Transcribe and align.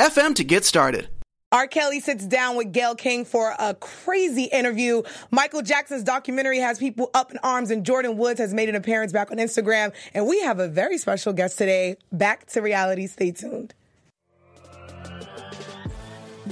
FM 0.00 0.34
to 0.36 0.44
get 0.44 0.64
started. 0.64 1.10
R. 1.52 1.66
Kelly 1.66 2.00
sits 2.00 2.24
down 2.24 2.56
with 2.56 2.72
Gayle 2.72 2.94
King 2.94 3.26
for 3.26 3.54
a 3.58 3.74
crazy 3.74 4.44
interview. 4.44 5.02
Michael 5.30 5.60
Jackson's 5.60 6.02
documentary 6.02 6.58
has 6.58 6.78
people 6.78 7.10
up 7.12 7.32
in 7.32 7.38
arms, 7.42 7.70
and 7.70 7.84
Jordyn 7.84 8.16
Woods 8.16 8.40
has 8.40 8.54
made 8.54 8.70
an 8.70 8.76
appearance 8.76 9.12
back 9.12 9.30
on 9.30 9.36
Instagram. 9.36 9.92
And 10.14 10.26
we 10.26 10.40
have 10.40 10.58
a 10.58 10.68
very 10.68 10.96
special 10.96 11.34
guest 11.34 11.58
today. 11.58 11.98
Back 12.12 12.46
to 12.46 12.62
reality. 12.62 13.08
Stay 13.08 13.30
tuned. 13.30 13.74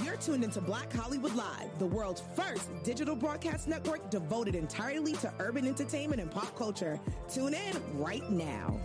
You're 0.05 0.17
tuned 0.17 0.45
into 0.45 0.61
Black 0.61 0.93
Hollywood 0.93 1.35
Live, 1.35 1.71
the 1.79 1.87
world's 1.87 2.23
first 2.37 2.69
digital 2.85 3.17
broadcast 3.17 3.67
network 3.67 4.11
devoted 4.11 4.57
entirely 4.57 5.15
to 5.15 5.33
urban 5.39 5.67
entertainment 5.67 6.21
and 6.21 6.31
pop 6.31 6.55
culture. 6.55 7.01
Tune 7.33 7.55
in 7.55 7.99
right 7.99 8.29
now. 8.31 8.79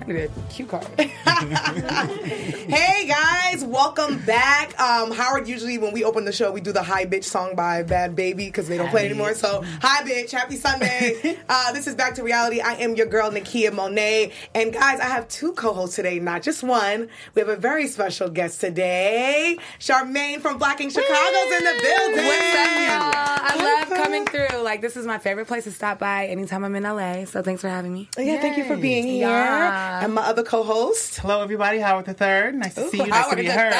I 0.00 0.04
need 0.06 0.16
a 0.16 0.28
cue 0.48 0.66
card. 0.66 0.86
hey 0.98 3.06
guys, 3.06 3.64
welcome 3.64 4.18
back. 4.24 4.78
Um, 4.80 5.10
Howard 5.12 5.46
usually 5.46 5.76
when 5.78 5.92
we 5.92 6.04
open 6.04 6.24
the 6.24 6.32
show 6.32 6.50
we 6.52 6.62
do 6.62 6.72
the 6.72 6.82
"Hi 6.82 7.04
Bitch" 7.04 7.24
song 7.24 7.54
by 7.54 7.82
Bhad 7.82 8.14
Bhabie 8.14 8.36
because 8.36 8.66
they 8.66 8.78
don't 8.78 8.88
play 8.88 9.02
it 9.06 9.10
anymore. 9.10 9.34
So 9.34 9.62
hi 9.82 10.02
bitch, 10.02 10.30
happy 10.30 10.56
Sunday. 10.56 11.38
Uh, 11.52 11.72
this 11.72 11.88
is 11.88 11.96
back 11.96 12.14
to 12.14 12.22
reality. 12.22 12.60
I 12.60 12.74
am 12.74 12.94
your 12.94 13.06
girl 13.06 13.28
Nakia 13.30 13.72
Monet, 13.72 14.30
and 14.54 14.72
guys, 14.72 15.00
I 15.00 15.06
have 15.06 15.26
two 15.26 15.52
co-hosts 15.52 15.96
today, 15.96 16.20
not 16.20 16.42
just 16.42 16.62
one. 16.62 17.08
We 17.34 17.40
have 17.40 17.48
a 17.48 17.56
very 17.56 17.88
special 17.88 18.28
guest 18.28 18.60
today, 18.60 19.58
Charmaine 19.80 20.40
from 20.40 20.58
Black 20.58 20.80
Ink 20.80 20.92
Chicago's 20.92 21.52
in 21.58 21.64
the 21.64 21.80
building. 21.82 22.24
What's 22.26 22.88
up. 22.88 23.40
I 23.42 23.80
love 23.80 23.88
coming 23.90 24.26
through. 24.26 24.62
Like 24.62 24.80
this 24.80 24.96
is 24.96 25.06
my 25.06 25.18
favorite 25.18 25.48
place 25.48 25.64
to 25.64 25.72
stop 25.72 25.98
by 25.98 26.26
anytime 26.26 26.64
I'm 26.64 26.74
in 26.76 26.84
LA. 26.84 27.24
So 27.24 27.42
thanks 27.42 27.62
for 27.62 27.68
having 27.68 27.92
me. 27.92 28.08
Yeah, 28.16 28.40
thank 28.40 28.56
you 28.56 28.64
for 28.64 28.76
being 28.76 29.06
here. 29.06 29.28
Yeah. 29.28 29.89
And 29.90 30.14
my 30.14 30.22
other 30.22 30.42
co-host. 30.44 31.18
Hello, 31.18 31.42
everybody. 31.42 31.78
Howard 31.80 32.06
the 32.06 32.14
Third. 32.14 32.54
Nice 32.54 32.74
to 32.74 32.84
Ooh, 32.84 32.90
see 32.90 32.98
you. 32.98 33.06
Nice 33.06 33.24
Howard 33.24 33.36
to 33.38 33.42
be 33.42 33.48
the 33.48 33.54
heard. 33.54 33.72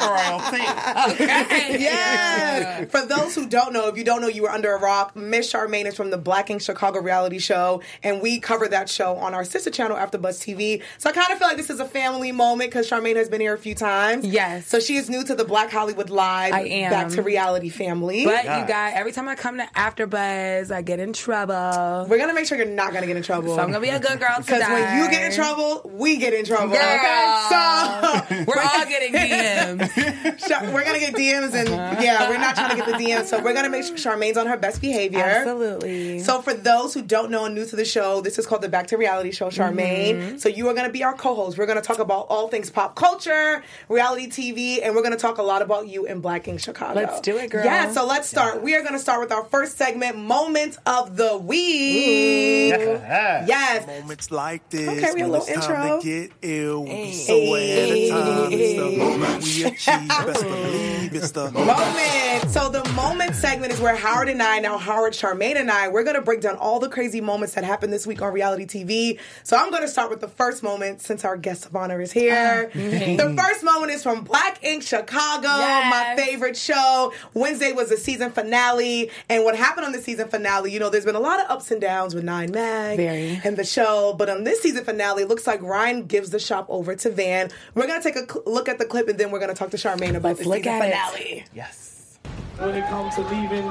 Royalty. 0.00 0.62
Okay. 1.16 1.76
Yeah. 1.82 2.84
For 2.86 3.04
those 3.06 3.34
who 3.34 3.46
don't 3.48 3.72
know, 3.72 3.88
if 3.88 3.96
you 3.96 4.04
don't 4.04 4.20
know, 4.20 4.28
you 4.28 4.42
were 4.42 4.50
under 4.50 4.72
a 4.72 4.78
rock. 4.80 5.14
Miss 5.16 5.52
Charmaine 5.52 5.86
is 5.86 5.94
from 5.96 6.10
the 6.10 6.18
Black 6.18 6.50
Ink 6.50 6.60
Chicago 6.62 7.00
reality 7.00 7.38
show, 7.38 7.82
and 8.02 8.20
we 8.20 8.38
cover 8.40 8.66
that 8.68 8.88
show 8.88 9.16
on 9.16 9.34
our 9.34 9.44
sister 9.44 9.70
channel, 9.70 9.96
AfterBuzz 9.96 10.40
TV. 10.44 10.82
So 10.98 11.10
I 11.10 11.12
kind 11.12 11.30
of 11.32 11.38
feel 11.38 11.48
like 11.48 11.56
this 11.56 11.70
is 11.70 11.80
a 11.80 11.84
family 11.84 12.32
moment 12.32 12.70
because 12.70 12.88
Charmaine 12.88 13.16
has 13.16 13.28
been 13.28 13.40
here 13.40 13.54
a 13.54 13.58
few 13.58 13.74
times. 13.74 14.26
Yes. 14.26 14.66
So 14.66 14.80
she 14.80 14.96
is 14.96 15.08
new 15.10 15.24
to 15.24 15.34
the 15.34 15.44
Black 15.44 15.70
Hollywood 15.70 16.10
Live, 16.10 16.52
I 16.54 16.62
am. 16.62 16.90
back 16.90 17.08
to 17.10 17.22
reality 17.22 17.68
family. 17.68 18.24
But 18.24 18.44
Yes. 18.44 18.60
you 18.62 18.66
guys, 18.68 18.94
every 18.96 19.12
time 19.12 19.28
I 19.28 19.34
come 19.34 19.58
to 19.58 19.66
AfterBuzz, 19.76 20.70
I 20.74 20.82
get 20.82 20.98
in 21.00 21.12
trouble. 21.12 22.06
we're 22.08 22.18
gonna 22.18 22.34
make 22.34 22.46
sure 22.46 22.56
you're 22.58 22.66
not 22.66 22.92
gonna 22.92 23.06
get 23.06 23.16
in 23.16 23.22
trouble. 23.22 23.54
So 23.54 23.60
I'm 23.62 23.68
gonna 23.68 23.80
be 23.80 23.88
a 23.90 24.00
good 24.00 24.18
girl 24.18 24.36
because 24.66 24.82
when 24.82 25.02
you 25.02 25.10
get 25.10 25.24
in 25.24 25.32
trouble, 25.32 25.90
we 25.92 26.16
get 26.16 26.34
in 26.34 26.44
trouble. 26.44 26.68
Girl. 26.68 26.76
Okay, 26.76 27.46
so 27.48 28.44
we're 28.46 28.62
all 28.62 28.86
getting 28.86 29.12
DMs. 29.12 30.46
We're 30.72 30.84
gonna 30.84 30.98
get 30.98 31.14
DMs, 31.14 31.54
and 31.54 31.68
uh-huh. 31.68 32.00
yeah, 32.00 32.28
we're 32.28 32.38
not 32.38 32.54
trying 32.54 32.70
to 32.70 32.76
get 32.76 32.86
the 32.86 32.92
DMs. 32.92 33.26
So 33.26 33.42
we're 33.42 33.54
gonna 33.54 33.68
make 33.68 33.84
sure 33.84 33.96
Charmaine's 33.96 34.36
on 34.36 34.46
her 34.46 34.56
best 34.56 34.80
behavior. 34.80 35.20
Absolutely. 35.20 36.20
So 36.20 36.40
for 36.42 36.54
those 36.54 36.94
who 36.94 37.02
don't 37.02 37.30
know 37.30 37.44
and 37.44 37.54
new 37.54 37.64
to 37.64 37.76
the 37.76 37.84
show, 37.84 38.20
this 38.20 38.38
is 38.38 38.46
called 38.46 38.62
the 38.62 38.68
Back 38.68 38.88
to 38.88 38.96
Reality 38.96 39.32
Show, 39.32 39.48
Charmaine. 39.48 40.14
Mm-hmm. 40.14 40.36
So 40.38 40.48
you 40.48 40.68
are 40.68 40.74
going 40.74 40.86
to 40.86 40.92
be 40.92 41.04
our 41.04 41.14
co-host. 41.14 41.58
We're 41.58 41.66
going 41.66 41.80
to 41.80 41.86
talk 41.86 41.98
about 41.98 42.26
all 42.28 42.48
things 42.48 42.70
pop 42.70 42.94
culture, 42.94 43.62
reality 43.88 44.28
TV, 44.28 44.80
and 44.82 44.94
we're 44.94 45.02
going 45.02 45.14
to 45.14 45.18
talk 45.18 45.38
a 45.38 45.42
lot 45.42 45.62
about 45.62 45.88
you 45.88 46.06
in 46.06 46.20
Black 46.20 46.48
Ink 46.48 46.60
Chicago. 46.60 47.00
Let's 47.00 47.20
do 47.20 47.36
it, 47.36 47.50
girl. 47.50 47.64
Yeah. 47.64 47.92
So 47.92 48.06
let's 48.06 48.28
start. 48.28 48.62
We 48.62 48.74
are 48.74 48.80
going 48.80 48.94
to 48.94 48.98
start 48.98 49.20
with 49.20 49.32
our 49.32 49.44
first 49.44 49.76
segment, 49.76 50.16
Moments 50.16 50.78
of 50.86 51.16
the 51.16 51.36
Week. 51.36 52.70
Yeah. 52.70 53.46
Yes. 53.46 53.86
Moments 53.86 54.30
like 54.30 54.55
this, 54.70 54.88
Okay, 54.88 55.12
we 55.14 55.22
a 55.22 55.26
little 55.28 55.46
it's 55.46 55.66
time 55.66 55.82
intro. 55.86 56.00
to 56.00 56.04
get 56.04 56.32
ill, 56.42 56.84
we 56.84 56.90
be 56.90 57.12
so 57.12 57.54
ahead 57.54 57.90
of 57.90 58.08
time. 58.10 58.52
It's 58.52 58.76
the 58.76 58.96
moment 58.98 59.42
we 59.44 59.64
achieve. 59.64 60.08
Best 60.08 60.42
believe 60.44 61.14
it's 61.14 61.30
the 61.32 61.50
moment. 61.50 62.50
So 62.50 62.68
the 62.68 62.84
moment 62.92 63.34
segment 63.34 63.72
is 63.72 63.80
where 63.80 63.96
Howard 63.96 64.28
and 64.28 64.42
I, 64.42 64.58
now 64.60 64.78
Howard, 64.78 65.12
Charmaine, 65.12 65.56
and 65.56 65.70
I, 65.70 65.88
we're 65.88 66.04
gonna 66.04 66.20
break 66.22 66.40
down 66.40 66.56
all 66.56 66.78
the 66.80 66.88
crazy 66.88 67.20
moments 67.20 67.54
that 67.54 67.64
happened 67.64 67.92
this 67.92 68.06
week 68.06 68.22
on 68.22 68.32
reality 68.32 68.66
TV. 68.66 69.18
So 69.42 69.56
I'm 69.56 69.70
gonna 69.70 69.88
start 69.88 70.10
with 70.10 70.20
the 70.20 70.28
first 70.28 70.62
moment 70.62 71.00
since 71.02 71.24
our 71.24 71.36
guest 71.36 71.66
of 71.66 71.74
honor 71.76 72.00
is 72.00 72.12
here. 72.12 72.70
Ah, 72.74 72.78
the 72.78 73.34
first 73.38 73.64
moment 73.64 73.92
is 73.92 74.02
from 74.02 74.22
Black 74.24 74.62
Ink 74.64 74.82
Chicago, 74.82 75.48
my 75.48 76.14
favorite 76.16 76.56
show. 76.56 77.12
Wednesday 77.34 77.72
was 77.72 77.88
the 77.90 77.96
season 77.96 78.30
finale, 78.30 79.10
and 79.28 79.44
what 79.44 79.56
happened 79.56 79.86
on 79.86 79.92
the 79.92 80.00
season 80.00 80.28
finale? 80.28 80.72
You 80.72 80.80
know, 80.80 80.90
there's 80.90 81.04
been 81.04 81.14
a 81.16 81.20
lot 81.20 81.40
of 81.40 81.50
ups 81.50 81.70
and 81.70 81.80
downs 81.80 82.14
with 82.14 82.24
Nine 82.24 82.50
Mag 82.52 82.96
Very. 82.96 83.40
and 83.44 83.56
the 83.56 83.64
show, 83.64 84.14
but 84.18 84.28
on 84.28 84.44
this 84.46 84.60
season 84.62 84.84
finale, 84.84 85.24
looks 85.24 85.46
like 85.46 85.60
Ryan 85.62 86.06
gives 86.06 86.30
the 86.30 86.38
shop 86.38 86.66
over 86.68 86.94
to 86.96 87.10
Van. 87.10 87.50
We're 87.74 87.86
gonna 87.86 88.02
take 88.02 88.16
a 88.16 88.26
cl- 88.30 88.42
look 88.46 88.68
at 88.68 88.78
the 88.78 88.84
clip, 88.86 89.08
and 89.08 89.18
then 89.18 89.30
we're 89.30 89.40
gonna 89.40 89.54
talk 89.54 89.70
to 89.70 89.76
Charmaine 89.76 90.16
about 90.16 90.30
Let's 90.30 90.40
the 90.40 90.48
look 90.48 90.58
season 90.58 90.72
at 90.72 90.88
it. 90.88 90.92
finale. 90.92 91.44
Yes. 91.54 92.18
when 92.58 92.74
it 92.74 92.86
comes 92.88 93.14
to 93.16 93.20
leaving 93.22 93.66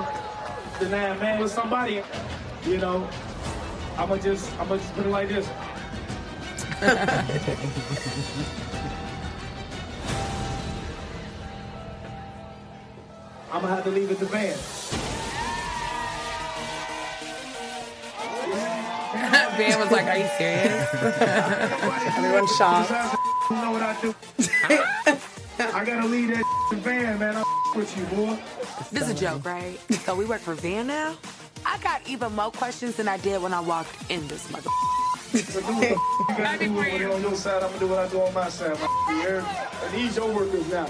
the 0.80 0.90
nine 0.90 1.20
man 1.20 1.40
with 1.42 1.52
somebody, 1.52 2.02
you 2.66 2.78
know, 2.78 3.08
I'ma 3.98 4.18
just 4.18 4.52
I'ma 4.60 4.78
just 4.78 4.94
put 4.96 5.06
it 5.06 5.10
like 5.10 5.30
this. 5.30 5.48
I'ma 13.52 13.68
have 13.68 13.84
to 13.86 13.90
leave 13.92 14.12
it 14.12 14.20
to 14.20 14.26
van. 14.26 14.58
Van 19.58 19.80
was 19.80 19.92
like, 19.92 20.06
"Are 20.06 20.18
you 20.18 20.28
serious?" 20.38 20.88
Everyone's 22.18 22.56
shocked. 22.58 22.92
You 23.50 23.56
know 23.56 23.72
what 23.72 23.82
I 23.82 24.02
do? 24.02 24.16
I 25.60 25.86
gotta 25.86 26.08
leave 26.08 26.30
that 26.30 26.44
van, 26.84 27.20
man. 27.20 27.38
I'm 27.38 27.46
with 27.76 27.98
you, 27.98 28.04
boy. 28.06 28.38
This 28.92 29.04
is 29.04 29.10
a 29.10 29.14
joke, 29.14 29.46
right? 29.46 29.80
So 30.06 30.16
we 30.16 30.26
work 30.26 30.42
for 30.42 30.54
Van 30.54 30.88
now? 30.88 31.16
I 31.66 31.78
got 31.80 32.08
even 32.08 32.34
more 32.36 32.52
questions 32.52 32.96
than 32.96 33.08
I 33.08 33.18
did 33.18 33.42
when 33.42 33.54
I 33.54 33.60
walked 33.60 34.12
in 34.12 34.28
this 34.28 34.50
mother. 34.52 34.70
So 35.32 35.60
do 35.62 35.68
what 35.68 35.82
the 35.82 35.88
you 35.90 36.38
gotta 36.38 36.60
do 36.60 36.74
what 36.74 37.16
on 37.16 37.22
your 37.22 37.36
side. 37.36 37.64
I'm 37.64 37.70
gonna 37.70 37.80
do 37.80 37.88
what 37.88 38.00
I 38.00 38.08
do 38.08 38.22
on 38.22 38.34
my 38.34 38.50
side. 38.50 38.78
My 38.80 38.88
you 39.10 39.22
heard? 39.22 39.46
And 39.84 39.94
these 39.94 40.16
your 40.16 40.32
workers 40.34 40.70
now. 40.70 40.88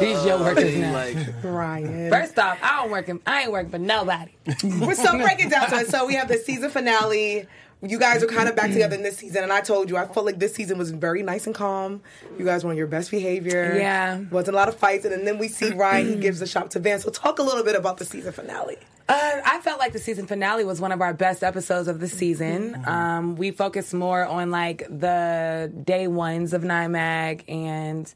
These 0.00 0.24
your 0.24 0.38
workers 0.38 0.76
now. 0.78 0.92
like 0.92 1.16
Ryan. 1.42 2.10
First 2.10 2.38
off, 2.38 2.58
I 2.62 2.82
don't 2.82 2.90
work. 2.90 3.10
I 3.26 3.42
ain't 3.42 3.52
working 3.52 3.70
for 3.70 3.78
nobody. 3.78 4.32
We're 4.64 4.94
so 4.94 5.16
break 5.18 5.40
it 5.44 5.50
down 5.50 5.68
to 5.70 5.76
it. 5.76 5.88
So 5.88 6.06
we 6.06 6.14
have 6.14 6.28
the 6.28 6.38
season 6.38 6.70
finale. 6.70 7.46
You 7.84 7.98
guys 7.98 8.22
are 8.22 8.28
kind 8.28 8.48
of 8.48 8.54
back 8.54 8.70
together 8.70 8.94
in 8.94 9.02
this 9.02 9.16
season, 9.16 9.42
and 9.42 9.52
I 9.52 9.60
told 9.60 9.90
you 9.90 9.96
I 9.96 10.06
felt 10.06 10.24
like 10.24 10.38
this 10.38 10.54
season 10.54 10.78
was 10.78 10.92
very 10.92 11.24
nice 11.24 11.46
and 11.46 11.54
calm. 11.54 12.00
You 12.38 12.44
guys 12.44 12.62
were 12.62 12.70
on 12.70 12.76
your 12.76 12.86
best 12.86 13.10
behavior. 13.10 13.74
Yeah. 13.76 14.20
wasn't 14.30 14.54
a 14.54 14.56
lot 14.56 14.68
of 14.68 14.76
fights, 14.76 15.04
and 15.04 15.26
then 15.26 15.36
we 15.38 15.48
see 15.48 15.72
Ryan. 15.72 16.06
He 16.06 16.14
gives 16.16 16.38
the 16.38 16.46
shop 16.46 16.70
to 16.70 16.78
Van. 16.78 17.00
So 17.00 17.10
talk 17.10 17.40
a 17.40 17.42
little 17.42 17.64
bit 17.64 17.74
about 17.74 17.96
the 17.96 18.04
season 18.04 18.32
finale. 18.32 18.76
Uh, 19.08 19.40
I 19.44 19.58
felt 19.64 19.80
like 19.80 19.92
the 19.92 19.98
season 19.98 20.28
finale 20.28 20.64
was 20.64 20.80
one 20.80 20.92
of 20.92 21.00
our 21.00 21.12
best 21.12 21.42
episodes 21.42 21.88
of 21.88 21.98
the 21.98 22.06
season. 22.08 22.80
Um, 22.86 23.34
we 23.34 23.50
focused 23.50 23.92
more 23.92 24.24
on 24.24 24.52
like 24.52 24.86
the 24.88 25.72
day 25.84 26.06
ones 26.06 26.52
of 26.52 26.62
Nine 26.62 26.92
Mag 26.92 27.44
and. 27.48 28.12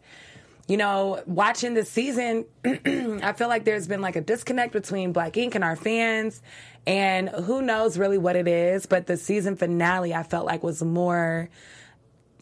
You 0.68 0.77
know, 0.77 1.22
watching 1.27 1.74
the 1.74 1.84
season, 1.84 2.45
I 2.65 3.33
feel 3.34 3.48
like 3.48 3.65
there's 3.65 3.86
been 3.86 4.01
like 4.01 4.16
a 4.16 4.21
disconnect 4.21 4.72
between 4.72 5.13
Black 5.13 5.36
Ink 5.36 5.54
and 5.54 5.63
our 5.63 5.77
fans, 5.77 6.42
and 6.86 7.28
who 7.28 7.63
knows 7.63 7.98
really 7.98 8.18
what 8.18 8.34
it 8.34 8.48
is. 8.48 8.86
But 8.86 9.07
the 9.07 9.16
season 9.16 9.57
finale, 9.57 10.13
I 10.13 10.24
felt 10.24 10.45
like 10.47 10.63
was 10.63 10.83
more 10.83 11.48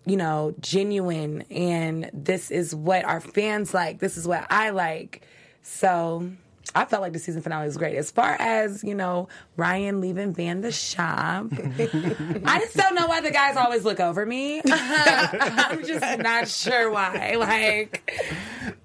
you 0.06 0.17
know, 0.17 0.55
genuine 0.61 1.43
and 1.50 2.11
this 2.12 2.50
is 2.50 2.75
what 2.75 3.05
our 3.05 3.21
fans 3.21 3.73
like. 3.73 4.00
This 4.00 4.17
is 4.17 4.29
what 4.29 4.47
I 4.50 4.71
like. 4.71 5.26
So 5.62 6.31
I 6.75 6.84
felt 6.87 7.02
like 7.02 7.12
the 7.12 7.19
season 7.19 7.43
finale 7.43 7.66
was 7.66 7.76
great. 7.76 7.96
As 7.96 8.11
far 8.11 8.37
as, 8.38 8.82
you 8.82 8.94
know, 8.94 9.28
Ryan 9.56 10.00
leaving 10.00 10.32
Van 10.32 10.61
the 10.61 10.72
shop, 10.72 11.46
I 11.52 12.58
just 12.61 12.76
don't 12.76 12.94
know 12.94 13.06
why 13.06 13.20
the 13.20 13.31
guys 13.31 13.56
always 13.56 13.84
look 13.84 14.00
over 14.00 14.25
me. 14.26 14.61
I'm 14.66 15.84
just 15.84 16.19
not 16.19 16.49
sure 16.49 16.90
why. 16.90 17.37
Like, 17.37 18.12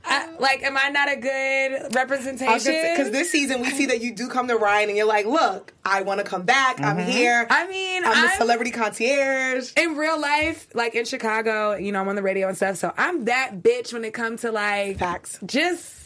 I, 0.05 0.35
like, 0.37 0.61
am 0.63 0.77
I 0.77 0.89
not 0.89 1.11
a 1.11 1.15
good 1.15 1.95
representation? 1.95 2.73
Because 2.73 3.11
this 3.11 3.31
season 3.31 3.61
we 3.61 3.69
see 3.71 3.87
that 3.87 4.01
you 4.01 4.13
do 4.13 4.27
come 4.27 4.47
to 4.49 4.57
Ryan 4.57 4.89
and 4.89 4.97
you're 4.97 5.07
like, 5.07 5.25
look, 5.25 5.73
I 5.83 6.01
want 6.01 6.19
to 6.19 6.25
come 6.25 6.43
back. 6.43 6.79
I'm 6.81 6.97
mm-hmm. 6.97 7.09
here. 7.09 7.47
I 7.49 7.67
mean, 7.67 8.03
I'm 8.05 8.11
the 8.11 8.17
I'm- 8.17 8.37
celebrity 8.37 8.71
concierge. 8.71 9.71
in 9.77 9.95
real 9.95 10.19
life, 10.19 10.67
like 10.75 10.93
in 10.93 11.05
Chicago, 11.05 11.75
you 11.75 11.91
know, 11.91 12.01
I'm 12.01 12.07
on 12.07 12.15
the 12.15 12.23
radio 12.23 12.47
and 12.47 12.57
stuff. 12.57 12.77
So 12.77 12.93
I'm 12.97 13.25
that 13.25 13.61
bitch 13.63 13.93
when 13.93 14.05
it 14.05 14.13
comes 14.13 14.41
to 14.41 14.51
like 14.51 14.97
Facts. 14.99 15.39
Just 15.45 15.98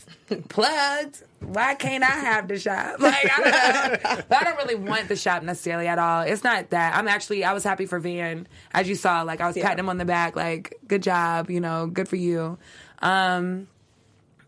plugged. 0.50 1.24
Why 1.42 1.76
can't 1.76 2.04
I 2.04 2.08
have 2.08 2.48
the 2.48 2.58
shop? 2.58 2.96
Like 3.00 3.30
I 3.32 3.42
don't 3.42 4.04
know. 4.18 4.24
But 4.30 4.38
I 4.42 4.44
don't 4.46 4.58
really 4.58 4.76
want 4.76 5.08
the 5.10 5.16
shop 5.16 5.44
necessarily 5.44 5.88
at 5.88 6.00
all. 6.00 6.22
It's 6.22 6.44
not 6.44 6.70
that. 6.72 6.96
I'm 6.96 7.08
actually 7.08 7.44
I 7.44 7.54
was 7.54 7.64
happy 7.64 7.86
for 7.86 8.00
Van, 8.00 8.48
as 8.74 8.88
you 8.88 8.96
saw. 8.96 9.24
Like 9.24 9.42
I 9.42 9.48
was 9.48 9.58
patting 9.58 9.80
him 9.80 9.90
on 9.90 9.98
the 9.98 10.06
back, 10.06 10.36
like 10.36 10.76
good 10.88 11.04
job, 11.04 11.50
you 11.50 11.60
know, 11.60 11.88
good 11.88 12.08
for 12.08 12.16
you. 12.16 12.58
Um, 13.02 13.68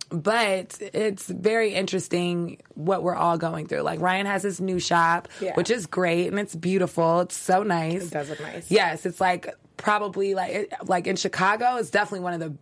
but 0.10 0.78
it's 0.94 1.28
very 1.28 1.74
interesting 1.74 2.62
what 2.76 3.04
we're 3.04 3.16
all 3.16 3.38
going 3.38 3.68
through. 3.68 3.82
Like 3.82 4.00
Ryan 4.00 4.28
has 4.28 4.44
his 4.44 4.62
new 4.62 4.80
shop, 4.80 5.28
Yeah. 5.42 5.54
which 5.56 5.70
is 5.70 5.88
great 5.88 6.28
and 6.28 6.40
it's 6.40 6.56
beautiful. 6.56 7.22
It's 7.22 7.36
so 7.36 7.64
nice. 7.64 8.04
It 8.06 8.12
does 8.12 8.30
look 8.30 8.40
nice. 8.40 8.70
Yes, 8.72 9.06
it's 9.06 9.20
like 9.20 9.54
probably 9.78 10.34
like 10.36 10.72
like 10.86 11.08
in 11.08 11.16
Chicago, 11.18 11.76
it's 11.78 11.90
definitely 11.90 12.22
one 12.22 12.34
of 12.34 12.40
the 12.40 12.56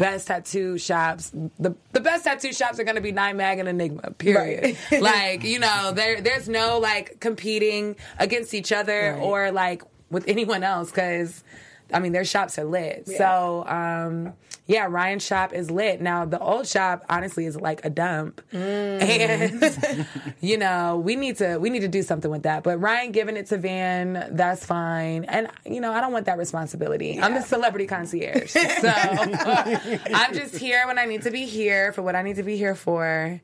best 0.00 0.26
tattoo 0.26 0.76
shops. 0.78 1.30
The 1.58 1.74
the 1.92 2.00
best 2.00 2.24
tattoo 2.24 2.52
shops 2.52 2.80
are 2.80 2.84
going 2.84 2.96
to 2.96 3.00
be 3.02 3.12
Nine 3.12 3.36
Mag 3.36 3.58
and 3.60 3.68
Enigma. 3.68 4.10
Period. 4.18 4.76
like 5.00 5.44
you 5.44 5.58
know, 5.60 5.92
there 5.94 6.20
there's 6.20 6.48
no 6.48 6.78
like 6.80 7.20
competing 7.20 7.94
against 8.18 8.54
each 8.54 8.72
other 8.72 9.12
Right. 9.12 9.22
or 9.22 9.52
like 9.52 9.82
with 10.10 10.26
anyone 10.26 10.64
else 10.64 10.90
because. 10.90 11.44
I 11.92 11.98
mean, 11.98 12.12
their 12.12 12.24
shops 12.24 12.58
are 12.58 12.64
lit. 12.64 13.08
So, 13.08 13.64
um, 13.66 14.32
yeah, 14.66 14.86
Ryan's 14.88 15.24
shop 15.24 15.52
is 15.52 15.68
lit. 15.68 16.00
Now, 16.00 16.24
the 16.24 16.38
old 16.38 16.66
shop, 16.66 17.04
honestly, 17.08 17.44
is 17.44 17.56
like 17.56 17.84
a 17.84 17.90
dump, 17.90 18.40
and 18.52 20.06
you 20.40 20.58
know, 20.58 20.96
we 20.96 21.16
need 21.16 21.38
to 21.38 21.58
we 21.58 21.70
need 21.70 21.80
to 21.80 21.88
do 21.88 22.02
something 22.02 22.30
with 22.30 22.44
that. 22.44 22.62
But 22.62 22.80
Ryan 22.80 23.10
giving 23.10 23.36
it 23.36 23.46
to 23.46 23.58
Van, 23.58 24.28
that's 24.30 24.64
fine. 24.64 25.24
And 25.24 25.48
you 25.66 25.80
know, 25.80 25.92
I 25.92 26.00
don't 26.00 26.12
want 26.12 26.26
that 26.26 26.38
responsibility. 26.38 27.20
I'm 27.20 27.34
the 27.34 27.42
celebrity 27.42 27.86
concierge, 27.86 28.50
so 28.50 28.60
I'm 28.94 30.34
just 30.34 30.56
here 30.56 30.86
when 30.86 30.98
I 31.00 31.06
need 31.06 31.22
to 31.22 31.32
be 31.32 31.46
here 31.46 31.92
for 31.92 32.02
what 32.02 32.14
I 32.14 32.22
need 32.22 32.36
to 32.36 32.44
be 32.44 32.56
here 32.56 32.76
for. 32.76 33.40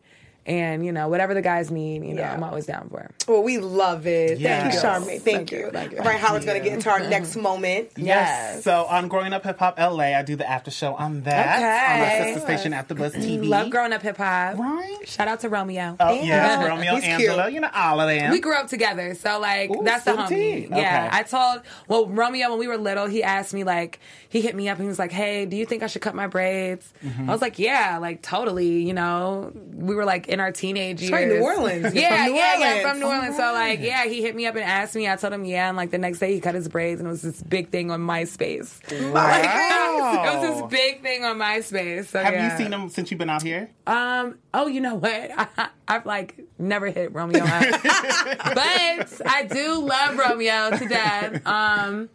And 0.46 0.86
you 0.86 0.92
know, 0.92 1.08
whatever 1.08 1.34
the 1.34 1.42
guys 1.42 1.70
need, 1.72 2.04
you 2.04 2.14
know, 2.14 2.22
Yeah. 2.22 2.32
I'm 2.32 2.42
always 2.44 2.66
down 2.66 2.88
for. 2.88 3.00
It. 3.00 3.24
Well, 3.26 3.42
we 3.42 3.58
love 3.58 4.06
it. 4.06 4.40
Thank 4.40 4.72
you, 4.74 4.78
Charmaine. 4.80 5.06
Thank 5.20 5.22
Thank 5.22 5.52
you. 5.52 5.58
you, 5.58 5.70
thank 5.72 5.90
you. 5.92 5.98
All 5.98 6.04
right, 6.04 6.20
Howard's 6.20 6.44
going 6.46 6.56
to 6.56 6.64
get 6.64 6.72
into 6.74 6.88
our 6.88 7.00
next 7.00 7.34
moment. 7.36 7.88
Yes. 7.96 8.62
So 8.62 8.84
on 8.84 9.08
Growing 9.08 9.32
Up 9.32 9.42
Hip 9.44 9.58
Hop 9.58 9.76
LA, 9.78 10.14
I 10.16 10.22
do 10.22 10.36
the 10.36 10.48
after 10.48 10.70
show 10.70 10.94
on 10.94 11.22
that 11.22 11.58
on 11.58 11.62
Okay. 11.62 12.18
the 12.18 12.34
sister 12.40 12.46
station 12.52 12.72
After 12.72 12.94
Buzz 12.94 13.12
TV. 13.14 13.48
Love 13.48 13.70
growing 13.70 13.92
up 13.92 14.02
hip 14.02 14.16
hop. 14.16 14.56
Right. 14.56 14.98
Shout 15.04 15.26
out 15.28 15.40
to 15.40 15.48
Romeo. 15.48 15.96
Oh 15.98 16.12
yes, 16.12 16.64
Romeo, 16.64 16.94
He's 16.94 17.04
Angela, 17.04 17.42
cute. 17.44 17.54
you 17.54 17.60
know 17.60 17.70
all 17.74 18.00
of 18.00 18.08
them. 18.08 18.30
We 18.30 18.38
grew 18.40 18.54
up 18.56 18.68
together, 18.68 19.14
so 19.16 19.40
like 19.40 19.70
Ooh, 19.70 19.82
that's 19.82 20.04
the 20.04 20.12
so 20.12 20.16
homie. 20.18 20.28
tea. 20.28 20.68
Yeah, 20.70 21.06
Okay. 21.08 21.16
I 21.18 21.22
told 21.24 21.62
well 21.88 22.06
Romeo 22.06 22.50
when 22.50 22.58
we 22.60 22.68
were 22.68 22.76
little, 22.78 23.06
he 23.06 23.22
asked 23.24 23.52
me 23.52 23.64
like 23.64 23.98
he 24.28 24.40
hit 24.40 24.54
me 24.54 24.68
up 24.68 24.78
and 24.78 24.84
he 24.84 24.88
was 24.88 24.98
like, 24.98 25.10
"Hey, 25.12 25.44
do 25.46 25.56
you 25.56 25.66
think 25.66 25.82
I 25.82 25.86
should 25.88 26.02
cut 26.02 26.14
my 26.14 26.26
braids?" 26.28 26.92
Mm-hmm. 27.04 27.28
I 27.28 27.32
was 27.32 27.40
like, 27.42 27.58
"Yeah, 27.58 27.98
like 28.00 28.22
totally." 28.22 28.82
You 28.86 28.92
know, 28.94 29.52
we 29.74 29.94
were 29.94 30.04
like 30.04 30.28
in 30.36 30.40
our 30.40 30.52
teenage 30.52 31.00
years. 31.00 31.12
right, 31.12 31.26
New 31.26 31.40
Orleans. 31.40 31.94
Yeah, 31.94 32.26
New 32.26 32.34
yeah, 32.34 32.58
yeah, 32.58 32.66
Orleans. 32.66 32.82
from 32.82 33.00
New 33.00 33.06
Orleans. 33.06 33.36
So 33.38 33.52
like, 33.54 33.80
yeah, 33.80 34.04
he 34.04 34.20
hit 34.20 34.36
me 34.36 34.44
up 34.46 34.54
and 34.54 34.62
asked 34.64 34.94
me. 34.94 35.08
I 35.08 35.16
told 35.16 35.32
him, 35.32 35.46
yeah, 35.46 35.68
and 35.68 35.78
like 35.78 35.90
the 35.90 35.96
next 35.96 36.18
day 36.18 36.34
he 36.34 36.40
cut 36.40 36.54
his 36.54 36.68
braids 36.68 37.00
and 37.00 37.08
it 37.08 37.10
was 37.10 37.22
this 37.22 37.42
big 37.42 37.70
thing 37.70 37.90
on 37.90 38.00
MySpace. 38.00 38.80
Wow. 39.16 40.24
it 40.24 40.38
was 40.38 40.60
this 40.60 40.70
big 40.70 41.02
thing 41.02 41.24
on 41.24 41.38
MySpace. 41.38 42.06
So 42.06 42.22
Have 42.22 42.34
yeah. 42.34 42.52
you 42.52 42.58
seen 42.58 42.70
him 42.72 42.90
since 42.90 43.10
you've 43.10 43.16
been 43.18 43.30
out 43.30 43.42
here? 43.42 43.70
Um. 43.86 44.38
Oh, 44.52 44.66
you 44.66 44.80
know 44.82 44.94
what? 44.96 45.30
I, 45.36 45.68
I've 45.88 46.04
like 46.04 46.38
never 46.58 46.88
hit 46.88 47.14
Romeo, 47.14 47.42
up. 47.42 47.82
but 47.82 49.22
I 49.26 49.48
do 49.50 49.80
love 49.80 50.18
Romeo 50.18 50.76
to 50.76 50.86
death. 50.86 51.46
Um. 51.46 52.10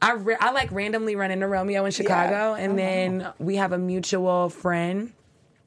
I, 0.00 0.14
ra- 0.14 0.36
I 0.40 0.52
like 0.52 0.70
randomly 0.70 1.16
run 1.16 1.32
into 1.32 1.48
Romeo 1.48 1.84
in 1.84 1.90
Chicago, 1.90 2.54
and 2.54 2.78
then 2.78 3.28
we 3.40 3.56
have 3.56 3.72
a 3.72 3.78
mutual 3.78 4.48
friend 4.48 5.12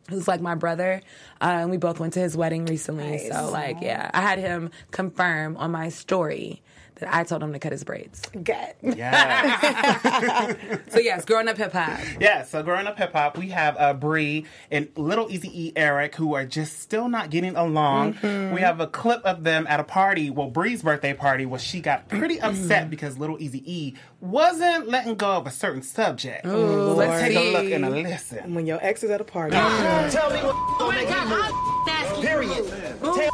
who's 0.10 0.28
like 0.28 0.42
my 0.42 0.56
brother, 0.56 1.02
uh, 1.42 1.46
and 1.46 1.70
we 1.70 1.78
both 1.78 2.00
went 2.00 2.14
to 2.14 2.20
his 2.20 2.36
wedding 2.36 2.66
recently. 2.66 3.12
Nice. 3.12 3.30
So 3.30 3.50
like, 3.52 3.78
yeah, 3.82 4.10
I 4.14 4.22
had 4.22 4.40
him 4.40 4.72
confirm 4.92 5.58
on 5.58 5.72
my 5.72 5.90
story 5.90 6.62
that 7.02 7.14
I 7.14 7.24
told 7.24 7.44
him 7.44 7.52
to 7.54 7.60
cut 7.60 7.72
his 7.74 7.84
braids. 7.84 8.22
Good. 8.32 8.74
Yeah. 8.82 10.56
So 10.90 11.00
yes, 11.00 11.24
growing 11.26 11.48
up 11.48 11.58
hip 11.58 11.72
hop. 11.72 12.00
yeah, 12.20 12.44
so 12.44 12.62
growing 12.64 12.86
up 12.88 12.98
hip 12.98 13.14
hop, 13.14 13.38
we 13.38 13.50
have 13.50 13.76
uh, 13.78 13.94
Bree 13.94 14.46
and 14.70 14.90
Little 14.96 15.32
Easy 15.32 15.50
E 15.68 15.72
Eric 15.76 16.16
who 16.16 16.34
are 16.34 16.46
just 16.46 16.80
still 16.82 17.08
not 17.08 17.30
getting 17.30 17.56
along. 17.56 18.16
Mm-hmm. 18.16 18.54
We 18.54 18.62
have 18.62 18.80
a 18.82 18.88
clip 18.88 19.22
of 19.24 19.44
them 19.44 19.66
at 19.68 19.80
a 19.80 19.84
party, 19.84 20.30
well, 20.30 20.50
Bree's 20.50 20.82
birthday 20.84 21.14
party, 21.14 21.46
where 21.46 21.60
she 21.60 21.80
got 21.82 22.08
pretty 22.10 22.32
Mm-hmm. 22.38 22.46
upset 22.64 22.90
because 22.90 23.18
Little 23.18 23.42
Easy 23.42 23.62
E 23.72 23.96
wasn't 24.20 24.88
letting 24.90 25.16
go 25.16 25.32
of 25.38 25.48
a 25.48 25.52
certain 25.52 25.82
subject. 25.82 26.46
so 26.46 26.58
Lord. 26.58 26.98
let's 26.98 27.22
take 27.24 27.36
a 27.38 27.52
look 27.54 27.72
and 27.72 27.86
a 27.86 27.90
listen. 27.90 28.54
When 28.54 28.66
your 28.66 28.80
ex 28.82 29.04
is 29.04 29.10
at 29.12 29.22
a 29.22 29.26
party. 29.26 29.52
Tell 29.56 30.30
me 30.32 30.40
what 30.44 30.80
gonna 30.80 30.96
make 30.98 31.10
me 31.10 31.16
move. 31.26 32.22
Period. 32.24 33.00
Tell 33.02 33.30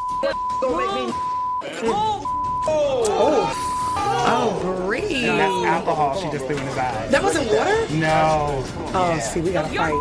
gonna 0.62 0.78
make 0.78 1.08
me 1.08 2.37
Oh. 2.70 3.54
oh, 3.98 4.62
oh, 4.64 4.86
Bree. 4.86 5.22
That's 5.22 5.66
alcohol 5.66 6.20
she 6.20 6.30
just 6.32 6.46
threw 6.46 6.58
in 6.58 6.68
his 6.68 6.78
eyes. 6.78 7.12
That 7.12 7.24
wasn't 7.24 7.48
water? 7.48 7.88
No. 7.96 8.64
Oh, 8.94 9.20
see, 9.20 9.42
we 9.42 9.52
got 9.52 9.70
to 9.70 9.78
fight. 9.78 9.94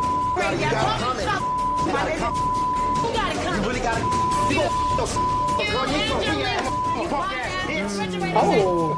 You 3.57 3.63
really 3.63 3.81
gotta 3.81 4.27
you 4.51 4.59
gonna 4.59 5.13
bro, 5.57 5.85
you 5.87 6.09
gonna 6.09 6.37
be 6.37 6.43
ass 6.43 6.69
punk 7.09 7.33
ass 7.33 7.67
bitch. 7.67 8.33
Oh. 8.35 8.97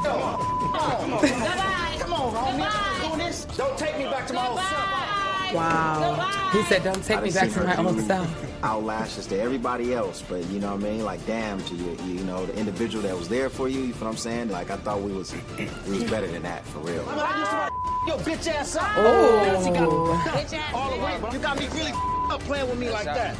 Come 1.99 2.13
on, 2.13 2.33
homie. 2.33 2.67
I'm 2.69 3.07
doing 3.07 3.19
this. 3.27 3.45
Don't 3.57 3.77
take 3.77 3.97
me 3.97 4.03
back 4.05 4.27
to 4.27 4.33
my 4.33 4.47
old 4.47 4.59
self. 4.59 5.53
Wow. 5.53 6.49
He 6.51 6.63
said, 6.63 6.83
"Don't 6.83 7.03
take 7.03 7.21
me 7.23 7.31
back 7.31 7.49
to 7.51 7.63
my 7.63 7.77
old 7.77 7.99
self." 8.01 8.48
Outlashes 8.61 9.27
to 9.29 9.39
everybody 9.39 9.93
else, 9.93 10.23
but 10.27 10.45
you 10.47 10.59
know 10.59 10.75
what 10.75 10.85
I 10.85 10.89
mean? 10.91 11.05
Like, 11.05 11.25
damn, 11.25 11.63
to 11.63 11.75
you, 11.75 11.97
you 12.05 12.23
know, 12.23 12.45
the 12.45 12.55
individual 12.57 13.03
that 13.03 13.17
was 13.17 13.29
there 13.29 13.49
for 13.49 13.67
you. 13.69 13.81
You 13.81 13.87
know 13.87 13.93
what 13.93 14.07
I'm 14.07 14.17
saying? 14.17 14.49
Like, 14.49 14.69
I 14.69 14.77
thought 14.77 15.01
we 15.01 15.11
was, 15.11 15.33
we 15.87 15.99
was 15.99 16.03
better 16.09 16.27
than 16.27 16.43
that 16.43 16.65
for 16.65 16.79
real. 16.79 17.03
When 17.03 17.19
I 17.19 17.39
used 17.39 17.51
to 17.51 17.57
run 17.57 18.07
your 18.07 18.17
bitch 18.17 18.47
ass 18.47 18.75
out. 18.75 18.91
Oh. 18.97 19.65
You 19.65 19.73
got, 19.73 20.73
all 20.73 20.95
the 20.95 21.03
way. 21.03 21.19
You 21.33 21.39
got 21.39 21.59
me 21.59 21.67
really 21.69 21.91
up 22.31 22.41
playing 22.41 22.69
with 22.69 22.77
me 22.77 22.89
like 22.89 23.05
that. 23.05 23.35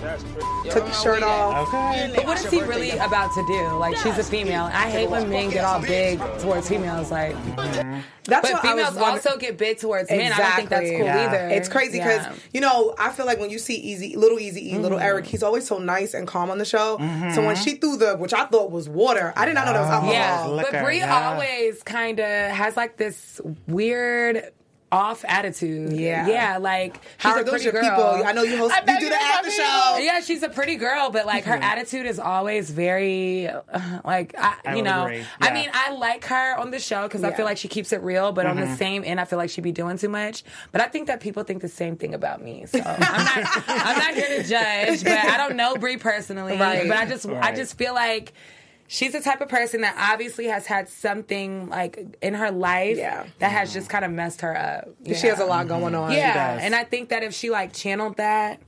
Took 0.69 0.86
the 0.86 0.92
shirt 0.94 1.24
off. 1.24 1.68
Okay. 1.68 2.12
But 2.16 2.25
what 2.25 2.44
is 2.44 2.50
he 2.50 2.62
really 2.62 2.92
about 2.92 3.33
to 3.33 3.45
do? 3.48 3.77
Like, 3.77 3.95
she's 3.98 4.18
a 4.18 4.24
female. 4.24 4.66
I 4.66 4.89
hate 4.89 5.10
when 5.10 5.30
men 5.30 5.50
get 5.50 5.63
all 5.63 5.81
big 5.81 6.19
towards 6.39 6.69
females. 6.69 7.12
Like, 7.12 7.36
mm-hmm. 7.36 8.00
That's 8.25 8.48
but 8.48 8.54
what 8.54 8.66
I 8.66 8.74
was 8.75 8.83
females 8.86 8.95
wondering- 8.95 9.27
also 9.27 9.38
get 9.38 9.57
big 9.57 9.77
towards 9.80 10.10
men. 10.10 10.31
I 10.31 10.38
don't 10.38 10.56
think 10.56 10.69
that's 10.69 10.89
cool 10.89 11.00
Yeah. 11.00 11.27
either. 11.27 11.50
It's 11.50 11.68
crazy 11.69 11.98
because 11.98 12.25
Yeah. 12.25 12.33
you 12.54 12.62
know 12.62 12.94
I 12.98 13.10
feel 13.10 13.25
like 13.25 13.39
when 13.39 13.50
you 13.50 13.57
see 13.57 13.75
Easy, 13.75 14.16
little 14.16 14.40
Easy 14.40 14.73
E, 14.73 14.78
little 14.78 14.97
mm-hmm. 14.97 15.07
Eric, 15.09 15.25
he's 15.25 15.44
always 15.44 15.68
so 15.68 15.78
nice 15.80 16.13
and 16.13 16.28
calm 16.28 16.49
on 16.49 16.57
the 16.57 16.66
show. 16.66 16.97
So 16.97 17.04
when 17.04 17.56
mm-hmm. 17.56 17.63
she 17.63 17.75
threw 17.75 17.97
the, 17.97 18.16
which 18.16 18.33
I 18.33 18.45
thought 18.45 18.71
was 18.71 18.87
water, 18.87 19.33
I 19.35 19.45
did 19.45 19.56
not 19.56 19.66
know 19.66 19.73
that 19.73 19.81
was 19.81 19.89
oh. 19.89 19.94
alcohol. 19.94 20.13
Yeah, 20.13 20.63
but 20.71 20.83
Brie 20.83 20.99
yeah. 20.99 21.31
always 21.31 21.83
kind 21.83 22.19
of 22.19 22.25
has 22.25 22.78
like 22.78 22.97
this 22.97 23.42
weird 23.68 24.51
off 24.92 25.24
attitude. 25.28 25.94
Yeah. 25.94 26.28
yeah, 26.28 26.58
like 26.58 26.96
she's 26.96 27.02
Howard, 27.19 27.42
a 27.42 27.44
those 27.44 27.52
pretty 27.52 27.64
your 27.66 27.74
girl. 27.74 27.84
people. 28.18 28.28
I 28.28 28.31
know 28.31 28.44
you 28.44 28.58
host- 28.58 28.74
I 28.74 28.80
you 28.80 28.86
bet 28.86 29.00
do 29.00 29.10
the 29.10 29.16
after 29.16 29.50
people. 29.50 29.66
show. 29.66 29.98
Yeah, 30.00 30.19
she's 30.22 30.42
a 30.44 30.50
pretty 30.50 30.76
girl, 30.78 31.10
but 31.12 31.26
like 31.26 31.44
her 31.46 31.56
attitude 31.56 32.06
is 32.06 32.19
always 32.19 32.72
very, 32.72 33.48
uh, 33.48 33.60
like 34.04 34.34
I, 34.38 34.56
I 34.66 34.69
you 34.72 34.76
would 34.78 34.86
know. 34.86 35.04
agree. 35.06 35.24
I 35.42 35.54
mean, 35.54 35.69
I 35.74 35.92
like 35.94 36.26
her 36.26 36.58
on 36.58 36.72
the 36.72 36.80
show 36.80 37.04
because 37.04 37.24
I 37.24 37.31
feel 37.34 37.46
like 37.46 37.58
she 37.58 37.68
keeps 37.68 37.94
it 37.94 38.02
real, 38.02 38.31
but 38.31 38.46
on 38.46 38.56
the 38.56 38.76
same 38.78 39.04
end, 39.06 39.19
I 39.19 39.26
feel 39.26 39.38
like 39.38 39.50
she'd 39.50 39.62
be 39.62 39.72
doing 39.72 39.98
too 39.98 40.10
much. 40.10 40.44
But 40.72 40.81
I 40.81 40.88
think 40.88 41.08
that 41.08 41.19
people 41.19 41.44
think 41.44 41.62
the 41.62 41.68
same 41.68 41.96
thing 41.96 42.14
about 42.14 42.42
me. 42.44 42.66
So 42.66 42.80
I'm 42.80 43.00
not, 43.00 43.64
I'm 43.68 43.98
not 43.98 44.14
here 44.16 44.42
to 44.42 44.44
judge, 44.48 45.04
but 45.04 45.14
I 45.14 45.38
don't 45.38 45.56
know 45.56 45.76
Brie 45.76 45.98
personally. 45.98 46.58
Right. 46.58 46.88
But 46.88 46.98
I 46.98 47.06
just, 47.06 47.28
I 47.28 47.56
just 47.56 47.78
feel 47.78 47.94
like 47.94 48.34
she's 48.92 49.12
the 49.14 49.22
type 49.22 49.40
of 49.40 49.48
person 49.50 49.81
that 49.81 49.96
obviously 50.12 50.46
has 50.48 50.66
had 50.66 50.90
something 50.90 51.69
like 51.69 52.18
in 52.22 52.34
her 52.34 52.50
life 52.52 52.98
Yeah. 52.98 53.26
that 53.38 53.52
has 53.52 53.72
just 53.72 53.88
kind 53.90 54.04
of 54.04 54.12
messed 54.12 54.42
her 54.42 54.58
up. 54.58 54.90
She 55.06 55.28
has 55.28 55.40
a 55.40 55.46
lot 55.46 55.68
going 55.68 55.94
on. 55.96 56.12
Yeah, 56.12 56.56
does. 56.56 56.64
and 56.64 56.76
I 56.76 56.84
think 56.84 57.10
that 57.10 57.22
if 57.24 57.34
she 57.34 57.50
like 57.52 57.72
channeled 57.72 58.18
that 58.18 58.60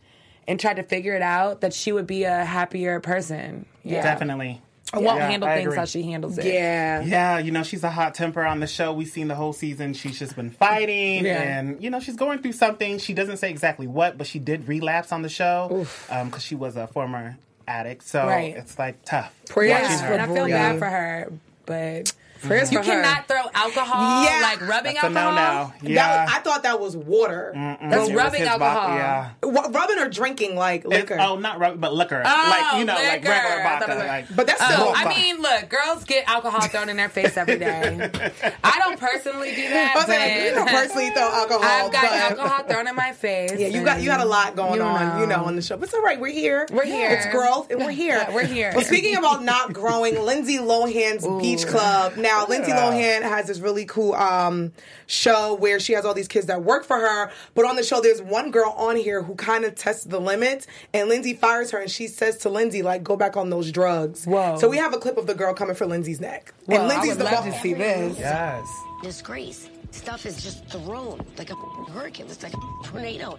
and 0.48 0.60
tried 0.60 0.76
to 0.76 0.84
figure 0.84 1.16
it 1.16 1.22
out, 1.24 1.62
that 1.62 1.74
she 1.74 1.92
would 1.92 2.08
be 2.08 2.24
a 2.24 2.46
happier 2.46 3.00
person. 3.00 3.66
Yeah, 3.84 4.04
Definitely. 4.04 4.62
I 4.94 5.00
won't 5.00 5.20
Yeah, 5.20 5.30
handle 5.30 5.48
I 5.50 5.56
things 5.56 5.68
agree. 5.68 5.78
how 5.78 5.86
she 5.86 6.04
handles 6.04 6.38
it. 6.38 6.46
Yeah. 6.46 7.02
Yeah, 7.02 7.38
you 7.40 7.52
know, 7.52 7.64
she's 7.64 7.84
a 7.84 7.90
hot 7.90 8.14
temper 8.14 8.46
on 8.46 8.60
the 8.60 8.68
show. 8.68 8.92
We've 8.94 9.08
seen 9.08 9.28
the 9.30 9.36
whole 9.36 9.54
season. 9.54 9.94
She's 9.94 10.20
just 10.20 10.36
been 10.36 10.52
fighting 10.52 11.24
Yeah. 11.26 11.42
and, 11.42 11.82
you 11.82 11.90
know, 11.90 12.00
she's 12.02 12.18
going 12.18 12.40
through 12.42 12.52
something. 12.52 13.00
She 13.00 13.14
doesn't 13.14 13.38
say 13.38 13.50
exactly 13.50 13.88
what, 13.88 14.18
but 14.18 14.28
she 14.28 14.38
did 14.38 14.68
relapse 14.68 15.12
on 15.14 15.22
the 15.22 15.30
show 15.30 15.68
because 16.10 16.34
um, 16.34 16.40
she 16.40 16.56
was 16.56 16.76
a 16.76 16.88
former 16.88 17.38
addict. 17.68 18.04
So 18.04 18.26
Right. 18.28 18.56
it's 18.56 18.78
like 18.80 19.04
tough. 19.06 19.34
Prayers 19.50 19.70
Yeah, 19.70 20.02
her. 20.02 20.14
and 20.14 20.22
I 20.22 20.34
feel 20.34 20.48
bad 20.48 20.80
for 20.80 20.86
her, 20.86 21.32
but 21.66 22.14
Prayers 22.48 22.72
you 22.72 22.80
for 22.80 22.86
her. 22.86 22.92
cannot 23.02 23.28
throw 23.28 23.42
alcohol, 23.54 24.24
Yeah. 24.24 24.40
like 24.42 24.62
rubbing 24.62 24.94
That's 24.96 25.04
a 25.14 25.18
alcohol. 25.18 25.32
no-no. 25.34 25.74
Yeah. 25.82 26.24
was- 26.26 26.34
I 26.36 26.40
thought 26.40 26.64
that 26.64 26.80
was 26.80 26.96
water. 26.98 27.54
Mm-mm. 27.56 27.90
That's 27.90 28.10
It 28.10 28.16
rubbing 28.16 28.40
his 28.42 28.50
vo- 28.50 28.54
alcohol. 28.66 28.96
Yeah. 28.98 29.30
Wha- 29.44 29.68
rubbing 29.70 30.00
or 30.00 30.10
drinking 30.10 30.56
like 30.56 30.82
It's- 30.86 31.00
liquor. 31.02 31.18
oh, 31.20 31.36
not 31.38 31.60
rubbing, 31.60 31.80
but 31.80 31.94
liquor. 31.94 32.22
Oh, 32.26 32.48
like 32.50 32.80
you 32.80 32.86
know, 32.86 32.94
like 32.94 33.22
liquor. 33.24 33.30
regular 33.30 33.62
I 33.62 33.80
vodka. 33.80 33.92
it 33.92 34.08
Like, 34.08 34.36
but 34.36 34.48
that's 34.48 34.62
Oh, 34.62 34.66
still. 34.66 34.94
I 34.96 35.06
mean, 35.10 35.42
look, 35.42 35.70
girls 35.70 36.04
get 36.06 36.28
alcohol 36.30 36.62
thrown 36.62 36.90
in 36.90 36.98
their 36.98 37.10
face 37.10 37.38
every 37.38 37.58
day. 37.58 38.10
I 38.64 38.80
don't 38.80 39.00
personally 39.00 39.56
do 39.56 39.70
that. 39.70 39.94
I 39.96 40.00
was 40.00 40.08
like, 40.08 40.20
but 40.20 40.42
you 40.44 40.52
don't 40.56 40.70
personally 40.70 41.10
throw 41.12 41.24
alcohol. 41.32 41.64
I've 41.64 41.92
got 41.92 42.02
but- 42.04 42.12
alcohol 42.40 42.64
thrown 42.68 42.88
in 42.88 42.96
my 42.96 43.12
face. 43.14 43.54
Yeah, 43.58 43.68
you 43.68 43.84
got 43.84 44.02
you 44.02 44.10
had 44.10 44.22
a 44.22 44.26
lot 44.26 44.56
going 44.56 44.76
You 44.76 44.82
on, 44.82 45.20
you 45.22 45.28
know, 45.28 45.38
know. 45.42 45.46
on 45.46 45.56
the 45.56 45.62
show. 45.62 45.78
But 45.78 45.86
it's 45.86 45.94
all 45.94 46.02
right. 46.02 46.20
We're 46.20 46.32
here. 46.32 46.68
We're 46.72 46.86
here. 46.86 47.10
It's 47.10 47.26
growth, 47.28 47.70
and 47.72 47.80
we're 47.84 47.92
here. 47.92 48.18
Yeah, 48.28 48.34
we're 48.34 48.46
here. 48.46 48.72
Well, 48.76 48.86
speaking 48.86 49.16
about 49.16 49.44
not 49.44 49.74
growing, 49.74 50.20
Lindsay 50.22 50.58
Lohan's 50.58 51.26
Beach 51.42 51.66
Club. 51.68 52.18
Now, 52.18 52.31
Lindsay 52.50 52.72
Lohan 52.72 53.22
has 53.22 53.48
this 53.48 53.60
really 53.60 53.86
cool 53.86 54.14
um, 54.14 54.72
show 55.08 55.54
where 55.56 55.80
she 55.80 55.94
has 55.94 56.06
all 56.06 56.14
these 56.14 56.28
kids 56.28 56.48
that 56.48 56.64
work 56.64 56.84
for 56.86 56.98
her. 56.98 57.32
But 57.56 57.66
on 57.66 57.76
the 57.76 57.84
show, 57.84 58.02
there's 58.02 58.22
one 58.22 58.52
girl 58.52 58.72
on 58.78 58.96
here 58.96 59.22
who 59.22 59.36
kind 59.36 59.66
of 59.66 59.76
tests 59.76 60.06
the 60.06 60.20
limits, 60.20 60.68
and 60.94 61.10
Lindsay 61.10 61.34
fires 61.34 61.72
her, 61.72 61.80
and 61.80 61.90
she 61.92 62.08
says 62.08 62.38
to 62.40 62.50
Lindsay, 62.50 62.82
like, 62.82 63.04
"Go 63.04 63.16
back 63.16 63.38
on 63.38 63.50
those 63.50 63.72
drugs." 63.72 64.26
Whoa. 64.26 64.58
So 64.58 64.70
we 64.70 64.78
have 64.78 64.94
a 64.94 64.98
clip 64.98 65.18
of 65.18 65.28
the 65.28 65.36
girl 65.36 65.54
coming 65.54 65.76
for 65.76 65.86
Lindsay's 65.86 66.20
neck, 66.22 66.54
Whoa, 66.66 66.78
and 66.78 66.88
Lindsay's 66.88 67.12
I 67.12 67.14
would 67.14 67.20
the 67.20 67.24
love 67.26 67.46
boss. 67.46 67.54
to 67.56 67.60
see 67.62 67.74
this. 67.74 68.18
yes. 68.20 68.68
disgrace. 69.04 69.70
Stuff 69.92 70.26
is 70.26 70.42
just 70.42 70.66
thrown 70.68 71.24
like 71.38 71.50
a 71.50 71.56
hurricane. 71.92 72.28
It's 72.28 72.42
like 72.44 72.54
a 72.54 72.60
tornado. 72.86 73.38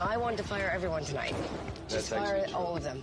I 0.00 0.16
wanted 0.16 0.38
to 0.38 0.44
fire 0.44 0.70
everyone 0.74 1.04
tonight. 1.04 1.34
Just 1.88 2.10
fire 2.10 2.44
all 2.54 2.76
of 2.76 2.82
them. 2.82 3.02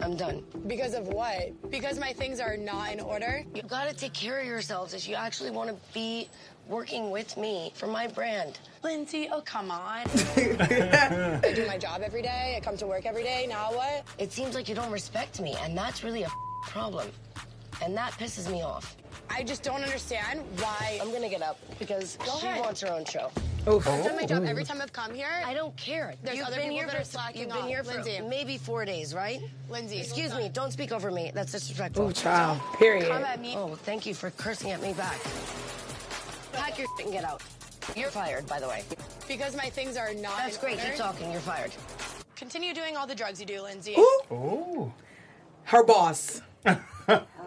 I'm 0.00 0.16
done. 0.16 0.42
Because 0.66 0.94
of 0.94 1.08
what? 1.08 1.70
Because 1.70 1.98
my 1.98 2.12
things 2.12 2.40
are 2.40 2.56
not 2.56 2.92
in 2.92 3.00
order? 3.00 3.44
You 3.54 3.62
gotta 3.62 3.94
take 3.94 4.12
care 4.12 4.40
of 4.40 4.46
yourselves 4.46 4.94
if 4.94 5.08
you 5.08 5.14
actually 5.14 5.50
want 5.50 5.70
to 5.70 5.76
be 5.92 6.28
working 6.68 7.10
with 7.10 7.36
me 7.36 7.72
for 7.74 7.86
my 7.86 8.06
brand. 8.06 8.58
Lindsay, 8.82 9.28
oh 9.30 9.42
come 9.42 9.70
on. 9.70 10.06
I 10.36 11.52
do 11.54 11.66
my 11.66 11.78
job 11.78 12.02
every 12.02 12.22
day. 12.22 12.54
I 12.56 12.60
come 12.60 12.76
to 12.78 12.86
work 12.86 13.04
every 13.06 13.22
day. 13.22 13.46
Now 13.48 13.72
what? 13.72 14.04
It 14.18 14.32
seems 14.32 14.54
like 14.54 14.68
you 14.68 14.74
don't 14.74 14.92
respect 14.92 15.40
me, 15.40 15.54
and 15.60 15.76
that's 15.76 16.02
really 16.02 16.22
a 16.22 16.30
problem. 16.66 17.08
And 17.82 17.96
that 17.96 18.12
pisses 18.12 18.50
me 18.50 18.62
off. 18.62 18.96
I 19.34 19.42
just 19.42 19.62
don't 19.62 19.82
understand 19.82 20.40
why. 20.58 20.98
I'm 21.00 21.10
gonna 21.12 21.28
get 21.28 21.42
up 21.42 21.58
because 21.78 22.16
Go 22.24 22.38
she 22.38 22.46
ahead. 22.46 22.60
wants 22.60 22.80
her 22.82 22.92
own 22.92 23.04
show. 23.04 23.30
Oh 23.66 23.78
I've 23.78 23.84
done 24.04 24.16
my 24.16 24.26
job 24.26 24.42
oh. 24.44 24.48
every 24.48 24.64
time 24.64 24.80
I've 24.80 24.92
come 24.92 25.14
here. 25.14 25.28
I 25.44 25.54
don't 25.54 25.76
care. 25.76 26.14
There's 26.22 26.36
you've 26.36 26.46
other 26.46 26.56
been 26.56 26.64
people 26.70 26.78
here 26.78 26.86
that 26.86 26.96
for, 26.96 27.02
are 27.02 27.04
slacking 27.04 27.42
You've 27.42 27.50
been 27.50 27.58
off. 27.58 27.68
here 27.68 27.84
for 27.84 27.94
Lindsay. 27.94 28.20
maybe 28.28 28.58
four 28.58 28.84
days, 28.84 29.14
right? 29.14 29.40
Lindsay. 29.70 29.98
Excuse 29.98 30.34
me. 30.34 30.48
Don't 30.48 30.72
speak 30.72 30.90
over 30.92 31.10
me. 31.10 31.30
That's 31.32 31.52
disrespectful. 31.52 32.06
Oh, 32.06 32.10
child. 32.10 32.60
Period. 32.76 33.08
Come 33.08 33.22
at 33.24 33.40
me. 33.40 33.54
Oh, 33.56 33.76
thank 33.76 34.04
you 34.04 34.14
for 34.14 34.30
cursing 34.32 34.72
at 34.72 34.82
me 34.82 34.92
back. 34.94 35.18
Pack 36.52 36.78
your 36.78 36.88
shit 36.96 37.06
and 37.06 37.14
get 37.14 37.24
out. 37.24 37.42
You're 37.96 38.10
fired, 38.10 38.46
by 38.46 38.58
the 38.60 38.68
way. 38.68 38.84
Because 39.28 39.56
my 39.56 39.70
things 39.70 39.96
are 39.96 40.12
not 40.14 40.38
That's 40.38 40.56
in 40.56 40.60
great. 40.60 40.78
order. 40.78 40.90
Keep 40.90 40.98
talking. 40.98 41.30
You're 41.32 41.40
fired. 41.40 41.72
Continue 42.36 42.74
doing 42.74 42.96
all 42.96 43.06
the 43.06 43.14
drugs 43.14 43.38
you 43.38 43.46
do, 43.46 43.62
Lindsay. 43.62 43.94
Ooh, 43.96 44.20
Ooh. 44.32 44.92
her 45.64 45.84
boss. 45.84 46.42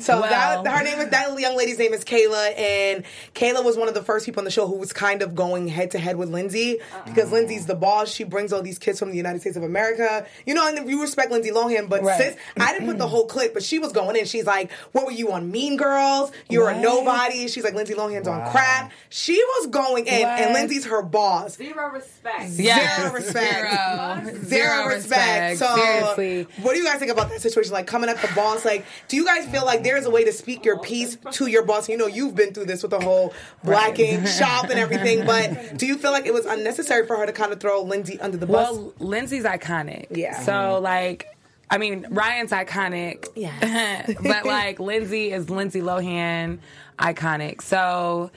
So 0.00 0.20
Well. 0.20 0.62
that 0.62 0.78
her 0.78 0.84
name 0.84 1.00
is 1.00 1.08
that 1.08 1.38
young 1.40 1.56
lady's 1.56 1.78
name 1.78 1.92
is 1.92 2.04
Kayla, 2.04 2.56
and 2.56 3.04
Kayla 3.34 3.64
was 3.64 3.76
one 3.76 3.88
of 3.88 3.94
the 3.94 4.02
first 4.02 4.26
people 4.26 4.40
on 4.40 4.44
the 4.44 4.50
show 4.50 4.66
who 4.66 4.76
was 4.76 4.92
kind 4.92 5.22
of 5.22 5.34
going 5.34 5.66
head 5.66 5.90
to 5.90 5.98
head 5.98 6.16
with 6.16 6.28
Lindsay 6.30 6.78
because 7.04 7.30
oh. 7.30 7.34
Lindsay's 7.34 7.66
the 7.66 7.74
boss. 7.74 8.08
She 8.08 8.22
brings 8.24 8.52
all 8.52 8.62
these 8.62 8.78
kids 8.78 8.98
from 9.00 9.10
the 9.10 9.16
United 9.16 9.40
States 9.40 9.56
of 9.56 9.64
America, 9.64 10.24
you 10.46 10.54
know, 10.54 10.66
and 10.68 10.88
you 10.88 11.00
respect 11.00 11.32
Lindsay 11.32 11.50
Lohan, 11.50 11.88
but 11.88 12.02
Right. 12.02 12.16
sis, 12.20 12.36
I 12.56 12.72
didn't 12.72 12.86
put 12.86 12.98
the 12.98 13.08
whole 13.08 13.26
clip, 13.26 13.54
but 13.54 13.62
she 13.64 13.80
was 13.80 13.92
going 13.92 14.14
in. 14.16 14.24
She's 14.24 14.46
like, 14.46 14.70
"What 14.92 15.04
were 15.04 15.10
you 15.12 15.32
on 15.32 15.50
Mean 15.50 15.76
Girls? 15.76 16.30
You're 16.48 16.68
a 16.70 16.80
nobody." 16.80 17.48
She's 17.48 17.64
like, 17.64 17.74
"Lindsay 17.74 17.94
Lohan's 17.94 18.28
on 18.28 18.48
crack." 18.50 18.92
She 19.08 19.34
was 19.34 19.66
going 19.66 20.06
in, 20.06 20.26
and 20.26 20.54
Lindsay's 20.54 20.86
her 20.86 21.02
boss. 21.02 21.56
Zero 21.56 21.90
respect. 21.90 22.50
Zero 22.50 23.12
respect. 23.12 24.28
Zero. 24.28 24.44
Zero 24.44 24.86
respect. 24.86 25.58
So, 25.58 25.74
Seriously. 25.74 26.46
what 26.62 26.74
do 26.74 26.78
you 26.78 26.84
guys 26.84 26.98
think 27.00 27.10
about 27.10 27.30
that 27.30 27.40
situation? 27.40 27.72
Like 27.72 27.86
coming 27.88 28.08
at 28.08 28.22
the 28.22 28.28
boss. 28.34 28.64
Like, 28.64 28.84
do 29.08 29.16
you 29.16 29.24
guys 29.28 29.46
feel 29.48 29.64
like 29.64 29.82
there's 29.82 30.06
a 30.06 30.10
way 30.10 30.24
to 30.24 30.32
speak 30.32 30.64
your 30.64 30.78
piece 30.78 31.16
to 31.32 31.46
your 31.46 31.64
boss? 31.64 31.88
You 31.88 31.96
know, 31.96 32.06
you've 32.06 32.34
been 32.34 32.54
through 32.54 32.66
this 32.66 32.82
with 32.82 32.90
the 32.90 33.00
whole 33.00 33.32
black 33.62 33.98
ink 33.98 34.26
shop 34.38 34.64
and 34.70 34.78
everything. 34.78 35.26
But 35.26 35.76
do 35.76 35.86
you 35.86 35.98
feel 35.98 36.10
like 36.10 36.26
it 36.26 36.34
was 36.34 36.46
unnecessary 36.46 37.06
for 37.06 37.16
her 37.16 37.26
to 37.26 37.32
kind 37.32 37.52
of 37.52 37.60
throw 37.60 37.82
Lindsay 37.82 38.18
under 38.20 38.36
the 38.36 38.46
bus? 38.46 38.72
Well, 38.72 38.92
Lindsay's 38.98 39.44
iconic. 39.44 40.06
Yeah. 40.10 40.40
So 40.40 40.52
mm-hmm. 40.52 40.84
like, 40.84 41.36
I 41.70 41.78
mean, 41.78 42.06
Ryan's 42.10 42.50
iconic. 42.50 43.28
Yes. 43.36 44.14
but 44.22 44.46
like, 44.46 44.80
Lindsay 44.80 45.32
is 45.32 45.50
Lindsay 45.50 45.80
Lohan 45.80 46.58
iconic. 46.98 47.62
So 47.62 48.30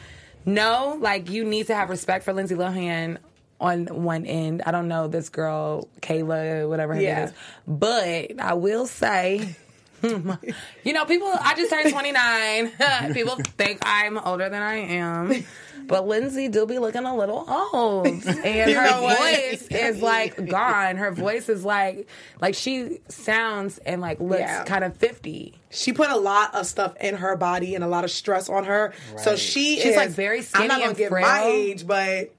no, 0.45 0.97
like 0.99 1.29
you 1.29 1.45
need 1.45 1.67
to 1.67 1.75
have 1.75 1.89
respect 1.89 2.25
for 2.25 2.33
Lindsay 2.33 2.55
Lohan 2.55 3.17
on 3.59 3.85
one 3.85 4.25
end. 4.25 4.63
I 4.65 4.71
don't 4.71 4.87
know 4.87 5.07
this 5.07 5.29
girl 5.29 5.87
Kayla, 6.01 6.67
whatever 6.67 6.95
her 6.95 7.01
Yeah. 7.01 7.15
name 7.15 7.23
is, 7.25 7.33
but 7.67 8.39
I 8.39 8.53
will 8.55 8.87
say. 8.87 9.55
you 10.83 10.93
know, 10.93 11.05
people. 11.05 11.31
I 11.39 11.53
just 11.55 11.69
turned 11.71 11.91
twenty 11.91 12.11
nine. 12.11 12.71
people 13.13 13.35
think 13.57 13.79
I'm 13.83 14.17
older 14.17 14.49
than 14.49 14.61
I 14.61 14.75
am, 14.77 15.45
but 15.87 16.07
Lindsay 16.07 16.47
do 16.47 16.65
be 16.65 16.79
looking 16.79 17.03
a 17.05 17.15
little 17.15 17.45
old, 17.73 18.07
and 18.07 18.71
her 18.71 18.99
voice 18.99 19.67
is 19.69 20.01
like 20.01 20.47
gone. 20.47 20.97
Her 20.97 21.11
voice 21.11 21.49
is 21.49 21.63
like 21.63 22.07
like 22.39 22.55
she 22.55 22.99
sounds 23.09 23.77
and 23.79 24.01
like 24.01 24.19
looks 24.19 24.39
Yeah. 24.41 24.63
kind 24.65 24.83
of 24.83 24.95
fifty. 24.97 25.53
she 25.69 25.93
put 25.93 26.09
a 26.09 26.17
lot 26.17 26.55
of 26.55 26.65
stuff 26.65 26.95
in 26.99 27.15
her 27.15 27.35
body 27.35 27.75
and 27.75 27.83
a 27.83 27.87
lot 27.87 28.03
of 28.03 28.11
stress 28.11 28.49
on 28.49 28.65
her. 28.65 28.93
So 29.17 29.35
she 29.35 29.75
She's, 29.77 29.85
is 29.85 29.95
like, 29.95 30.09
very 30.09 30.41
skinny 30.41 30.63
I'm 30.63 30.67
not 30.69 30.77
gonna 30.79 30.89
and 30.89 30.97
give 30.97 31.11
my 31.11 31.21
frail. 31.21 31.43
age, 31.45 31.85
but 31.87 32.33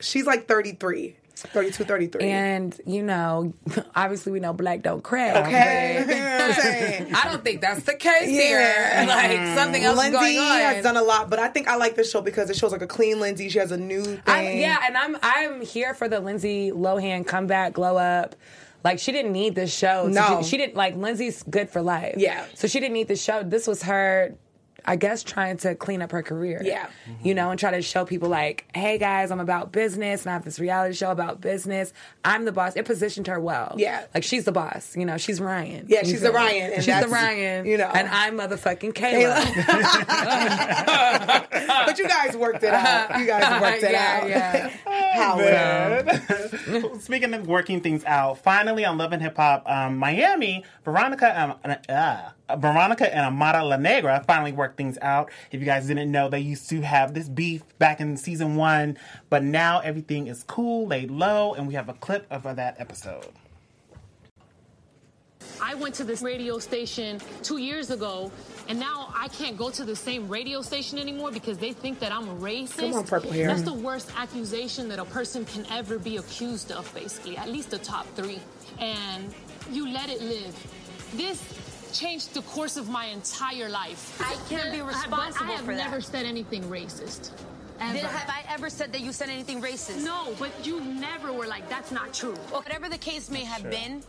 she's 0.00 0.26
like 0.26 0.48
33, 0.48 1.16
32, 1.48 1.84
33. 1.84 2.22
And 2.24 2.80
you 2.86 3.02
know, 3.02 3.52
obviously 3.96 4.32
we 4.32 4.40
know 4.40 4.52
black 4.52 4.82
don't 4.82 5.02
crack. 5.02 5.36
okay, 5.46 6.00
you 6.00 6.06
know 6.06 6.44
I'm 6.46 6.52
saying? 6.54 7.14
I 7.14 7.24
don't 7.24 7.44
think 7.44 7.60
that's 7.60 7.82
the 7.84 7.94
case 7.94 8.28
Yeah. 8.30 8.40
here. 8.42 9.06
Like 9.12 9.30
mm-hmm. 9.32 9.54
something 9.56 9.82
else 9.84 9.98
Lindsay 9.98 10.16
is 10.16 10.36
going 10.36 10.38
on. 10.38 10.58
has 10.60 10.82
done 10.82 10.96
a 10.96 11.02
lot, 11.02 11.28
but 11.30 11.38
I 11.38 11.48
think 11.48 11.68
I 11.68 11.76
like 11.76 11.94
this 11.96 12.10
show 12.10 12.20
because 12.22 12.48
it 12.50 12.56
shows 12.56 12.72
like 12.72 12.82
a 12.82 12.86
clean 12.86 13.20
Lindsay. 13.20 13.48
She 13.48 13.58
has 13.58 13.72
a 13.72 13.76
new 13.76 14.02
thing. 14.02 14.20
I, 14.26 14.52
yeah, 14.54 14.78
and 14.86 14.96
I'm 14.96 15.16
I'm 15.22 15.60
here 15.62 15.94
for 15.94 16.08
the 16.08 16.20
Lindsay 16.20 16.70
Lohan 16.70 17.26
comeback, 17.26 17.72
glow 17.74 17.96
up. 17.96 18.34
Like 18.84 18.98
she 18.98 19.12
didn't 19.12 19.32
need 19.32 19.54
this 19.54 19.72
show. 19.74 20.08
to 20.08 20.12
No. 20.12 20.40
do- 20.40 20.46
she 20.46 20.56
didn't 20.56 20.74
like 20.76 20.96
Lindsay's 20.96 21.42
good 21.44 21.68
for 21.70 21.82
life. 21.82 22.14
Yeah. 22.18 22.44
so 22.54 22.66
she 22.68 22.80
didn't 22.80 22.94
need 22.94 23.08
this 23.08 23.22
show. 23.22 23.42
This 23.42 23.66
was 23.66 23.82
her. 23.84 24.34
I 24.84 24.96
guess 24.96 25.22
trying 25.22 25.56
to 25.58 25.74
clean 25.74 26.02
up 26.02 26.10
her 26.12 26.22
career. 26.22 26.60
Yeah. 26.64 26.88
You 27.22 27.34
know, 27.34 27.50
and 27.50 27.58
try 27.60 27.70
to 27.70 27.82
show 27.82 28.04
people 28.04 28.28
like, 28.28 28.66
hey 28.74 28.98
guys, 28.98 29.30
I'm 29.30 29.40
about 29.40 29.72
business 29.72 30.22
and 30.22 30.30
I 30.30 30.32
have 30.34 30.44
this 30.44 30.58
reality 30.58 30.94
show 30.94 31.10
about 31.10 31.40
business. 31.40 31.92
I'm 32.24 32.44
the 32.44 32.52
boss. 32.52 32.74
It 32.76 32.84
positioned 32.84 33.26
her 33.28 33.38
well. 33.40 33.74
Yeah. 33.78 34.04
Like 34.14 34.24
she's 34.24 34.44
the 34.44 34.52
boss. 34.52 34.96
You 34.96 35.04
know, 35.06 35.16
she's 35.18 35.40
Ryan. 35.40 35.86
Yeah, 35.88 36.02
she's 36.02 36.20
feel 36.20 36.32
the? 36.32 36.38
Ryan, 36.38 36.72
and 36.72 36.84
she's 36.84 37.00
the 37.00 37.08
Ryan. 37.08 37.66
you 37.66 37.76
know. 37.78 37.90
And 37.94 38.08
I'm 38.08 38.36
motherfucking 38.38 38.92
Kayla. 38.92 39.42
but 41.86 41.98
you 41.98 42.08
guys 42.08 42.36
worked 42.36 42.62
it 42.62 42.74
out. 42.74 43.18
You 43.18 43.26
guys 43.26 43.60
worked 43.60 43.82
it 43.82 43.92
Yeah, 43.92 44.20
out. 44.22 44.28
yeah. 44.28 44.70
How 45.14 45.36
Man. 45.36 47.00
Speaking 47.00 47.34
of 47.34 47.46
working 47.46 47.80
things 47.80 48.04
out, 48.04 48.38
finally 48.38 48.84
on 48.84 48.98
Love 48.98 49.12
and 49.12 49.22
Hip 49.22 49.36
Hop 49.36 49.68
um, 49.68 49.98
Miami, 49.98 50.64
Veronica, 50.84 51.40
um, 51.40 51.54
uh, 51.88 52.30
Veronica 52.58 53.14
and 53.14 53.24
Amara 53.26 53.64
La 53.64 53.76
Negra 53.76 54.22
finally 54.26 54.52
worked 54.52 54.76
things 54.76 54.98
out. 55.02 55.30
If 55.50 55.60
you 55.60 55.66
guys 55.66 55.86
didn't 55.86 56.10
know, 56.10 56.28
they 56.28 56.40
used 56.40 56.68
to 56.70 56.80
have 56.82 57.14
this 57.14 57.28
beef 57.28 57.62
back 57.78 58.00
in 58.00 58.16
season 58.16 58.56
one, 58.56 58.98
but 59.30 59.42
now 59.42 59.80
everything 59.80 60.26
is 60.26 60.42
cool, 60.44 60.86
laid 60.86 61.10
low, 61.10 61.54
and 61.54 61.66
we 61.66 61.74
have 61.74 61.88
a 61.88 61.94
clip 61.94 62.26
of 62.30 62.42
that 62.56 62.80
episode. 62.80 63.28
I 65.60 65.74
went 65.74 65.94
to 65.96 66.04
this 66.04 66.22
radio 66.22 66.58
station 66.58 67.20
two 67.42 67.58
years 67.58 67.90
ago, 67.90 68.32
and 68.68 68.80
now 68.80 69.12
I 69.14 69.28
can't 69.28 69.56
go 69.56 69.70
to 69.70 69.84
the 69.84 69.94
same 69.94 70.28
radio 70.28 70.60
station 70.60 70.98
anymore 70.98 71.30
because 71.30 71.58
they 71.58 71.72
think 71.72 72.00
that 72.00 72.10
I'm 72.12 72.28
a 72.28 72.34
racist. 72.34 72.78
Come 72.78 72.94
on, 72.94 73.06
purple 73.06 73.30
hair. 73.30 73.46
That's 73.46 73.62
the 73.62 73.72
worst 73.72 74.10
accusation 74.16 74.88
that 74.88 74.98
a 74.98 75.04
person 75.04 75.44
can 75.44 75.64
ever 75.70 75.98
be 75.98 76.16
accused 76.16 76.72
of, 76.72 76.92
basically, 76.94 77.36
at 77.36 77.48
least 77.48 77.70
the 77.70 77.78
top 77.78 78.06
three. 78.16 78.40
And 78.78 79.32
you 79.70 79.88
let 79.88 80.10
it 80.10 80.20
live. 80.20 80.54
This 81.14 81.40
changed 81.92 82.34
the 82.34 82.42
course 82.42 82.76
of 82.76 82.88
my 82.88 83.06
entire 83.06 83.68
life. 83.68 84.20
I 84.20 84.36
can't 84.48 84.72
be 84.72 84.78
But 84.80 84.88
responsible 84.88 85.46
I 85.46 85.52
have 85.52 85.64
for 85.64 85.74
that. 85.74 85.84
never 85.84 86.00
said 86.00 86.26
anything 86.26 86.62
racist. 86.64 87.30
Ever. 87.80 87.92
Did, 87.94 88.02
have 88.04 88.28
I 88.30 88.44
ever 88.52 88.70
said 88.70 88.92
that 88.92 89.00
you 89.00 89.12
said 89.12 89.28
anything 89.28 89.60
racist? 89.60 90.04
No, 90.04 90.34
but 90.38 90.50
you 90.64 90.80
never 90.80 91.32
were 91.32 91.46
like, 91.46 91.68
that's 91.68 91.90
not 91.90 92.12
true. 92.14 92.36
Well, 92.50 92.62
whatever 92.62 92.88
the 92.88 92.98
case 92.98 93.30
may 93.30 93.44
have 93.44 93.62
Sure. 93.62 93.70
been, 93.70 94.02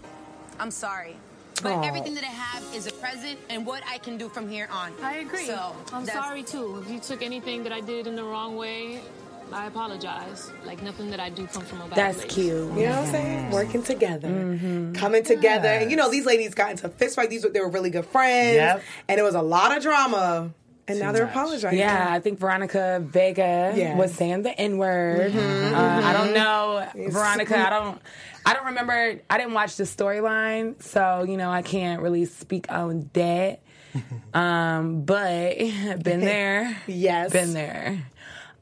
I'm 0.59 0.69
sorry. 0.71 1.15
But 1.61 1.73
Aw. 1.73 1.81
everything 1.87 2.13
that 2.15 2.23
I 2.23 2.27
have 2.27 2.63
is 2.75 2.87
a 2.87 2.91
present 2.93 3.39
and 3.49 3.65
what 3.65 3.83
I 3.89 3.97
can 3.97 4.17
do 4.17 4.27
from 4.29 4.49
here 4.49 4.67
on. 4.71 4.91
I 5.03 5.17
agree. 5.19 5.45
So 5.45 5.75
I'm 5.93 6.05
sorry 6.05 6.43
too. 6.43 6.83
If 6.85 6.91
you 6.91 6.99
took 6.99 7.21
anything 7.23 7.63
that 7.63 7.71
I 7.71 7.79
did 7.79 8.05
in 8.07 8.15
the 8.15 8.23
wrong 8.23 8.55
way, 8.57 9.01
I 9.51 9.67
apologize. 9.67 10.51
Like 10.65 10.81
nothing 10.81 11.11
that 11.11 11.19
I 11.19 11.29
do 11.29 11.45
comes 11.47 11.67
from 11.67 11.81
a 11.81 11.87
bad 11.87 11.95
That's 11.97 12.17
place. 12.19 12.33
cute. 12.33 12.47
You 12.47 12.85
know 12.87 12.89
what 12.89 12.99
I'm 12.99 13.11
saying? 13.11 13.51
Working 13.51 13.83
together, 13.83 14.27
Mm-hmm. 14.27 14.93
coming 14.93 15.23
together, 15.23 15.67
and 15.67 15.91
you 15.91 15.97
know 15.97 16.09
these 16.09 16.25
ladies 16.25 16.53
got 16.55 16.71
into 16.71 16.87
a 16.87 16.89
fist 16.89 17.15
fight. 17.15 17.29
These 17.29 17.43
they 17.43 17.59
were 17.59 17.69
really 17.69 17.89
good 17.89 18.05
friends, 18.05 18.55
Yep. 18.55 18.83
and 19.09 19.19
it 19.19 19.23
was 19.23 19.35
a 19.35 19.41
lot 19.41 19.75
of 19.75 19.83
drama. 19.83 20.51
And 20.85 20.99
now 20.99 21.13
they're 21.13 21.23
apologizing. 21.25 21.79
Yeah, 21.79 22.07
I 22.09 22.19
think 22.19 22.39
Veronica 22.39 23.01
Vega 23.05 23.71
Yes. 23.73 23.97
was 23.97 24.13
saying 24.13 24.41
the 24.41 24.51
N 24.59 24.77
word. 24.77 25.31
Mhm. 25.31 25.71
Uh, 25.73 26.05
I 26.07 26.11
don't 26.11 26.33
know, 26.33 26.85
It's- 26.95 27.13
Veronica. 27.13 27.57
I 27.57 27.69
don't. 27.69 28.01
I 28.45 28.53
don't 28.53 28.65
remember. 28.65 29.19
I 29.29 29.37
didn't 29.37 29.53
watch 29.53 29.77
the 29.77 29.85
storyline, 29.85 30.81
so 30.83 31.23
you 31.27 31.37
know 31.37 31.49
I 31.49 31.61
can't 31.61 32.01
really 32.01 32.25
speak 32.25 32.69
on 32.71 33.09
that. 33.13 33.61
um, 34.33 35.03
but 35.05 35.57
been 36.03 36.19
there. 36.21 36.75
yes, 36.87 37.31
been 37.31 37.53
there. 37.53 37.99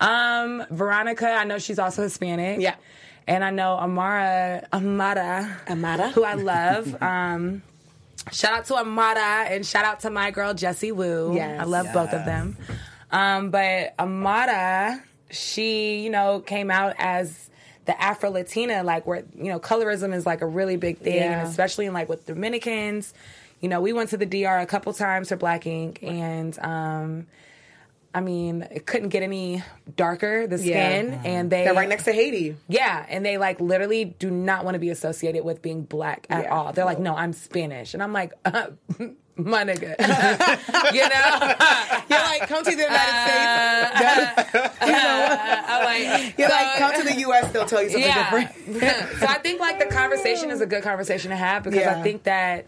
Um, 0.01 0.65
Veronica. 0.71 1.29
I 1.29 1.43
know 1.45 1.59
she's 1.59 1.79
also 1.79 2.03
Hispanic. 2.03 2.59
Yeah. 2.59 2.75
And 3.27 3.43
I 3.43 3.51
know 3.51 3.73
Amara, 3.73 4.67
Amara, 4.73 5.61
Amara, 5.69 6.09
who 6.09 6.23
I 6.23 6.33
love. 6.33 7.01
um, 7.01 7.61
shout 8.31 8.53
out 8.53 8.65
to 8.65 8.75
Amara 8.75 9.45
and 9.49 9.65
shout 9.65 9.85
out 9.85 10.01
to 10.01 10.09
my 10.09 10.31
girl 10.31 10.53
Jessie 10.53 10.91
Woo. 10.91 11.35
Yes. 11.35 11.61
I 11.61 11.63
love 11.65 11.87
both 11.93 12.13
of 12.13 12.25
them. 12.25 12.57
Um, 13.11 13.51
but 13.51 13.93
Amara, 13.99 15.03
she, 15.29 15.99
you 16.01 16.09
know, 16.09 16.39
came 16.39 16.71
out 16.71 16.95
as 16.97 17.49
the 17.85 17.99
Afro 18.01 18.31
Latina, 18.31 18.83
like 18.83 19.05
where, 19.05 19.23
you 19.35 19.45
know, 19.51 19.59
colorism 19.59 20.13
is 20.13 20.25
like 20.25 20.41
a 20.41 20.45
really 20.47 20.77
big 20.77 20.97
thing, 20.99 21.15
Yeah. 21.15 21.39
and 21.41 21.47
especially 21.49 21.85
in 21.85 21.93
like 21.93 22.09
with 22.09 22.25
Dominicans. 22.25 23.13
You 23.59 23.69
know, 23.69 23.81
we 23.81 23.93
went 23.93 24.09
to 24.09 24.17
the 24.17 24.25
DR 24.25 24.59
a 24.59 24.65
couple 24.65 24.91
times 24.93 25.29
for 25.29 25.35
Black 25.35 25.67
Ink, 25.67 25.99
and 26.01 26.57
um, 26.59 27.27
I 28.13 28.19
mean, 28.19 28.67
it 28.71 28.85
couldn't 28.85 29.09
get 29.09 29.23
any 29.23 29.63
darker, 29.95 30.45
the 30.47 30.57
Yeah. 30.57 30.89
skin, 30.89 31.21
and 31.23 31.49
they 31.49 31.63
They're 31.63 31.73
right 31.73 31.87
next 31.87 32.03
to 32.05 32.11
Haiti. 32.13 32.57
Yeah, 32.67 33.05
and 33.07 33.25
they 33.25 33.37
like 33.37 33.61
literally 33.61 34.03
do 34.05 34.29
not 34.29 34.65
want 34.65 34.75
to 34.75 34.79
be 34.79 34.89
associated 34.89 35.45
with 35.45 35.61
being 35.61 35.83
black 35.83 36.27
at 36.29 36.43
Yeah. 36.43 36.49
all. 36.53 36.73
They're 36.73 36.83
like, 36.85 36.99
no, 36.99 37.15
I'm 37.15 37.31
Spanish, 37.33 37.93
and 37.93 38.03
I'm 38.03 38.11
like, 38.11 38.33
uh, 38.43 38.67
my 39.37 39.63
nigga, 39.63 39.95
you 40.93 41.07
know, 41.07 41.55
You're 42.09 42.19
like, 42.19 42.47
come 42.49 42.63
to 42.65 42.75
the 42.75 42.83
United 42.83 43.17
States. 43.23 44.53
you 44.85 44.91
know, 44.91 45.37
I'm 45.67 45.83
like, 45.85 46.37
you're 46.37 46.49
so- 46.49 46.55
like, 46.55 46.75
come 46.77 46.93
to 46.95 47.03
the 47.03 47.19
U.S. 47.21 47.51
They'll 47.53 47.65
tell 47.65 47.81
you 47.81 47.89
something 47.89 48.09
yeah. 48.09 48.29
different. 48.69 49.19
so 49.19 49.25
I 49.27 49.37
think 49.39 49.59
like 49.61 49.79
the 49.79 49.85
conversation 49.85 50.51
is 50.51 50.59
a 50.61 50.65
good 50.65 50.83
conversation 50.83 51.29
to 51.31 51.37
have 51.37 51.63
because 51.63 51.79
Yeah. 51.79 51.97
I 51.97 52.03
think 52.03 52.23
that 52.23 52.65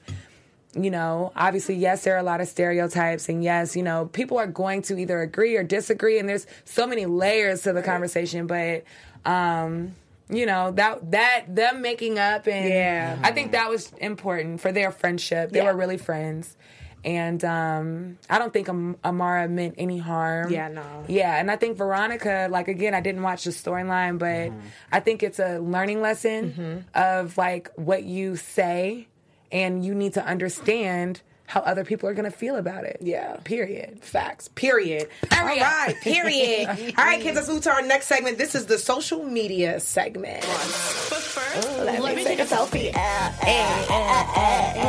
you 0.76 0.90
know, 0.92 1.32
obviously, 1.36 1.76
yes, 1.76 2.04
there 2.04 2.16
are 2.16 2.20
a 2.20 2.24
lot 2.24 2.42
of 2.42 2.48
stereotypes, 2.48 3.30
and 3.30 3.44
yes, 3.44 3.76
you 3.76 3.84
know, 3.84 4.06
people 4.08 4.38
are 4.40 4.48
going 4.48 4.82
to 4.84 4.98
either 4.98 5.22
agree 5.22 5.56
or 5.56 5.64
disagree, 5.64 6.18
and 6.20 6.28
there's 6.28 6.48
so 6.66 6.88
many 6.88 7.06
layers 7.06 7.62
to 7.64 7.74
the 7.74 7.84
conversation. 7.84 8.48
But, 8.48 8.84
um, 9.26 9.96
you 10.30 10.46
know, 10.46 10.72
that 10.72 11.12
that 11.12 11.44
them 11.48 11.82
making 11.82 12.18
up, 12.18 12.48
and 12.48 12.68
Yeah. 12.70 13.18
I 13.22 13.32
think 13.32 13.52
that 13.52 13.70
was 13.70 13.92
important 14.00 14.62
for 14.62 14.72
their 14.72 14.90
friendship. 14.92 15.52
They 15.52 15.60
Yeah. 15.60 15.72
were 15.72 15.78
really 15.78 15.98
friends. 15.98 16.56
And 17.06 17.44
um, 17.44 18.18
I 18.30 18.40
don't 18.40 18.54
think 18.54 18.70
Am- 18.70 18.96
Amara 19.04 19.50
meant 19.50 19.76
any 19.78 19.98
harm. 19.98 20.50
Yeah, 20.54 20.70
no. 20.70 21.04
Yeah, 21.10 21.36
and 21.38 21.52
I 21.52 21.58
think 21.58 21.76
Veronica, 21.78 22.48
like 22.50 22.70
again, 22.70 22.94
I 22.94 23.02
didn't 23.02 23.24
watch 23.24 23.44
the 23.44 23.52
storyline, 23.52 24.18
but 24.18 24.54
I 24.90 25.02
think 25.02 25.22
it's 25.22 25.38
a 25.40 25.60
learning 25.60 26.00
lesson 26.02 26.86
of 26.96 27.38
like 27.38 27.70
what 27.76 28.04
you 28.04 28.38
say, 28.38 29.08
and 29.54 29.86
you 29.86 29.94
need 29.94 30.14
to 30.16 30.26
understand 30.26 31.22
how 31.54 31.62
other 31.62 31.86
people 31.86 32.10
are 32.10 32.16
going 32.16 32.30
to 32.30 32.36
feel 32.36 32.56
about 32.56 32.84
it. 32.84 32.98
Yeah. 33.00 33.38
Period. 33.44 34.00
Facts. 34.02 34.48
Period. 34.48 35.08
All 35.32 35.46
right. 35.46 35.96
Period. 36.02 36.68
All 36.68 37.06
right, 37.06 37.22
kids. 37.22 37.36
Let's 37.36 37.48
move 37.48 37.62
to 37.64 37.72
our 37.72 37.84
next 37.84 38.08
segment. 38.08 38.40
This 38.40 38.56
is 38.56 38.66
the 38.66 38.80
social 38.80 39.24
media 39.24 39.80
segment. 39.80 40.42
But 40.42 40.50
first, 41.22 41.78
let, 41.78 42.16
me 42.16 42.24
take 42.24 42.40
a 42.40 42.46
selfie. 42.46 42.92
Uh, 42.96 42.98
uh, 42.98 44.34
uh. 44.36 44.84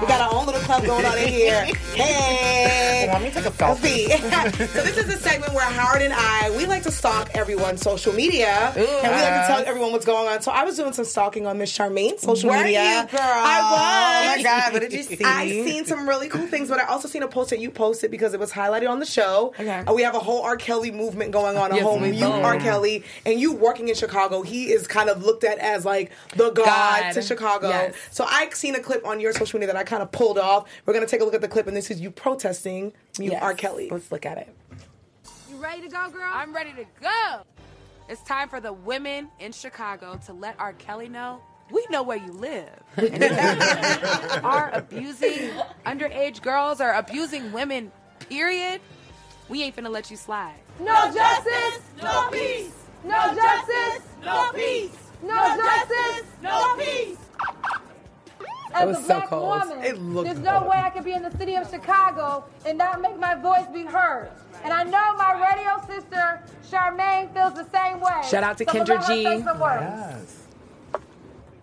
We 0.00 0.08
got 0.08 0.20
our 0.20 0.34
own 0.36 0.46
little 0.46 0.60
club 0.62 0.84
going 0.84 1.06
on 1.06 1.16
in 1.18 1.28
here. 1.28 1.68
Hey. 1.94 3.06
Let 3.06 3.22
me 3.22 3.30
take 3.30 3.46
a 3.46 3.50
selfie. 3.50 4.08
so 4.66 4.82
this 4.82 4.96
is 4.96 5.08
a 5.14 5.16
segment 5.16 5.54
where 5.54 5.64
Howard 5.64 6.02
and 6.02 6.12
I 6.12 6.50
we 6.56 6.66
like 6.66 6.82
to 6.82 6.90
stalk 6.90 7.30
everyone's 7.36 7.82
social 7.82 8.12
media, 8.12 8.72
and 8.74 8.76
we 8.76 8.88
like 9.22 9.42
to 9.42 9.44
tell 9.46 9.64
everyone 9.64 9.92
what's 9.92 10.04
going 10.04 10.26
on. 10.26 10.42
So 10.42 10.50
I 10.50 10.64
was 10.64 10.76
doing 10.76 10.92
some 10.92 11.04
stalking 11.04 11.46
on 11.46 11.58
Miss 11.58 11.70
Charmaine's 11.70 12.22
social 12.22 12.50
Were 12.50 12.56
media. 12.56 13.02
you, 13.02 13.16
girl? 13.16 13.20
I 13.22 13.60
was. 13.60 14.34
Oh 14.34 14.36
my 14.36 14.42
God, 14.42 14.72
what 14.72 14.82
did 14.82 14.92
you 14.92 15.03
see? 15.18 15.24
I 15.24 15.48
seen 15.48 15.84
some 15.84 16.08
really 16.08 16.28
cool 16.28 16.46
things, 16.46 16.68
but 16.68 16.80
I 16.80 16.84
also 16.86 17.08
seen 17.08 17.22
a 17.22 17.28
post 17.28 17.50
that 17.50 17.60
you 17.60 17.70
posted 17.70 18.10
because 18.10 18.34
it 18.34 18.40
was 18.40 18.52
highlighted 18.52 18.88
on 18.88 18.98
the 19.00 19.06
show. 19.06 19.54
Okay. 19.58 19.68
And 19.68 19.94
we 19.94 20.02
have 20.02 20.14
a 20.14 20.20
whole 20.20 20.42
R. 20.42 20.56
Kelly 20.56 20.90
movement 20.90 21.30
going 21.32 21.56
on, 21.56 21.72
a 21.72 21.76
Yes, 21.76 21.84
whole 21.84 21.98
we 21.98 22.10
mute 22.10 22.20
do. 22.20 22.26
R. 22.26 22.58
Kelly, 22.58 23.04
and 23.24 23.40
you 23.40 23.52
working 23.52 23.88
in 23.88 23.94
Chicago, 23.94 24.42
he 24.42 24.72
is 24.72 24.86
kind 24.86 25.08
of 25.08 25.22
looked 25.24 25.44
at 25.44 25.58
as 25.58 25.84
like 25.84 26.12
the 26.36 26.50
god, 26.50 26.64
God. 26.66 27.12
to 27.12 27.22
Chicago. 27.22 27.68
Yes. 27.68 27.94
So 28.10 28.24
I 28.28 28.48
seen 28.50 28.74
a 28.74 28.80
clip 28.80 29.06
on 29.06 29.20
your 29.20 29.32
social 29.32 29.58
media 29.58 29.72
that 29.72 29.78
I 29.78 29.84
kind 29.84 30.02
of 30.02 30.10
pulled 30.12 30.38
off. 30.38 30.68
We're 30.86 30.94
gonna 30.94 31.06
take 31.06 31.20
a 31.20 31.24
look 31.24 31.34
at 31.34 31.40
the 31.40 31.48
clip, 31.48 31.66
and 31.66 31.76
this 31.76 31.90
is 31.90 32.00
you 32.00 32.10
protesting 32.10 32.92
mute 33.18 33.32
Yes. 33.32 33.42
R. 33.42 33.54
Kelly. 33.54 33.88
Let's 33.90 34.10
look 34.12 34.26
at 34.26 34.38
it. 34.38 34.48
You 35.50 35.56
ready 35.56 35.82
to 35.82 35.88
go, 35.88 36.08
girl? 36.10 36.28
I'm 36.32 36.54
ready 36.54 36.72
to 36.72 36.84
go. 37.00 37.42
It's 38.08 38.22
time 38.22 38.48
for 38.48 38.60
the 38.60 38.72
women 38.72 39.28
in 39.40 39.52
Chicago 39.52 40.20
to 40.26 40.32
let 40.32 40.56
R. 40.58 40.74
Kelly 40.74 41.08
know 41.08 41.40
we 41.70 41.84
know 41.90 42.02
where 42.02 42.18
you 42.18 42.32
live. 42.32 42.68
And 42.96 43.22
if 43.22 44.34
you 44.36 44.40
are 44.48 44.70
abusing 44.72 45.50
underage 45.86 46.42
girls 46.42 46.80
or 46.80 46.90
abusing 46.92 47.52
women, 47.52 47.90
period, 48.28 48.80
we 49.48 49.62
ain't 49.62 49.74
finna 49.76 49.90
let 49.90 50.10
you 50.10 50.16
slide. 50.16 50.54
No 50.80 50.94
justice, 51.12 51.80
no 52.02 52.28
peace. 52.30 52.72
No 53.04 53.34
justice, 53.34 54.02
no 54.24 54.50
peace. 54.54 54.96
No 55.22 55.56
justice, 55.56 56.26
no 56.42 56.74
peace. 56.78 57.18
It 58.80 58.86
was 58.88 58.96
As 58.96 59.04
a 59.04 59.06
so 59.06 59.14
black 59.18 59.28
cold. 59.28 59.60
woman, 59.68 59.84
It 59.84 59.98
looked 59.98 60.26
there's 60.26 60.38
no 60.40 60.58
cold. 60.58 60.70
way 60.70 60.78
I 60.78 60.90
could 60.90 61.04
be 61.04 61.12
in 61.12 61.22
the 61.22 61.30
city 61.38 61.54
of 61.56 61.68
Chicago 61.70 62.44
and 62.66 62.76
not 62.78 63.00
make 63.00 63.18
my 63.18 63.34
voice 63.36 63.66
be 63.72 63.84
heard. 63.84 64.30
And 64.64 64.72
I 64.72 64.82
know 64.82 65.14
my 65.16 65.32
radio 65.50 65.80
sister 65.86 66.42
Charmaine 66.70 67.32
feels 67.34 67.54
the 67.54 67.66
same 67.70 68.00
way. 68.00 68.20
Shout 68.28 68.42
out 68.42 68.58
to 68.58 68.64
So 68.64 68.72
we're 68.78 68.84
Kendra 68.84 69.06
G. 69.06 69.22
say 69.24 69.42
some 69.44 69.60
words. 69.60 69.82
Yes. 69.82 70.43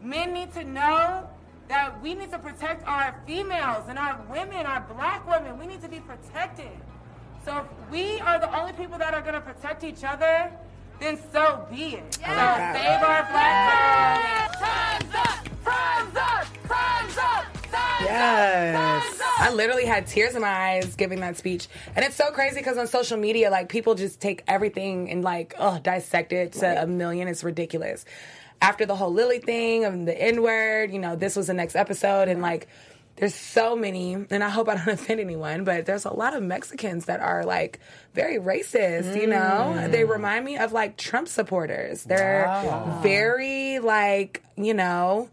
Men 0.03 0.33
need 0.33 0.51
to 0.53 0.63
know 0.63 1.29
that 1.67 2.01
we 2.01 2.15
need 2.15 2.31
to 2.31 2.39
protect 2.39 2.85
our 2.87 3.21
females 3.25 3.85
and 3.87 3.99
our 3.99 4.19
women, 4.29 4.65
our 4.65 4.81
black 4.93 5.27
women. 5.29 5.59
We 5.59 5.67
need 5.67 5.81
to 5.81 5.87
be 5.87 5.99
protected. 5.99 6.71
So 7.45 7.59
if 7.59 7.91
we 7.91 8.19
are 8.21 8.39
the 8.39 8.53
only 8.59 8.73
people 8.73 8.97
that 8.97 9.13
are 9.13 9.21
going 9.21 9.35
to 9.35 9.41
protect 9.41 9.83
each 9.83 10.03
other, 10.03 10.51
then 10.99 11.19
so 11.31 11.65
be 11.71 11.95
it. 11.95 12.13
So 12.15 12.19
save 12.21 13.01
our 13.01 13.27
black 13.31 14.51
girls. 14.51 14.61
Time's 14.61 15.15
up! 15.15 15.65
Time's 15.65 16.17
up! 16.17 16.47
Time's 16.67 17.17
up! 17.17 17.45
Time's 17.71 18.03
Yes. 18.03 19.21
I 19.39 19.51
literally 19.53 19.85
had 19.85 20.05
tears 20.07 20.35
in 20.35 20.41
my 20.41 20.47
eyes 20.47 20.95
giving 20.95 21.19
that 21.21 21.37
speech. 21.37 21.67
And 21.95 22.05
it's 22.05 22.15
so 22.15 22.31
crazy 22.31 22.57
because 22.57 22.77
on 22.77 22.87
social 22.87 23.17
media, 23.17 23.49
like 23.49 23.69
people 23.69 23.95
just 23.95 24.19
take 24.19 24.43
everything 24.47 25.09
and 25.09 25.23
like, 25.23 25.55
oh, 25.57 25.79
dissect 25.79 26.31
it 26.31 26.53
to 26.53 26.83
a 26.83 26.87
million. 26.87 27.27
It's 27.27 27.43
ridiculous. 27.43 28.05
After 28.61 28.85
the 28.85 28.95
whole 28.95 29.11
Lily 29.11 29.39
thing 29.39 29.83
and 29.85 30.07
the 30.07 30.19
N 30.19 30.41
word, 30.43 30.91
you 30.91 30.99
know, 30.99 31.15
this 31.15 31.35
was 31.35 31.47
the 31.47 31.53
next 31.53 31.75
episode. 31.75 32.27
And 32.27 32.41
like, 32.41 32.67
there's 33.17 33.35
so 33.35 33.75
many, 33.75 34.13
and 34.13 34.43
I 34.43 34.49
hope 34.49 34.69
I 34.69 34.75
don't 34.75 34.87
offend 34.99 35.19
anyone, 35.19 35.63
but 35.63 35.85
there's 35.85 36.05
a 36.05 36.13
lot 36.13 36.35
of 36.35 36.43
Mexicans 36.43 37.05
that 37.05 37.19
are 37.19 37.43
like 37.43 37.79
very 38.13 38.37
racist, 38.37 39.19
you 39.19 39.27
know? 39.27 39.73
Mm. 39.77 39.91
They 39.91 40.03
remind 40.05 40.45
me 40.45 40.57
of 40.57 40.71
like 40.73 40.95
Trump 40.97 41.27
supporters. 41.27 42.03
They're 42.03 42.45
Wow. 42.47 42.99
very 43.03 43.79
like, 43.79 44.43
you 44.55 44.73
know, 44.73 45.29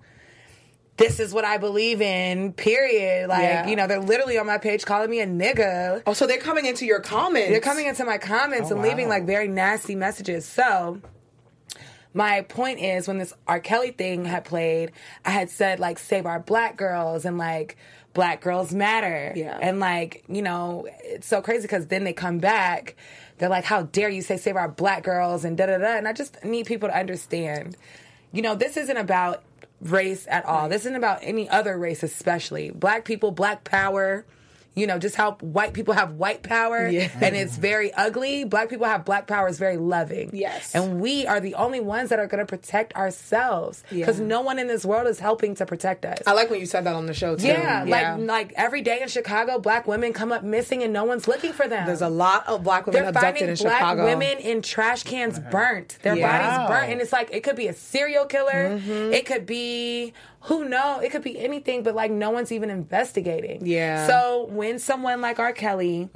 this 0.96 1.20
is 1.20 1.32
what 1.32 1.44
I 1.44 1.58
believe 1.58 2.00
in, 2.02 2.52
period. 2.54 3.28
Like, 3.28 3.42
Yeah. 3.42 3.66
you 3.68 3.76
know, 3.76 3.86
they're 3.86 4.00
literally 4.00 4.36
on 4.38 4.46
my 4.46 4.58
page 4.58 4.84
calling 4.84 5.08
me 5.10 5.20
a 5.20 5.26
nigga. 5.26 6.02
Oh, 6.06 6.12
so 6.14 6.26
they're 6.26 6.38
coming 6.38 6.66
into 6.66 6.84
your 6.86 7.00
comments. 7.00 7.50
They're 7.50 7.60
coming 7.60 7.86
into 7.86 8.04
my 8.04 8.18
comments 8.18 8.70
Oh, 8.70 8.74
and 8.74 8.82
leaving 8.82 9.08
like 9.08 9.24
very 9.24 9.46
nasty 9.48 9.94
messages. 9.94 10.44
So, 10.44 11.00
my 12.18 12.40
point 12.42 12.80
is 12.80 13.06
when 13.06 13.18
this 13.18 13.32
R. 13.46 13.60
Kelly 13.60 13.92
thing 13.92 14.24
had 14.24 14.44
played, 14.44 14.90
I 15.24 15.30
had 15.30 15.50
said 15.50 15.78
like 15.78 16.00
save 16.00 16.26
our 16.26 16.40
black 16.40 16.76
girls 16.76 17.24
and 17.24 17.38
like 17.38 17.76
black 18.12 18.40
girls 18.40 18.74
matter. 18.74 19.32
Yeah. 19.36 19.56
And 19.62 19.78
like, 19.78 20.24
you 20.28 20.42
know, 20.42 20.88
it's 21.04 21.28
so 21.28 21.40
crazy 21.40 21.62
because 21.62 21.86
then 21.86 22.02
they 22.02 22.12
come 22.12 22.38
back. 22.38 22.96
They're 23.38 23.48
like, 23.48 23.62
how 23.62 23.82
dare 23.82 24.08
you 24.08 24.22
say 24.22 24.36
save 24.36 24.56
our 24.56 24.68
black 24.68 25.04
girls 25.04 25.44
and 25.44 25.56
da 25.56 25.66
da 25.66 25.78
da. 25.78 25.96
And 25.96 26.08
I 26.08 26.12
just 26.12 26.44
need 26.44 26.66
people 26.66 26.88
to 26.88 26.98
understand, 26.98 27.76
you 28.32 28.42
know, 28.42 28.56
this 28.56 28.76
isn't 28.76 28.96
about 28.96 29.44
race 29.80 30.26
at 30.28 30.44
all. 30.44 30.68
This 30.68 30.82
isn't 30.82 30.96
about 30.96 31.20
any 31.22 31.48
other 31.48 31.78
race, 31.78 32.02
especially 32.02 32.70
black 32.70 33.04
people, 33.04 33.30
black 33.30 33.62
power. 33.62 34.26
You 34.74 34.86
know, 34.86 34.98
just 34.98 35.16
how 35.16 35.32
white 35.40 35.72
people 35.72 35.94
have 35.94 36.12
white 36.12 36.42
power 36.44 36.86
Yeah. 36.86 37.08
and 37.20 37.34
it's 37.34 37.56
very 37.56 37.92
ugly. 37.94 38.44
Black 38.44 38.68
people 38.68 38.86
have 38.86 39.04
black 39.04 39.26
power 39.26 39.48
is 39.48 39.58
very 39.58 39.76
loving. 39.76 40.30
Yes. 40.32 40.72
And 40.74 41.00
we 41.00 41.26
are 41.26 41.40
the 41.40 41.54
only 41.56 41.80
ones 41.80 42.10
that 42.10 42.20
are 42.20 42.28
going 42.28 42.38
to 42.38 42.46
protect 42.46 42.94
ourselves 42.94 43.82
because 43.90 44.20
Yeah. 44.20 44.26
no 44.26 44.40
one 44.40 44.58
in 44.58 44.68
this 44.68 44.84
world 44.84 45.06
is 45.08 45.18
helping 45.18 45.54
to 45.56 45.66
protect 45.66 46.04
us. 46.04 46.18
I 46.26 46.32
like 46.32 46.48
when 46.50 46.60
you 46.60 46.66
said 46.66 46.84
that 46.84 46.94
on 46.94 47.06
the 47.06 47.14
show 47.14 47.34
too. 47.34 47.48
yeah, 47.48 47.84
like 47.86 48.18
like 48.20 48.52
every 48.56 48.82
day 48.82 49.00
in 49.02 49.08
Chicago, 49.08 49.58
black 49.58 49.86
women 49.88 50.12
come 50.12 50.30
up 50.30 50.44
missing 50.44 50.82
and 50.82 50.92
no 50.92 51.04
one's 51.04 51.26
looking 51.26 51.52
for 51.52 51.66
them. 51.66 51.86
there's 51.86 52.02
a 52.02 52.08
lot 52.08 52.46
of 52.46 52.62
black 52.62 52.86
women 52.86 53.00
They're 53.00 53.08
abducted 53.08 53.38
finding 53.38 53.48
in 53.48 53.56
black 53.56 53.78
Chicago. 53.78 54.04
women 54.04 54.38
in 54.38 54.62
trash 54.62 55.02
cans 55.02 55.38
burnt. 55.40 55.98
Their 56.02 56.14
Yeah. 56.16 56.38
bodies 56.38 56.68
burnt. 56.68 56.92
And 56.92 57.00
it's 57.00 57.12
like, 57.12 57.30
it 57.32 57.42
could 57.42 57.56
be 57.56 57.66
a 57.68 57.72
serial 57.74 58.26
killer. 58.26 58.78
Mhm. 58.78 59.12
It 59.12 59.26
could 59.26 59.44
be, 59.46 60.12
who 60.42 60.68
know? 60.68 61.00
It 61.00 61.10
could 61.10 61.22
be 61.22 61.38
anything, 61.38 61.82
but 61.82 61.94
like 61.94 62.10
no 62.10 62.30
one's 62.30 62.52
even 62.52 62.70
investigating. 62.70 63.66
Yeah. 63.66 64.06
So 64.06 64.46
when 64.50 64.78
someone 64.78 65.20
like 65.20 65.38
R. 65.38 65.52
Kelly 65.52 66.08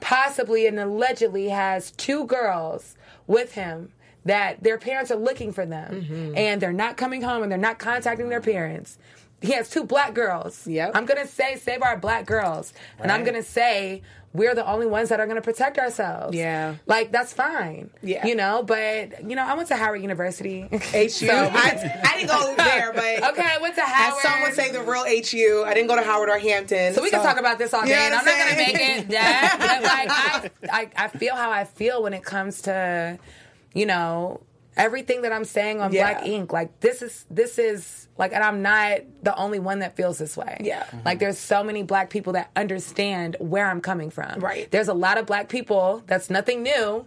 possibly 0.00 0.66
and 0.66 0.78
allegedly 0.78 1.48
has 1.48 1.90
two 1.92 2.26
girls 2.26 2.96
with 3.26 3.52
him 3.54 3.92
that 4.24 4.62
their 4.62 4.78
parents 4.78 5.10
are 5.10 5.16
looking 5.16 5.52
for 5.52 5.64
them 5.64 6.02
Mm-hmm. 6.02 6.36
and 6.36 6.60
they're 6.60 6.72
not 6.72 6.96
coming 6.96 7.22
home 7.22 7.42
and 7.42 7.50
they're 7.50 7.58
not 7.58 7.78
contacting 7.78 8.28
their 8.28 8.40
parents. 8.40 8.98
He 9.40 9.52
has 9.52 9.68
two 9.68 9.84
black 9.84 10.14
girls. 10.14 10.66
Yep. 10.66 10.92
I'm 10.94 11.06
gonna 11.06 11.26
say 11.26 11.56
save 11.56 11.82
our 11.82 11.96
black 11.96 12.26
girls. 12.26 12.72
And 12.98 13.12
I'm 13.12 13.24
gonna 13.24 13.42
say 13.42 14.02
we're 14.34 14.54
the 14.54 14.66
only 14.68 14.86
ones 14.86 15.08
that 15.08 15.20
are 15.20 15.26
gonna 15.26 15.40
protect 15.40 15.78
ourselves. 15.78 16.36
Yeah. 16.36 16.74
Like 16.86 17.12
that's 17.12 17.32
fine. 17.32 17.90
Yeah. 18.02 18.26
You 18.26 18.34
know, 18.34 18.62
but 18.62 19.22
you 19.28 19.36
know, 19.36 19.44
I 19.46 19.54
went 19.54 19.68
to 19.68 19.76
Howard 19.76 20.02
University. 20.02 20.62
HU. 20.62 20.68
I, 21.30 22.00
I 22.04 22.16
didn't 22.16 22.28
go 22.28 22.54
there, 22.56 22.92
but 22.92 23.22
Okay, 23.32 23.46
I 23.48 23.58
went 23.60 23.74
to 23.76 23.82
As 23.82 23.88
Howard. 23.88 24.22
some 24.22 24.42
would 24.42 24.54
say, 24.54 24.70
the 24.72 24.82
real 24.82 25.04
HU. 25.04 25.64
I 25.66 25.72
didn't 25.72 25.88
go 25.88 25.96
to 25.96 26.02
Howard 26.02 26.28
or 26.28 26.38
Hampton. 26.38 26.94
So 26.94 27.02
we 27.02 27.10
can 27.10 27.22
talk 27.22 27.38
about 27.38 27.58
this 27.58 27.72
all 27.72 27.84
day, 27.86 27.94
and 27.94 28.14
I'm 28.14 28.24
not 28.24 28.38
gonna 28.38 28.56
make 28.56 28.74
it 28.74 29.08
that. 29.10 29.56
But 29.58 29.82
like, 29.82 30.62
I, 30.72 30.80
I, 30.98 31.04
I 31.04 31.08
feel 31.08 31.34
how 31.36 31.50
I 31.50 31.64
feel 31.64 32.02
when 32.02 32.12
it 32.12 32.24
comes 32.24 32.62
to, 32.62 33.18
you 33.72 33.86
know, 33.86 34.40
everything 34.78 35.22
that 35.22 35.32
I'm 35.32 35.44
saying 35.44 35.80
on 35.80 35.92
Yeah. 35.92 36.12
Black 36.12 36.26
Ink. 36.26 36.52
Like 36.52 36.80
this 36.80 37.02
is 37.02 37.26
this 37.30 37.58
is 37.58 38.08
like, 38.16 38.32
and 38.32 38.42
I'm 38.42 38.62
not 38.62 39.00
the 39.22 39.36
only 39.36 39.58
one 39.58 39.80
that 39.80 39.96
feels 39.96 40.18
this 40.18 40.36
way. 40.36 40.56
Yeah. 40.60 40.86
Like 41.04 41.16
mm-hmm. 41.16 41.18
there's 41.18 41.38
so 41.38 41.62
many 41.62 41.82
black 41.82 42.10
people 42.10 42.32
that 42.34 42.50
understand 42.56 43.36
where 43.40 43.66
I'm 43.66 43.80
coming 43.80 44.10
from. 44.10 44.40
Right. 44.40 44.70
There's 44.70 44.88
a 44.88 44.94
lot 44.94 45.18
of 45.18 45.26
black 45.26 45.48
people. 45.48 46.02
That's 46.06 46.30
nothing 46.30 46.62
new. 46.62 47.06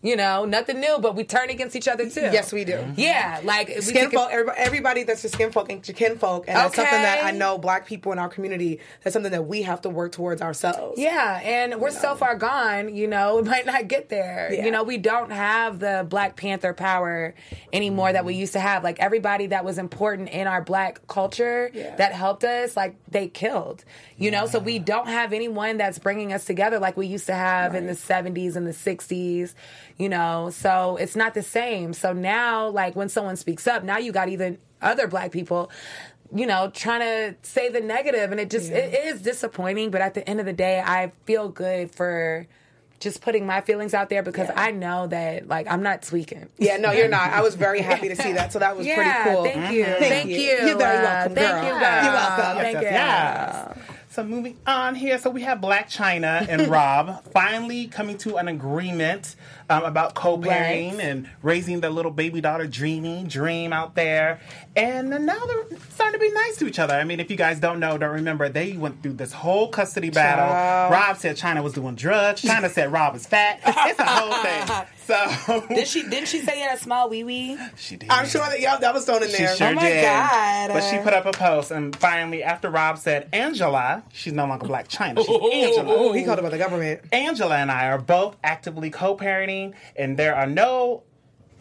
You 0.00 0.14
know, 0.14 0.44
nothing 0.44 0.78
new, 0.78 0.98
but 1.00 1.16
we 1.16 1.24
turn 1.24 1.50
against 1.50 1.74
each 1.74 1.88
other 1.88 2.08
too. 2.08 2.20
Yes, 2.20 2.52
we 2.52 2.64
do. 2.64 2.84
Yeah, 2.96 3.40
like 3.42 3.66
we 3.68 3.80
Skin 3.80 4.10
take 4.10 4.12
folk, 4.14 4.30
everybody, 4.30 4.58
everybody 4.60 5.02
that's 5.02 5.24
a 5.24 5.28
skin 5.28 5.50
folk 5.50 5.72
and 5.72 5.82
kin 5.82 6.18
folk, 6.18 6.44
and 6.46 6.56
that's 6.56 6.76
something 6.76 7.02
that 7.02 7.24
I 7.24 7.32
know 7.32 7.58
black 7.58 7.84
people 7.86 8.12
in 8.12 8.18
our 8.20 8.28
community. 8.28 8.78
That's 9.02 9.12
something 9.12 9.32
that 9.32 9.46
we 9.46 9.62
have 9.62 9.82
to 9.82 9.90
work 9.90 10.12
towards 10.12 10.40
ourselves. 10.40 11.00
Yeah, 11.00 11.40
and 11.42 11.80
we're 11.80 11.90
so 11.90 12.14
far 12.14 12.36
gone, 12.36 12.94
you 12.94 13.08
know, 13.08 13.36
we 13.36 13.42
might 13.42 13.66
not 13.66 13.88
get 13.88 14.08
there. 14.08 14.50
Yeah. 14.52 14.64
You 14.66 14.70
know, 14.70 14.84
we 14.84 14.98
don't 14.98 15.32
have 15.32 15.80
the 15.80 16.06
Black 16.08 16.36
Panther 16.36 16.74
power 16.74 17.34
anymore 17.72 18.12
that 18.12 18.24
we 18.24 18.34
used 18.34 18.52
to 18.52 18.60
have. 18.60 18.84
Like 18.84 19.00
everybody 19.00 19.48
that 19.48 19.64
was 19.64 19.78
important 19.78 20.28
in 20.28 20.46
our 20.46 20.62
black 20.62 21.06
culture 21.08 21.70
Yeah. 21.74 21.96
that 21.96 22.12
helped 22.12 22.44
us, 22.44 22.76
like 22.76 22.94
they 23.10 23.26
killed. 23.26 23.84
You 24.16 24.30
know, 24.30 24.46
so 24.46 24.58
we 24.60 24.78
don't 24.78 25.08
have 25.08 25.32
anyone 25.32 25.76
that's 25.76 25.98
bringing 25.98 26.32
us 26.32 26.44
together 26.44 26.78
like 26.78 26.96
we 26.96 27.06
used 27.06 27.26
to 27.26 27.34
have 27.34 27.74
in 27.74 27.86
the 27.86 27.92
70s 27.94 28.56
and 28.56 28.66
the 28.66 28.72
60s, 28.72 29.54
you 29.98 30.08
know. 30.08 30.50
So 30.50 30.96
it's 30.96 31.16
not 31.16 31.34
the 31.34 31.42
same. 31.42 31.92
So 31.92 32.12
now 32.12 32.68
like 32.68 32.96
when 32.96 33.08
someone 33.08 33.36
speaks 33.36 33.66
up, 33.66 33.82
now 33.84 33.98
you 33.98 34.12
got 34.12 34.28
even 34.28 34.58
other 34.80 35.06
black 35.08 35.32
people 35.32 35.70
you 36.34 36.46
know, 36.46 36.70
trying 36.74 37.00
to 37.00 37.34
say 37.40 37.70
the 37.70 37.80
negative, 37.80 38.30
and 38.32 38.38
it 38.38 38.50
just 38.50 38.70
it 38.70 38.92
is 38.92 39.22
disappointing. 39.22 39.90
But 39.90 40.02
at 40.02 40.12
the 40.12 40.28
end 40.28 40.40
of 40.40 40.44
the 40.46 40.52
day, 40.52 40.78
I 40.84 41.10
feel 41.24 41.48
good 41.48 41.90
for 41.94 42.46
just 43.00 43.22
putting 43.22 43.46
my 43.46 43.62
feelings 43.62 43.94
out 43.94 44.10
there 44.10 44.22
because 44.22 44.50
I 44.54 44.70
know 44.72 45.06
that 45.06 45.48
like 45.48 45.66
I'm 45.70 45.82
not 45.82 46.02
tweaking. 46.02 46.50
Yeah, 46.58 46.76
no, 46.76 46.92
you're 46.92 47.08
not. 47.08 47.32
I 47.32 47.40
was 47.40 47.54
very 47.66 47.80
happy 47.80 48.08
to 48.10 48.16
see 48.16 48.32
that. 48.34 48.52
So 48.52 48.58
that 48.58 48.76
was 48.76 48.86
Yeah, 48.86 49.22
pretty 49.22 49.34
cool. 49.36 49.44
thank 49.44 49.72
you. 49.74 49.84
Thank, 49.84 49.98
Thank 50.00 50.28
you. 50.28 50.36
you. 50.36 50.66
You're 50.66 50.76
very 50.76 50.98
Uh, 50.98 51.02
welcome, 51.02 51.34
thank 51.34 51.50
girl. 51.50 51.64
you, 51.64 51.80
girl. 51.80 52.04
You're 52.04 52.12
welcome. 52.12 52.56
Thank 52.62 52.76
you. 52.76 52.82
Yes. 52.82 53.78
So 54.10 54.24
moving 54.24 54.56
on 54.66 54.94
here, 54.94 55.18
so 55.18 55.28
we 55.28 55.42
have 55.42 55.58
Blac 55.58 55.86
Chyna 55.94 56.46
and 56.48 56.66
Rob 56.70 57.22
finally 57.24 57.86
coming 57.88 58.16
to 58.18 58.36
an 58.36 58.48
agreement 58.48 59.36
um, 59.68 59.84
about 59.84 60.14
co-parenting 60.14 60.92
Right. 60.96 61.00
and 61.04 61.28
raising 61.42 61.80
their 61.80 61.90
little 61.90 62.10
baby 62.10 62.40
daughter 62.40 62.66
Dreamy 62.66 63.24
Dream 63.28 63.70
out 63.72 63.94
there, 63.94 64.40
and 64.74 65.10
now 65.10 65.38
they're 65.46 65.78
starting 65.90 66.18
to 66.18 66.26
be 66.26 66.32
nice 66.32 66.56
to 66.56 66.66
each 66.66 66.78
other. 66.78 66.94
I 66.94 67.04
mean, 67.04 67.20
if 67.20 67.30
you 67.30 67.36
guys 67.36 67.60
don't 67.60 67.80
know, 67.80 67.98
don't 67.98 68.14
remember, 68.14 68.48
they 68.48 68.72
went 68.72 69.02
through 69.02 69.12
this 69.12 69.30
whole 69.32 69.68
custody 69.68 70.08
battle. 70.08 70.46
Child. 70.46 70.92
Rob 70.92 71.16
said 71.18 71.36
Chyna 71.36 71.62
was 71.62 71.74
doing 71.74 71.94
drugs. 71.94 72.40
Chyna 72.40 72.70
said 72.70 72.90
Rob 72.90 73.14
is 73.14 73.26
fat. 73.26 73.60
It's 73.66 74.00
a 74.00 74.04
whole 74.04 74.32
thing. 74.42 74.86
So 75.06 75.64
Did 75.68 75.86
she 75.86 76.02
didn't 76.08 76.28
she 76.28 76.40
say 76.40 76.56
he 76.56 76.60
had 76.62 76.76
a 76.76 76.80
small 76.80 77.08
wee 77.10 77.24
wee? 77.24 77.58
she 77.76 77.96
did. 77.96 78.10
I'm 78.10 78.26
sure 78.26 78.40
that 78.42 78.60
y'all 78.60 78.78
that 78.80 78.92
was 78.94 79.04
thrown 79.06 79.22
in 79.22 79.28
She 79.30 79.36
there. 79.38 79.54
sure 79.56 79.68
oh 79.68 79.72
my 79.74 79.82
did. 79.82 80.02
god! 80.02 80.68
But 80.72 80.80
she 80.82 80.98
put 80.98 81.12
up 81.14 81.24
a 81.26 81.32
post, 81.32 81.70
and 81.70 81.94
finally, 81.96 82.42
after 82.42 82.68
Rob 82.70 82.98
said 82.98 83.28
Angela, 83.32 83.97
she's 84.12 84.32
no 84.32 84.46
longer 84.46 84.66
Blac 84.66 84.88
Chyna. 84.88 85.18
She's 85.18 85.64
Angela. 85.64 85.94
Oh, 85.94 86.12
he 86.12 86.24
called 86.24 86.38
about 86.38 86.50
the 86.50 86.58
government. 86.58 87.00
Angela 87.12 87.56
and 87.56 87.70
I 87.70 87.88
are 87.88 87.98
both 87.98 88.36
actively 88.42 88.90
co-parenting, 88.90 89.74
and 89.96 90.16
there 90.16 90.34
are 90.34 90.46
no 90.46 91.02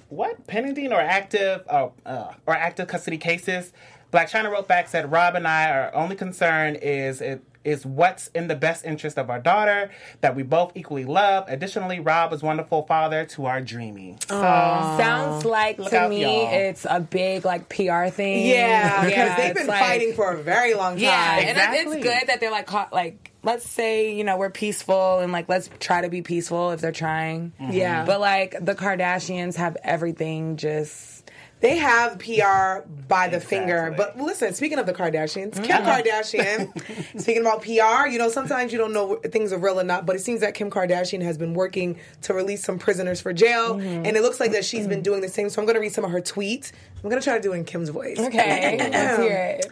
what 0.10 0.48
pending 0.48 0.94
or 0.94 1.02
active 1.02 1.64
oh, 1.70 1.94
uh, 2.06 2.34
or 2.46 2.54
active 2.56 2.88
custody 2.88 3.18
cases. 3.18 3.74
Blac 4.12 4.30
Chyna 4.32 4.50
wrote 4.50 4.68
back 4.68 4.88
said 4.88 5.12
Rob 5.12 5.36
and 5.36 5.48
I 5.48 5.70
our 5.70 5.94
only 5.94 6.16
concern 6.16 6.76
is 6.76 7.20
it 7.20 7.44
is 7.68 7.86
what's 7.86 8.28
in 8.28 8.48
the 8.48 8.56
best 8.56 8.86
interest 8.86 9.18
of 9.18 9.30
our 9.30 9.40
daughter 9.40 9.92
that 10.22 10.36
we 10.36 10.42
both 10.42 10.72
equally 10.76 11.04
love. 11.04 11.44
Additionally, 11.50 12.00
Rob 12.00 12.32
is 12.32 12.42
wonderful 12.42 12.84
father 12.84 13.26
to 13.26 13.46
our 13.46 13.60
dreamy. 13.62 14.16
So 14.30 14.40
Sounds 14.40 15.44
like 15.46 15.78
to 15.78 15.98
out, 15.98 16.10
me 16.10 16.22
y'all. 16.22 16.50
it's 16.52 16.86
a 16.90 17.00
big 17.02 17.44
like 17.46 17.68
PR 17.70 18.08
thing. 18.08 18.46
Yeah, 18.48 19.04
because 19.06 19.36
they've 19.38 19.56
been 19.56 19.68
like- 19.68 19.80
fighting 19.80 20.14
for 20.14 20.32
a 20.32 20.38
very 20.42 20.74
long 20.76 20.94
time. 20.94 21.02
Yeah, 21.04 21.38
and 21.40 21.76
it's 21.76 21.94
good 22.04 22.28
that 22.28 22.40
they're 22.40 22.52
like 22.52 22.68
caught 22.68 22.94
like 22.94 23.32
let's 23.44 23.70
say 23.70 24.14
you 24.16 24.24
know 24.24 24.38
we're 24.38 24.50
peaceful 24.50 25.20
and 25.20 25.32
like 25.32 25.48
let's 25.50 25.70
try 25.80 26.02
to 26.02 26.10
be 26.10 26.22
peaceful 26.22 26.72
if 26.72 26.80
they're 26.82 26.92
trying. 26.92 27.52
Mm-hmm. 27.60 27.74
Yeah. 27.74 28.06
but 28.06 28.20
like 28.22 28.56
the 28.62 28.76
Kardashians 28.76 29.56
have 29.56 29.76
everything 29.84 30.56
just. 30.58 31.17
They 31.60 31.78
have 31.78 32.20
PR 32.20 32.88
by 33.08 33.28
the 33.30 33.40
finger. 33.40 33.94
But 33.98 34.18
listen, 34.18 34.54
speaking 34.54 34.78
of 34.78 34.86
the 34.86 34.94
Kardashians, 34.94 35.56
Kim 35.56 35.82
mm-hmm. 35.82 35.88
Kardashian, 35.88 37.20
speaking 37.20 37.42
about 37.42 37.64
PR, 37.64 38.08
you 38.08 38.20
know, 38.20 38.30
sometimes 38.30 38.72
you 38.72 38.78
don't 38.78 38.94
know 38.94 39.20
if 39.24 39.32
things 39.32 39.52
are 39.52 39.58
real 39.58 39.80
or 39.80 39.84
not, 39.84 40.06
but 40.06 40.16
it 40.16 40.20
seems 40.20 40.42
that 40.42 40.54
Kim 40.54 40.70
Kardashian 40.70 41.22
has 41.24 41.38
been 41.38 41.56
working 41.56 41.98
to 42.24 42.34
release 42.34 42.64
some 42.64 42.78
prisoners 42.78 43.20
for 43.22 43.34
jail. 43.34 43.76
Mm-hmm. 43.76 44.06
And 44.06 44.16
it 44.16 44.22
looks 44.22 44.40
like 44.40 44.52
that 44.52 44.66
she's 44.66 44.88
been 44.88 44.98
mm-hmm. 44.98 45.04
doing 45.04 45.22
the 45.22 45.30
same. 45.30 45.50
So 45.50 45.60
I'm 45.60 45.66
going 45.66 45.76
to 45.76 45.82
read 45.82 45.94
some 45.94 46.06
of 46.06 46.12
her 46.12 46.22
tweets. 46.22 46.72
I'm 47.04 47.10
going 47.10 47.22
to 47.22 47.26
try 47.26 47.36
to 47.36 47.42
do 47.42 47.54
it 47.54 47.58
in 47.58 47.66
Kim's 47.66 47.90
voice. 47.90 48.20
Okay, 48.20 48.78
let's 48.92 49.18
hear 49.18 49.60
it. 49.60 49.66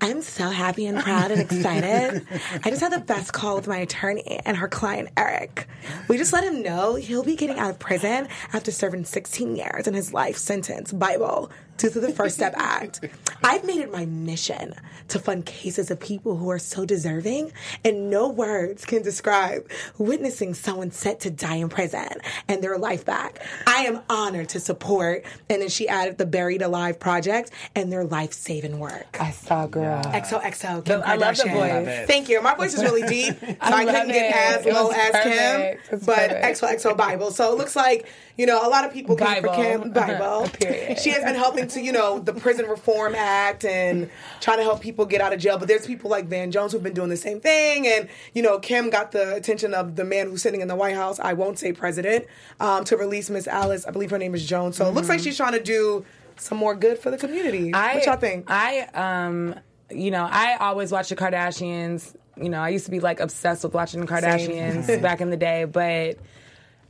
I'm 0.00 0.20
so 0.20 0.50
happy 0.50 0.86
and 0.86 0.98
proud 0.98 1.30
and 1.30 1.40
excited. 1.40 2.26
I 2.64 2.70
just 2.70 2.82
had 2.82 2.92
the 2.92 3.00
best 3.00 3.32
call 3.32 3.56
with 3.56 3.66
my 3.66 3.78
attorney 3.78 4.40
and 4.44 4.56
her 4.56 4.68
client, 4.68 5.08
Eric. 5.16 5.66
We 6.08 6.18
just 6.18 6.32
let 6.32 6.44
him 6.44 6.62
know 6.62 6.94
he'll 6.94 7.24
be 7.24 7.36
getting 7.36 7.58
out 7.58 7.70
of 7.70 7.78
prison 7.78 8.28
after 8.52 8.70
serving 8.70 9.04
16 9.04 9.56
years 9.56 9.86
in 9.86 9.94
his 9.94 10.12
life 10.12 10.36
sentence, 10.36 10.92
Bible, 10.92 11.50
due 11.76 11.90
to 11.90 12.00
the 12.00 12.12
First 12.12 12.36
Step 12.36 12.54
Act. 12.56 13.00
I've 13.42 13.64
made 13.64 13.80
it 13.80 13.90
my 13.92 14.06
mission 14.06 14.74
to 15.08 15.18
fund 15.18 15.44
cases 15.44 15.90
of 15.90 16.00
people 16.00 16.36
who 16.36 16.50
are 16.50 16.58
so 16.58 16.84
deserving, 16.86 17.52
and 17.84 18.08
no 18.10 18.28
words 18.28 18.84
can 18.84 19.02
describe 19.02 19.68
witnessing 19.98 20.54
someone 20.54 20.90
set 20.90 21.20
to 21.20 21.30
die 21.30 21.56
in 21.56 21.68
prison 21.68 22.08
and 22.48 22.62
their 22.62 22.78
life 22.78 23.04
back. 23.04 23.44
I 23.66 23.80
am 23.84 24.00
honored 24.08 24.48
to 24.50 24.60
support. 24.60 25.24
And 25.50 25.62
then 25.62 25.68
she 25.68 25.88
added 25.88 26.18
the 26.18 26.26
Buried 26.26 26.62
Alive 26.62 26.98
Project 26.98 27.50
and 27.74 27.92
their 27.92 28.04
life 28.04 28.32
saving 28.32 28.78
work. 28.78 29.18
I 29.20 29.30
saw, 29.30 29.66
girl. 29.66 30.02
XOXO. 30.02 30.84
Kim 30.84 31.02
I 31.04 31.16
love 31.16 31.36
the 31.36 31.44
Kardashian. 31.44 31.52
voice. 31.52 31.86
Love. 31.98 32.06
Thank 32.06 32.28
you. 32.28 32.40
My 32.42 32.54
voice 32.54 32.74
is 32.74 32.82
really 32.82 33.02
deep, 33.08 33.38
so 33.40 33.56
I 33.60 33.72
I, 33.72 33.84
couldn't 33.84 33.94
love 33.94 34.08
get 34.08 34.34
as 34.34 34.64
low 34.66 34.90
as 34.90 35.10
perfect. 35.10 35.90
Kim. 35.90 36.00
But 36.06 36.30
perfect. 36.30 36.60
XOXO 36.60 36.96
Bible. 36.96 37.30
So 37.30 37.52
it 37.52 37.58
looks 37.58 37.76
like 37.76 38.06
you 38.36 38.46
know 38.46 38.66
a 38.66 38.68
lot 38.68 38.84
of 38.84 38.92
people 38.92 39.16
came 39.16 39.42
for 39.42 39.48
Bible. 39.48 39.54
Kim 39.54 39.90
Bible. 39.92 40.48
Period. 40.52 40.98
She 40.98 41.10
has 41.10 41.24
been 41.24 41.34
helping 41.34 41.68
to 41.68 41.80
you 41.80 41.92
know 41.92 42.18
the 42.18 42.32
Prison 42.32 42.66
Reform 42.66 43.14
Act 43.14 43.64
and 43.64 44.10
trying 44.40 44.58
to 44.58 44.64
help 44.64 44.80
people 44.80 45.06
get 45.06 45.20
out 45.20 45.32
of 45.32 45.40
jail. 45.40 45.58
But 45.58 45.68
there's 45.68 45.86
people 45.86 46.10
like 46.10 46.26
Van 46.26 46.50
Jones 46.50 46.72
who've 46.72 46.82
been 46.82 46.94
doing 46.94 47.10
the 47.10 47.16
same 47.16 47.40
thing. 47.40 47.86
And 47.86 48.08
you 48.32 48.42
know 48.42 48.58
Kim 48.58 48.90
got 48.90 49.12
the 49.12 49.34
attention 49.34 49.74
of 49.74 49.96
the 49.96 50.04
man 50.04 50.28
who's 50.28 50.42
sitting 50.42 50.60
in 50.60 50.68
the 50.68 50.76
White 50.76 50.94
House. 50.94 51.18
I 51.20 51.34
won't 51.34 51.58
say 51.58 51.72
president 51.72 52.26
um, 52.60 52.84
to 52.84 52.96
release 52.96 53.30
Miss 53.30 53.46
Alice. 53.46 53.86
I 53.86 53.90
believe 53.90 54.10
her 54.10 54.18
name 54.18 54.34
is 54.34 54.44
Jones. 54.46 54.76
So 54.76 54.86
it 54.86 54.94
looks 54.94 55.08
like 55.08 55.20
she's 55.20 55.36
trying 55.36 55.52
to 55.52 55.62
do 55.62 56.04
some 56.36 56.58
more 56.58 56.74
good 56.74 56.98
for 56.98 57.10
the 57.10 57.18
community. 57.18 57.72
I, 57.72 57.96
what 57.96 58.06
y'all 58.06 58.16
think? 58.16 58.50
I 58.50 58.80
um, 58.94 59.54
you 59.90 60.10
know, 60.10 60.26
I 60.28 60.56
always 60.56 60.90
watch 60.90 61.08
the 61.08 61.16
Kardashians. 61.16 62.14
You 62.36 62.48
know, 62.48 62.60
I 62.60 62.70
used 62.70 62.86
to 62.86 62.90
be 62.90 63.00
like 63.00 63.20
obsessed 63.20 63.62
with 63.62 63.74
watching 63.74 64.00
the 64.00 64.06
Kardashians 64.06 64.84
Same. 64.84 65.02
back 65.02 65.20
in 65.20 65.30
the 65.30 65.36
day, 65.36 65.64
but. 65.64 66.18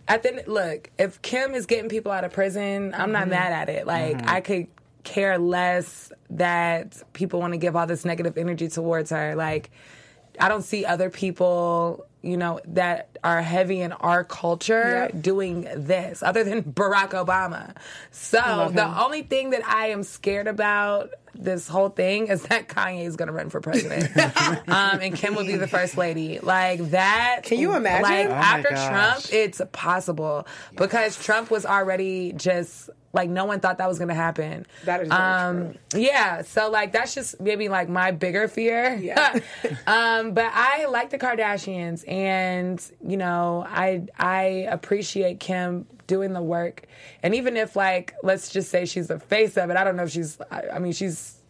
At 0.07 0.23
the 0.23 0.45
look, 0.47 0.91
if 0.99 1.23
Kim 1.23 1.55
is 1.55 1.67
getting 1.67 1.89
people 1.89 2.13
out 2.13 2.25
of 2.25 2.33
prison, 2.33 2.95
I'm 2.95 3.13
not 3.13 3.27
Mhm. 3.27 3.31
mad 3.31 3.53
at 3.53 3.69
it. 3.69 3.87
Like 3.87 4.29
I 4.29 4.41
could 4.41 4.67
care 5.03 5.39
less 5.39 6.13
that 6.31 7.03
people 7.13 7.41
want 7.41 7.53
to 7.53 7.59
give 7.59 7.75
all 7.77 7.87
this 7.87 8.05
negative 8.05 8.37
energy 8.37 8.69
towards 8.69 9.11
her. 9.11 9.35
Like 9.35 9.71
I 10.41 10.49
don't 10.49 10.63
see 10.63 10.85
other 10.85 11.11
people, 11.11 12.07
you 12.23 12.37
know, 12.37 12.61
that 12.69 13.19
are 13.23 13.41
heavy 13.43 13.81
in 13.81 13.93
our 13.93 14.25
culture 14.25 15.09
Yeah. 15.13 15.19
doing 15.21 15.69
this 15.77 16.23
other 16.23 16.45
than 16.45 16.63
Barack 16.63 17.11
Obama. 17.11 17.75
So 18.11 18.71
the 18.73 18.87
only 19.03 19.23
thing 19.23 19.51
that 19.51 19.67
I 19.67 19.89
am 19.89 20.03
scared 20.03 20.47
about 20.47 21.11
this 21.37 21.67
whole 21.67 21.89
thing 21.89 22.29
is 22.29 22.43
that 22.45 22.69
Kanye 22.69 23.05
is 23.07 23.17
going 23.17 23.27
to 23.27 23.33
run 23.33 23.51
for 23.51 23.61
president, 23.61 24.17
um, 24.69 25.01
and 25.01 25.17
Kim 25.17 25.35
will 25.35 25.45
be 25.45 25.57
the 25.57 25.67
first 25.67 25.97
lady. 25.97 26.39
Like 26.41 26.91
that. 26.91 27.41
Can 27.43 27.59
you 27.59 27.75
imagine? 27.75 28.03
Like 28.03 28.27
Oh 28.29 28.33
after 28.33 28.71
gosh. 28.71 28.89
Trump, 28.89 29.25
it's 29.33 29.61
possible 29.73 30.47
because 30.77 31.21
Trump 31.23 31.51
was 31.51 31.67
already 31.67 32.33
just 32.35 32.89
like 33.15 33.31
no 33.31 33.45
one 33.45 33.61
thought 33.61 33.79
that 33.79 33.89
was 33.89 33.99
to 33.99 34.13
happen. 34.13 34.67
That 34.85 35.03
is 35.03 35.11
um, 35.11 35.77
yeah. 35.95 36.43
So 36.43 36.69
like 36.69 36.93
that's 36.93 37.15
just 37.15 37.41
maybe 37.41 37.69
like 37.69 37.89
my 37.89 38.11
bigger 38.11 38.49
fear. 38.49 38.95
Yeah. 38.95 39.39
um, 39.87 40.33
but 40.35 40.51
I 40.53 40.87
like 40.87 41.11
the 41.11 41.19
Kardashians, 41.19 42.07
and 42.09 42.85
you 43.07 43.17
know, 43.17 43.65
I 43.67 44.07
I 44.19 44.43
appreciate 44.69 45.41
Kim 45.41 45.87
doing 46.07 46.33
the 46.33 46.43
work, 46.43 46.87
and 47.23 47.35
even 47.35 47.57
if 47.57 47.77
like 47.77 48.15
let's 48.23 48.51
just 48.51 48.69
say 48.69 48.85
she's 48.85 49.07
the 49.07 49.21
face 49.21 49.57
of 49.57 49.71
it, 49.71 49.77
I 49.77 49.85
don't 49.85 49.97
know 49.97 50.05
if 50.05 50.11
she's. 50.11 50.39
I, 50.51 50.65
I 50.75 50.79
mean, 50.81 50.93
she's. 50.93 51.41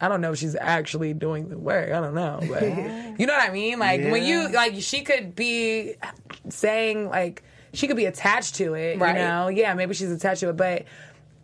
I 0.00 0.06
don't 0.06 0.20
know 0.20 0.30
if 0.30 0.38
she's 0.38 0.54
actually 0.54 1.12
doing 1.12 1.48
the 1.48 1.58
work. 1.58 1.90
I 1.90 2.00
don't 2.00 2.14
know, 2.14 2.38
but 2.48 2.62
you 3.18 3.26
know 3.26 3.32
what 3.32 3.48
I 3.48 3.50
mean. 3.50 3.78
Like 3.80 4.02
when 4.02 4.22
you 4.22 4.48
like, 4.50 4.74
she 4.78 5.02
could 5.02 5.34
be 5.34 5.94
saying 6.50 7.08
like 7.08 7.42
she 7.76 7.86
could 7.86 7.96
be 7.96 8.06
attached 8.06 8.56
to 8.56 8.74
it. 8.74 8.98
Right. 8.98 9.16
You 9.16 9.22
know, 9.22 9.48
yeah, 9.48 9.74
maybe 9.74 9.94
she's 9.94 10.10
attached 10.10 10.40
to 10.40 10.48
it, 10.48 10.56
but 10.56 10.84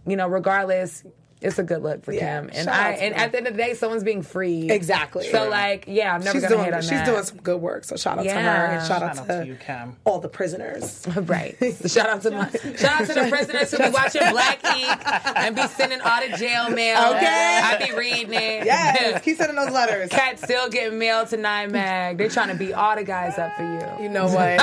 you 0.07 0.17
know, 0.17 0.27
regardless, 0.27 1.05
it's 1.43 1.59
a 1.59 1.63
good 1.63 1.83
look 1.83 2.05
for 2.05 2.13
Yeah. 2.13 2.41
Kim. 2.41 2.51
And 2.55 2.65
Shout 2.65 2.75
I 2.75 2.91
and 2.93 3.15
at 3.15 3.33
the 3.33 3.39
end 3.39 3.47
of 3.49 3.57
the 3.57 3.63
day, 3.63 3.75
someone's 3.75 4.05
being 4.05 4.23
free. 4.23 4.71
Exactly. 4.71 5.29
So 5.31 5.49
like, 5.49 5.85
yeah, 5.89 6.15
I'm 6.15 6.21
never 6.23 6.33
she's 6.39 6.43
gonna 6.43 6.55
doing 6.57 6.65
hate 6.67 6.75
on 6.75 6.81
she's 6.83 6.91
that. 6.91 7.07
doing 7.07 7.23
some 7.25 7.39
good 7.39 7.61
work. 7.61 7.85
So 7.85 7.97
shout 7.97 8.19
out 8.19 8.23
to 8.25 8.31
her 8.31 8.39
and 8.39 8.87
shout, 8.87 9.03
out, 9.03 9.17
Shout 9.17 9.27
to, 9.27 9.33
out 9.35 9.41
to 9.43 9.47
you, 9.47 9.57
Kim. 9.57 9.97
all 10.05 10.19
the 10.21 10.29
prisoners. 10.29 11.07
Right. 11.23 11.57
Shout 11.87 12.09
out 12.09 12.23
to 12.23 12.31
my, 12.31 12.51
shout 12.77 13.01
out 13.03 13.07
to 13.07 13.15
the 13.15 13.27
prisoners 13.31 13.71
who 13.71 13.79
be 13.79 13.89
watching 13.91 14.23
Black 14.31 14.63
Ink 14.65 15.37
and 15.37 15.55
be 15.57 15.67
sending 15.69 16.01
all 16.01 16.21
the 16.27 16.37
jail 16.37 16.69
mail. 16.71 17.13
Okay. 17.15 17.61
I 17.63 17.87
be 17.87 17.93
reading 17.97 18.35
it. 18.35 18.65
Yes, 18.67 19.23
keep 19.23 19.37
sending 19.37 19.57
those 19.57 19.71
letters. 19.71 20.11
Cat 20.11 20.39
still 20.39 20.69
getting 20.69 20.99
mail 20.99 21.25
to 21.27 21.37
Nine 21.37 21.71
Mag. 21.73 22.19
They're 22.19 22.29
trying 22.29 22.49
to 22.49 22.55
beat 22.55 22.73
all 22.73 22.97
the 22.97 23.05
guys 23.05 23.39
up 23.39 23.55
for 23.57 23.63
you. 23.63 24.05
You 24.05 24.09
know 24.11 24.27
what? 24.27 24.59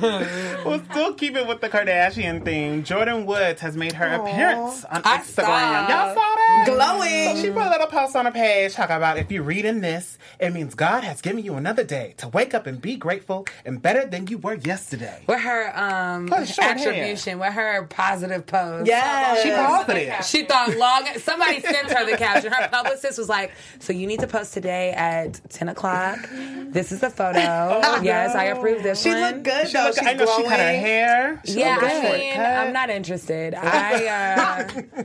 we'll 0.64 0.80
still 0.90 1.14
keep 1.14 1.36
it 1.36 1.46
with 1.46 1.60
the 1.60 1.68
Kardashian 1.68 2.44
theme, 2.44 2.82
Jordyn 2.82 3.24
Woods 3.26 3.60
has 3.60 3.76
made 3.80 3.94
her 3.94 4.06
appearance 4.06 4.84
on 4.84 5.02
Instagram. 5.02 5.88
Y'all 5.88 6.14
saw 6.14 6.14
that? 6.14 6.64
Glowing. 6.66 7.36
So 7.36 7.42
she 7.42 7.50
put 7.50 7.66
a 7.66 7.70
little 7.70 7.86
post 7.88 8.14
on 8.14 8.26
her 8.26 8.30
page 8.30 8.74
talking 8.74 8.94
about 8.96 9.18
if 9.18 9.32
you're 9.32 9.42
reading 9.42 9.80
this, 9.80 10.18
it 10.38 10.52
means 10.52 10.74
God 10.76 11.02
has 11.02 11.20
given 11.20 11.44
you 11.44 11.54
another 11.54 11.82
day 11.82 12.14
to 12.18 12.28
wake 12.28 12.54
up 12.54 12.66
and 12.68 12.80
be 12.80 12.96
grateful 12.96 13.46
and 13.64 13.82
better 13.82 14.06
than 14.06 14.28
you 14.28 14.38
were 14.38 14.54
yesterday. 14.54 15.24
With 15.26 15.40
her 15.40 15.76
um 15.76 16.28
Her 16.28 16.46
short 16.46 16.78
hair. 16.78 16.90
attribution, 16.92 17.38
with 17.40 17.52
her 17.54 17.84
positive 17.86 18.46
post. 18.46 18.86
Yeah. 18.86 19.34
She 19.42 19.50
positive. 19.50 20.24
She 20.24 20.44
thought 20.44 20.76
long. 20.76 21.06
Somebody 21.18 21.60
sent 21.60 21.90
her 21.90 22.08
the 22.08 22.16
caption. 22.16 22.52
Her 22.52 22.68
publicist 22.68 23.18
was 23.18 23.28
like, 23.28 23.52
"So 23.80 23.92
you 23.92 24.06
need 24.06 24.20
to 24.20 24.26
post 24.28 24.54
today 24.54 24.92
at 24.92 25.40
ten 25.50 25.68
o'clock. 25.68 26.18
This 26.30 26.92
is 26.92 27.00
the 27.00 27.10
photo. 27.10 27.38
yes, 28.02 28.34
I 28.36 28.44
approve 28.44 28.82
this 28.82 29.02
She 29.02 29.08
one. 29.08 29.20
looked 29.20 29.42
good 29.44 29.66
She 29.68 29.72
though. 29.72 29.84
look, 29.84 29.94
She's 29.98 30.06
I 30.06 30.12
know 30.14 30.26
she 30.36 30.42
cut 30.44 30.58
her 30.60 30.72
hair. 30.78 31.40
She 31.44 31.58
yeah, 31.60 31.76
looked 31.76 31.84
I 31.84 32.12
mean, 32.18 32.40
I'm 32.40 32.72
not 32.72 32.90
interested. 32.90 33.54
I, 33.54 33.60
uh, 34.08 35.02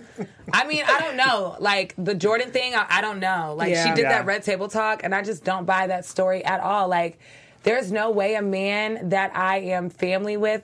I 0.54 0.67
mean, 0.67 0.84
I 0.88 0.99
don't 0.99 1.17
know. 1.17 1.56
Like 1.60 1.93
the 1.97 2.13
Jordyn 2.15 2.51
thing, 2.51 2.75
I, 2.75 2.86
I 2.89 3.01
don't 3.01 3.19
know. 3.19 3.56
Like 3.58 3.75
she 3.75 3.89
did 3.89 3.99
Yeah. 3.99 4.10
that 4.10 4.25
Red 4.25 4.43
Table 4.43 4.67
Talk, 4.67 5.04
and 5.04 5.13
I 5.13 5.21
just 5.21 5.43
don't 5.43 5.65
buy 5.65 5.88
that 5.88 6.06
story 6.06 6.43
at 6.43 6.60
all. 6.60 6.88
Like, 6.88 7.19
there's 7.63 7.91
no 7.91 8.12
way 8.12 8.36
a 8.36 8.41
man 8.41 9.10
that 9.10 9.36
I 9.36 9.58
am 9.60 9.89
family 9.89 10.38
with 10.38 10.63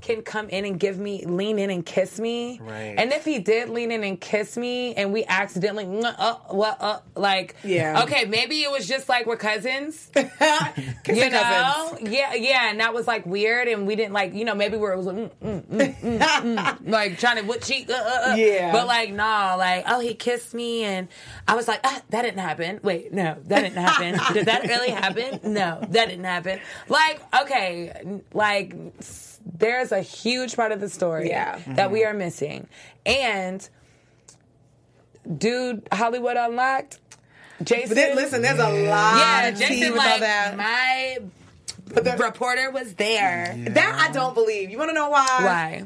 can 0.00 0.22
come 0.22 0.48
in 0.48 0.64
and 0.64 0.78
give 0.78 0.98
me 0.98 1.24
lean 1.26 1.58
in 1.58 1.70
and 1.70 1.84
kiss 1.84 2.18
me. 2.20 2.58
Right. 2.62 2.94
And 2.96 3.12
if 3.12 3.24
he 3.24 3.38
did 3.38 3.68
lean 3.68 3.90
in 3.92 4.04
and 4.04 4.20
kiss 4.20 4.56
me 4.56 4.94
and 4.94 5.12
we 5.12 5.24
accidentally 5.26 5.84
"Mwah, 5.84 6.14
uh, 6.18 6.34
what 6.50 6.76
uh, 6.80 7.00
like 7.14 7.56
Yeah. 7.64 8.02
okay, 8.04 8.24
maybe 8.24 8.62
it 8.62 8.70
was 8.70 8.86
just 8.88 9.08
like 9.08 9.26
we're 9.26 9.36
cousins. 9.36 10.10
You 11.08 11.30
know? 11.30 11.40
cousins. 11.90 12.10
Yeah, 12.10 12.34
yeah, 12.34 12.70
and 12.70 12.80
that 12.80 12.92
was 12.94 13.06
like 13.06 13.24
weird 13.26 13.66
and 13.68 13.86
we 13.86 13.96
didn't 13.96 14.12
like, 14.12 14.34
you 14.34 14.44
know, 14.44 14.54
maybe 14.54 14.76
where 14.76 14.92
it 14.92 14.96
was 14.98 15.06
like 15.06 15.16
mm, 15.16 15.30
mm, 15.42 15.64
mm, 15.66 16.00
mm, 16.00 16.18
mm, 16.56 16.78
like 16.90 17.18
trying 17.18 17.36
to 17.36 17.42
what 17.42 17.62
cheek 17.62 17.88
uh, 17.90 17.94
uh, 17.94 18.32
uh. 18.32 18.34
Yeah. 18.36 18.72
But 18.72 18.86
like 18.86 19.12
nah, 19.12 19.54
like 19.56 19.84
oh 19.88 20.00
he 20.00 20.14
kissed 20.14 20.54
me 20.54 20.84
and 20.84 21.08
I 21.46 21.54
was 21.56 21.66
like, 21.66 21.80
ah, 21.84 22.02
that 22.10 22.22
didn't 22.22 22.40
happen. 22.40 22.80
Wait, 22.82 23.12
no, 23.12 23.36
that 23.46 23.62
didn't 23.62 23.76
happen. 23.78 24.20
Did 24.34 24.46
that 24.46 24.62
really 24.64 24.90
happen? 24.90 25.40
No, 25.52 25.78
that 25.80 26.08
didn't 26.08 26.24
happen. 26.24 26.60
Like, 26.88 27.20
okay, 27.42 28.20
like 28.34 28.74
s- 28.98 29.27
there's 29.56 29.92
a 29.92 30.00
huge 30.00 30.56
part 30.56 30.72
of 30.72 30.80
the 30.80 30.88
story 30.88 31.28
Yeah. 31.28 31.58
that 31.68 31.90
we 31.90 32.04
are 32.04 32.14
missing. 32.14 32.68
And 33.06 33.66
dude, 35.36 35.86
Hollywood 35.92 36.36
Unlocked, 36.36 36.98
Jason. 37.62 37.88
But 37.88 37.94
then, 37.96 38.16
listen, 38.16 38.42
there's 38.42 38.58
a 38.58 38.68
lot 38.68 39.18
yeah, 39.18 39.48
of 39.48 39.58
tea 39.58 39.66
Jason, 39.66 39.92
with 39.92 40.00
all 40.00 40.06
like 40.06 40.20
that. 40.20 40.56
my 40.56 41.18
but 41.92 42.04
the 42.04 42.16
reporter 42.22 42.70
was 42.70 42.94
there. 42.94 43.54
That 43.70 44.06
I 44.08 44.12
don't 44.12 44.34
believe. 44.34 44.70
You 44.70 44.78
want 44.78 44.90
to 44.90 44.94
know 44.94 45.08
why? 45.08 45.24
Why? 45.40 45.84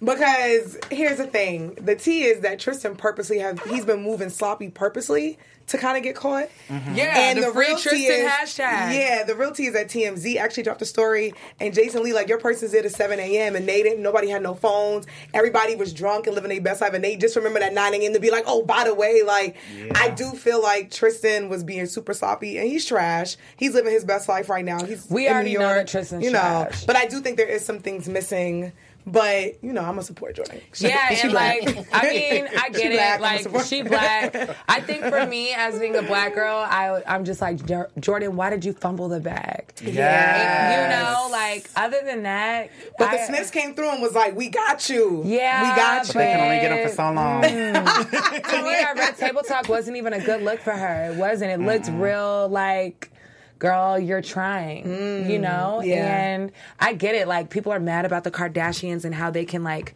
Because 0.00 0.78
here's 0.90 1.18
the 1.18 1.26
thing: 1.26 1.74
the 1.74 1.94
tea 1.96 2.24
is 2.24 2.40
that 2.40 2.58
Tristan 2.58 2.96
purposely 2.96 3.38
have 3.38 3.60
he's 3.64 3.84
been 3.84 4.02
moving 4.02 4.28
sloppy 4.30 4.68
purposely 4.68 5.38
to 5.68 5.78
kind 5.78 5.96
of 5.96 6.02
get 6.02 6.14
caught. 6.14 6.48
Mm-hmm. 6.68 6.94
Yeah, 6.94 7.12
and 7.16 7.42
the 7.42 7.50
free 7.52 7.66
Tristan 7.78 8.28
hashtag. 8.28 8.94
Yeah, 8.94 9.24
the 9.24 9.34
real 9.34 9.52
tea 9.52 9.66
is 9.66 9.74
that 9.74 9.88
TMZ 9.88 10.36
actually 10.36 10.62
dropped 10.64 10.82
a 10.82 10.86
story, 10.86 11.32
and 11.60 11.72
Jason 11.74 12.02
Lee 12.02 12.12
like 12.12 12.28
your 12.28 12.38
person's 12.38 12.72
there 12.72 12.84
at 12.84 12.90
7 12.92 13.18
a.m. 13.18 13.56
and 13.56 13.68
they 13.68 13.82
didn't. 13.82 14.02
Nobody 14.02 14.28
had 14.28 14.42
no 14.42 14.54
phones. 14.54 15.06
Everybody 15.34 15.76
was 15.76 15.92
drunk 15.92 16.26
and 16.26 16.34
living 16.34 16.50
their 16.50 16.60
best 16.60 16.80
life, 16.80 16.94
and 16.94 17.02
they 17.02 17.16
just 17.16 17.36
remember 17.36 17.60
that 17.60 17.72
9 17.74 17.94
a.m. 17.94 18.12
to 18.12 18.20
be 18.20 18.30
like, 18.30 18.44
oh, 18.46 18.62
by 18.62 18.84
the 18.84 18.94
way, 18.94 19.22
like 19.22 19.56
I 19.94 20.10
do 20.10 20.32
feel 20.32 20.62
like 20.62 20.90
Tristan 20.90 21.48
was 21.48 21.64
being 21.64 21.86
super 21.86 22.14
sloppy, 22.14 22.58
and 22.58 22.68
he's 22.68 22.84
trash. 22.84 23.36
He's 23.56 23.74
living 23.74 23.92
his 23.92 24.04
best 24.04 24.28
life 24.28 24.48
right 24.48 24.64
now. 24.64 24.84
He's 24.84 25.08
We 25.10 25.26
in 25.26 25.32
already 25.32 25.50
New 25.52 25.58
know 25.60 25.66
York, 25.66 25.76
that 25.78 25.88
Tristan's 25.88 26.24
you 26.24 26.30
know. 26.32 26.40
trash. 26.40 26.84
But 26.84 26.96
I 26.96 27.06
do 27.06 27.20
think 27.20 27.36
there 27.36 27.48
is 27.48 27.64
some 27.64 27.78
things 27.78 28.08
missing. 28.08 28.72
But 29.04 29.62
you 29.64 29.72
know, 29.72 29.80
I'm 29.80 29.88
gonna 29.94 30.02
support 30.02 30.36
Jordyn. 30.36 30.60
She- 30.72 30.86
Yeah, 30.92 31.08
she 31.10 31.22
and 31.22 31.30
black. 31.32 31.62
like 31.64 31.86
I 31.92 32.08
mean, 32.10 32.48
I 32.56 32.68
get 32.68 32.92
black, 32.92 33.40
it. 33.40 33.46
I'ma 33.46 33.56
Like 33.58 33.66
she 33.66 33.82
black. 33.82 34.56
I 34.68 34.80
think 34.80 35.04
for 35.04 35.26
me, 35.34 35.52
as 35.54 35.78
being 35.78 35.96
a 35.96 36.02
black 36.02 36.34
girl, 36.34 36.56
I 36.58 37.02
I'm 37.06 37.24
just 37.24 37.40
like 37.40 37.56
Jordyn. 37.58 38.30
Why 38.34 38.50
did 38.50 38.64
you 38.64 38.72
fumble 38.72 39.08
the 39.08 39.20
bag? 39.20 39.72
Yes. 39.82 40.76
You 40.76 40.96
know, 41.04 41.28
like 41.30 41.68
other 41.76 42.00
than 42.04 42.22
that, 42.24 42.70
But 42.98 43.08
I- 43.08 43.16
the 43.16 43.26
Smiths 43.26 43.50
came 43.50 43.74
through 43.74 43.90
and 43.90 44.02
was 44.02 44.14
like, 44.14 44.36
"We 44.36 44.48
got 44.48 44.88
you. 44.88 45.22
Yeah, 45.24 45.62
we 45.70 45.76
got 45.76 46.06
you." 46.08 46.14
but- 46.14 46.18
They 46.20 46.26
can 46.32 46.40
only 46.40 46.60
get 46.60 46.68
them 46.70 46.88
for 46.88 46.94
so 46.94 47.12
long. 47.12 47.42
Mm. 47.42 48.50
to 48.50 48.62
me, 48.62 48.74
our 48.84 48.94
red 48.94 49.16
table 49.18 49.42
talk 49.42 49.68
wasn't 49.68 49.96
even 49.96 50.12
a 50.12 50.20
good 50.20 50.42
look 50.42 50.60
for 50.60 50.72
her. 50.72 51.10
It 51.12 51.16
wasn't. 51.16 51.50
It 51.50 51.60
looked 51.60 51.88
real 51.88 52.48
like, 52.48 53.10
girl, 53.62 53.96
you're 53.96 54.20
trying, 54.20 54.84
mm, 54.84 55.30
you 55.30 55.38
know? 55.38 55.80
yeah. 55.84 56.20
And 56.20 56.50
I 56.80 56.94
get 56.94 57.14
it. 57.14 57.28
Like, 57.28 57.48
people 57.48 57.70
are 57.72 57.78
mad 57.78 58.04
about 58.04 58.24
the 58.24 58.32
Kardashians 58.32 59.04
and 59.04 59.14
how 59.14 59.30
they 59.30 59.44
can, 59.44 59.62
like, 59.62 59.94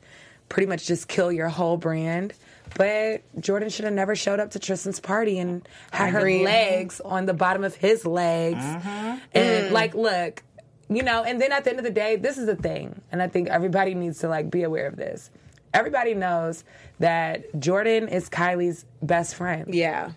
pretty 0.48 0.68
much 0.68 0.86
just 0.86 1.08
kill 1.08 1.32
your 1.32 1.48
whole 1.48 1.76
brand. 1.76 2.32
But 2.76 3.22
Jordyn 3.40 3.72
should 3.72 3.84
have 3.84 3.92
never 3.92 4.14
showed 4.14 4.38
up 4.38 4.52
to 4.52 4.60
Tristan's 4.60 5.00
party 5.00 5.40
and 5.40 5.68
had 5.90 6.10
her 6.12 6.20
legs 6.20 7.00
on 7.00 7.26
the 7.26 7.34
bottom 7.34 7.64
of 7.64 7.74
his 7.74 8.06
legs. 8.06 8.62
Mm-hmm. 8.62 9.18
And, 9.34 9.66
mm. 9.66 9.70
like, 9.72 9.96
look, 9.96 10.44
you 10.88 11.02
know, 11.02 11.24
and 11.24 11.40
then 11.40 11.50
at 11.50 11.64
the 11.64 11.70
end 11.70 11.80
of 11.80 11.84
the 11.84 11.90
day, 11.90 12.14
this 12.14 12.38
is 12.38 12.46
the 12.46 12.54
thing. 12.54 13.00
And 13.10 13.20
I 13.20 13.26
think 13.26 13.48
everybody 13.48 13.94
needs 13.94 14.20
to, 14.20 14.28
like, 14.28 14.48
be 14.48 14.62
aware 14.62 14.86
of 14.86 14.94
this. 14.94 15.28
Everybody 15.74 16.14
knows 16.14 16.62
that 17.00 17.52
Jordyn 17.54 18.12
is 18.12 18.28
Kylie's 18.28 18.84
best 19.02 19.34
friend. 19.34 19.74
Yeah. 19.74 20.12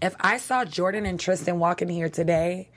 If 0.00 0.16
I 0.20 0.38
saw 0.38 0.64
Jordyn 0.64 1.06
and 1.06 1.20
Tristan 1.20 1.58
walking 1.58 1.90
here 1.90 2.08
today, 2.08 2.70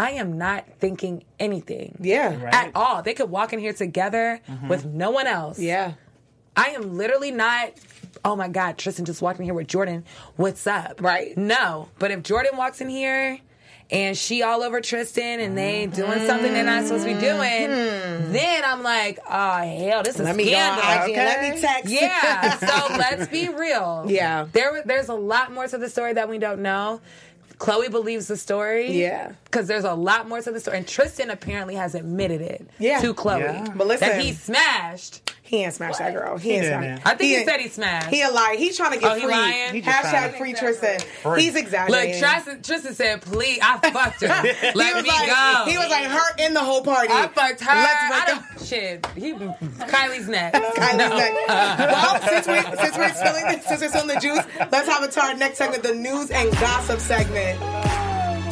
I 0.00 0.12
am 0.12 0.38
not 0.38 0.64
thinking 0.78 1.24
anything. 1.38 1.98
Yeah. 2.00 2.48
At 2.52 2.70
all. 2.74 3.02
They 3.02 3.12
could 3.12 3.28
walk 3.28 3.52
in 3.52 3.58
here 3.58 3.74
together 3.74 4.40
with 4.66 4.86
no 4.86 5.10
one 5.10 5.26
else. 5.26 5.58
Yeah. 5.58 5.92
I 6.56 6.68
am 6.70 6.96
literally 6.96 7.30
not, 7.30 7.72
oh 8.24 8.34
my 8.34 8.48
God, 8.48 8.78
Tristan 8.78 9.04
just 9.04 9.20
walked 9.20 9.38
in 9.40 9.44
here 9.44 9.52
with 9.52 9.66
Jordyn. 9.66 10.04
What's 10.36 10.66
up? 10.66 11.02
Right. 11.02 11.36
No. 11.36 11.90
But 11.98 12.12
if 12.12 12.22
Jordyn 12.22 12.56
walks 12.56 12.80
in 12.80 12.88
here 12.88 13.40
and 13.90 14.16
she 14.16 14.42
all 14.42 14.62
over 14.62 14.80
Tristan 14.80 15.38
and 15.38 15.58
they 15.58 15.86
doing 15.86 16.26
something 16.26 16.50
they're 16.52 16.64
not 16.64 16.84
supposed 16.84 17.04
to 17.04 17.12
be 17.12 17.20
doing, 17.20 17.68
then 18.32 18.62
I'm 18.64 18.82
like, 18.82 19.18
oh 19.28 19.58
hell, 19.58 20.02
this 20.02 20.18
is 20.18 20.20
Mm-hmm. 20.20 20.24
Let 20.24 20.36
me 20.36 20.50
go 20.50 20.56
on 20.56 20.78
scandal. 20.78 21.10
IG 21.12 21.18
and 21.18 21.26
let 21.26 21.54
me 21.54 21.60
text. 21.60 21.92
Yeah. 21.92 22.56
So 22.56 22.94
let's 22.96 23.28
be 23.28 23.48
real. 23.50 24.06
Yeah. 24.08 24.46
There, 24.50 24.82
there's 24.86 25.10
a 25.10 25.14
lot 25.14 25.52
more 25.52 25.68
to 25.68 25.76
the 25.76 25.90
story 25.90 26.14
that 26.14 26.28
we 26.30 26.38
don't 26.38 26.62
know. 26.62 27.02
Khloé 27.60 27.90
believes 27.90 28.26
the 28.26 28.36
story. 28.38 28.90
Yeah. 28.90 29.32
Because 29.44 29.66
there's 29.68 29.84
a 29.84 29.92
lot 29.94 30.26
more 30.26 30.40
to 30.40 30.50
the 30.50 30.58
story. 30.58 30.78
And 30.78 30.88
Tristan 30.88 31.28
apparently 31.30 31.74
has 31.74 31.94
admitted 31.94 32.40
it 32.40 32.66
Yeah. 32.78 33.00
to 33.02 33.12
Khloé. 33.14 33.40
Yeah. 33.40 33.66
But 33.76 33.86
listen- 33.86 34.08
that 34.08 34.20
he 34.20 34.32
smashed 34.32 35.30
He 35.50 35.64
ain't 35.64 35.74
smashed 35.74 35.98
that 35.98 36.14
girl. 36.14 36.38
He, 36.38 36.50
He 36.50 36.54
ain't 36.54 36.62
didn't. 36.62 36.78
smashed. 36.82 37.06
I 37.06 37.10
think 37.16 37.20
he, 37.28 37.34
ain't- 37.36 37.48
said 37.48 37.58
he 37.60 37.68
smashed. 37.68 38.08
He 38.08 38.22
a 38.22 38.30
liar. 38.30 38.56
He's 38.56 38.76
trying 38.76 38.92
to 38.92 38.98
get 39.00 39.10
Oh, 39.10 39.14
he 39.16 39.22
free. 39.22 39.32
lying? 39.32 39.74
He 39.74 39.80
just 39.80 39.98
Hashtag 39.98 40.10
trying 40.10 40.30
to- 40.32 40.38
free 40.38 40.52
Tristan. 40.54 41.00
Free. 41.00 41.42
He's 41.42 41.54
Look, 41.54 41.62
exaggerating. 41.64 42.20
Tristan, 42.22 42.62
Tristan 42.62 42.94
said, 42.94 43.22
"Please, 43.22 43.58
I 43.60 43.90
fucked 43.90 44.20
her. 44.20 44.28
he 44.42 44.78
Let 44.78 44.94
was 44.94 45.02
me 45.02 45.08
like, 45.10 45.26
go." 45.26 45.64
He 45.66 45.76
was 45.76 45.88
like 45.90 46.04
her 46.04 46.36
in 46.38 46.54
the 46.54 46.60
whole 46.60 46.82
party. 46.84 47.08
I 47.12 47.26
fucked 47.26 47.62
her. 47.62 47.74
Let's 47.74 47.94
I 48.00 48.08
break 48.26 48.36
up. 48.36 48.44
don't, 48.56 48.64
shit. 48.66 49.06
He, 49.16 49.32
Kylie's 49.32 50.28
next. 50.28 50.56
Kylie's 50.76 50.96
No. 50.98 51.16
next. 51.18 51.48
Well, 51.48 52.20
since 52.28 52.46
we 52.46 52.76
since 52.78 52.96
we're 52.96 53.12
spilling 53.14 53.44
this, 53.48 53.66
since 53.66 53.80
we're 53.80 53.88
spilling 53.88 54.06
the 54.06 54.20
juice, 54.20 54.44
let's 54.70 54.88
have 54.88 55.02
it 55.02 55.10
to 55.10 55.20
our 55.20 55.34
next 55.34 55.58
segment, 55.58 55.82
the 55.82 55.94
news 55.96 56.30
and 56.30 56.48
gossip 56.52 57.00
segment. 57.00 57.58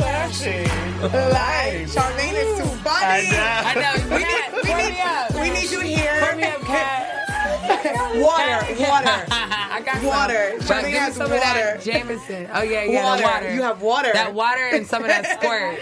Like, 0.09 1.87
Charmaine 1.87 2.35
is 2.35 2.59
too 2.59 2.69
funny. 2.83 3.29
I 3.31 3.75
know. 3.75 3.95
We 4.17 4.23
need, 4.25 4.47
we 4.65 4.71
Pour 4.71 4.81
need, 4.81 4.97
we 5.41 5.51
need 5.51 5.71
you 5.71 5.81
here. 5.81 6.21
Pour 6.21 6.37
me 6.37 6.45
up, 6.45 6.61
cat. 6.63 7.28
Water, 8.19 8.67
water. 8.81 9.27
I 9.31 9.83
got 9.85 10.03
Water. 10.03 10.61
Some. 10.61 10.61
Charmaine 10.61 10.69
But 10.69 10.81
give 10.83 10.85
me 10.85 10.91
has 10.93 11.15
some 11.15 11.31
water. 11.31 11.37
of 11.37 11.41
that 11.43 11.81
Jameson. 11.83 12.49
Oh 12.53 12.63
yeah, 12.63 12.83
yeah. 12.85 13.05
Water. 13.05 13.23
Water. 13.23 13.55
You 13.55 13.63
have 13.63 13.83
water. 13.83 14.11
That 14.13 14.35
water 14.35 14.69
and 14.73 14.87
some 14.87 15.03
of 15.03 15.09
that 15.09 15.27
squirt. 15.41 15.79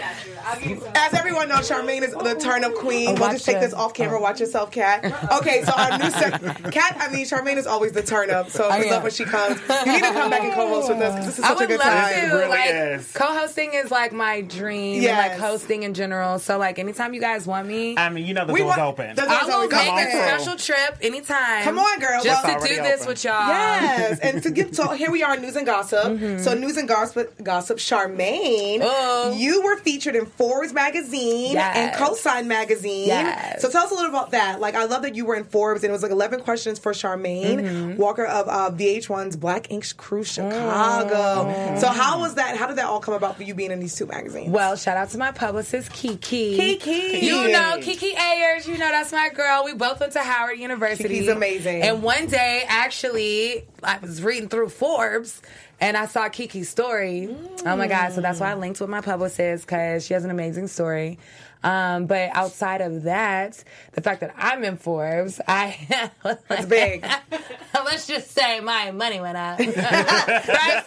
As 0.95 1.13
everyone 1.13 1.49
knows, 1.49 1.69
Charmaine 1.69 2.01
is 2.03 2.11
the 2.13 2.35
turn 2.35 2.63
up 2.63 2.73
queen. 2.75 3.09
Oh, 3.09 3.13
we'll 3.19 3.31
just 3.31 3.45
take 3.45 3.59
this 3.59 3.73
off 3.73 3.93
camera. 3.93 4.17
Oh. 4.19 4.21
Watch 4.21 4.39
yourself, 4.39 4.71
Kat. 4.71 5.03
Okay, 5.39 5.63
so 5.63 5.71
our 5.73 5.97
new 5.97 6.09
se- 6.09 6.71
Kat. 6.71 6.97
I 6.99 7.09
mean, 7.11 7.25
Charmaine 7.25 7.57
is 7.57 7.67
always 7.67 7.91
the 7.91 8.01
turn 8.03 8.29
oh, 8.31 8.35
up. 8.41 8.49
So 8.49 8.69
we 8.79 8.89
love 8.89 9.03
when 9.03 9.11
she 9.11 9.23
comes. 9.25 9.59
You 9.85 9.91
need 9.93 10.03
to 10.03 10.11
come 10.13 10.29
back 10.29 10.43
and 10.43 10.53
co-host 10.53 10.89
with 10.89 10.99
us 11.01 11.13
because 11.13 11.25
this 11.25 11.39
is 11.39 11.43
I 11.43 11.47
such 11.49 11.57
a 11.57 11.59
would 11.61 11.67
good 11.69 11.79
love 11.79 11.87
time. 11.93 12.13
to. 12.13 12.19
It 12.19 12.33
really 12.33 12.49
like 12.49 12.69
is. 12.99 13.11
co-hosting 13.13 13.73
is 13.73 13.91
like 13.91 14.11
my 14.13 14.41
dream. 14.41 15.03
And 15.05 15.17
like 15.17 15.39
hosting 15.39 15.83
in 15.83 15.93
general. 15.93 16.39
So 16.39 16.57
like 16.57 16.79
anytime 16.79 17.13
you 17.13 17.21
guys 17.21 17.45
want 17.45 17.67
me, 17.67 17.97
I 17.97 18.09
mean, 18.09 18.25
you 18.25 18.33
know 18.33 18.45
the 18.45 18.53
We 18.53 18.59
door's 18.59 18.77
want- 18.77 18.81
open. 18.81 19.15
the 19.15 19.23
door's 19.23 19.33
I 19.37 19.45
will 19.45 19.53
always 19.53 19.71
make 19.71 19.87
open. 19.91 20.07
a 20.07 20.11
special 20.11 20.55
trip 20.57 20.97
anytime. 21.01 21.63
Come 21.63 21.76
on, 21.79 21.99
girl. 21.99 22.23
Just 22.23 22.43
Well- 22.43 22.59
to 22.59 22.67
do 22.67 22.75
this 22.81 22.95
open. 23.01 23.07
with 23.07 23.23
y'all. 23.23 23.47
Yes, 23.47 24.19
and 24.19 24.41
to 24.43 24.51
give 24.51 24.75
so 24.75 24.89
here 24.89 25.11
we 25.11 25.23
are, 25.23 25.37
news 25.37 25.55
and 25.55 25.65
gossip. 25.65 26.19
So 26.41 26.53
news 26.53 26.77
and 26.77 26.87
gossip, 26.87 27.33
gossip. 27.43 27.77
Charmaine, 27.77 28.79
Oh. 28.83 29.33
you 29.35 29.61
were 29.63 29.77
featured 29.77 30.15
in 30.15 30.25
Forbes 30.25 30.73
magazine 30.73 31.53
Yes. 31.53 31.75
and 31.77 31.93
Cosign 31.95 32.45
magazine. 32.47 33.07
Yes. 33.07 33.61
So 33.61 33.69
tell 33.69 33.83
us 33.85 33.91
a 33.91 33.93
little 33.95 34.09
about 34.09 34.31
that. 34.31 34.59
Like, 34.59 34.75
I 34.75 34.85
love 34.85 35.01
that 35.03 35.15
you 35.15 35.25
were 35.25 35.35
in 35.35 35.43
Forbes, 35.45 35.83
and 35.83 35.89
it 35.89 35.93
was 35.93 36.03
like 36.03 36.11
eleven 36.11 36.41
questions 36.41 36.79
for 36.79 36.91
Charmaine 36.93 37.57
Mm-hmm. 37.61 37.97
Walker 37.97 38.25
of 38.25 38.47
uh, 38.47 38.71
VH1's 38.75 39.35
Black 39.35 39.71
Ink 39.71 39.85
Crew 39.97 40.23
Chicago. 40.23 41.77
So 41.79 41.87
how 41.87 42.19
was 42.19 42.35
that? 42.35 42.57
How 42.57 42.67
did 42.67 42.77
that 42.77 42.85
all 42.85 42.99
come 42.99 43.13
about 43.13 43.37
for 43.37 43.43
you 43.43 43.53
being 43.53 43.71
in 43.71 43.79
these 43.79 43.95
two 43.95 44.05
magazines? 44.05 44.49
Well, 44.49 44.75
shout 44.75 44.97
out 44.97 45.09
to 45.11 45.17
my 45.17 45.31
publicist, 45.31 45.91
Kiki. 45.93 46.55
Kiki. 46.57 47.25
You 47.25 47.49
know, 47.51 47.77
Kiki 47.81 48.13
Ayers, 48.15 48.67
you 48.67 48.77
know, 48.77 48.89
that's 48.89 49.11
my 49.11 49.29
girl. 49.29 49.63
We 49.65 49.73
both 49.73 49.99
went 49.99 50.13
to 50.13 50.19
Howard 50.19 50.57
University. 50.59 51.07
Kiki's 51.09 51.27
amazing. 51.27 51.66
And 51.67 52.03
one 52.03 52.27
day, 52.27 52.63
actually, 52.67 53.65
I 53.83 53.97
was 53.99 54.21
reading 54.23 54.49
through 54.49 54.69
Forbes 54.69 55.41
and 55.79 55.95
I 55.95 56.05
saw 56.07 56.29
Kiki's 56.29 56.69
story. 56.69 57.29
Oh 57.65 57.75
my 57.75 57.87
God. 57.87 58.13
So 58.13 58.21
that's 58.21 58.39
why 58.39 58.51
I 58.51 58.55
linked 58.55 58.79
with 58.81 58.89
my 58.89 59.01
publicist 59.01 59.65
because 59.65 60.05
she 60.05 60.13
has 60.13 60.23
an 60.25 60.31
amazing 60.31 60.67
story. 60.67 61.19
Um, 61.63 62.05
but 62.05 62.29
outside 62.33 62.81
of 62.81 63.03
that, 63.03 63.63
the 63.93 64.01
fact 64.01 64.21
that 64.21 64.33
I'm 64.37 64.63
in 64.63 64.77
Forbes, 64.77 65.41
I 65.47 66.09
That's 66.47 66.65
big. 66.67 67.05
let's 67.73 68.05
just 68.07 68.31
say 68.31 68.59
my 68.59 68.91
money 68.91 69.19
went 69.19 69.37
up. 69.37 69.57
Price 69.57 69.73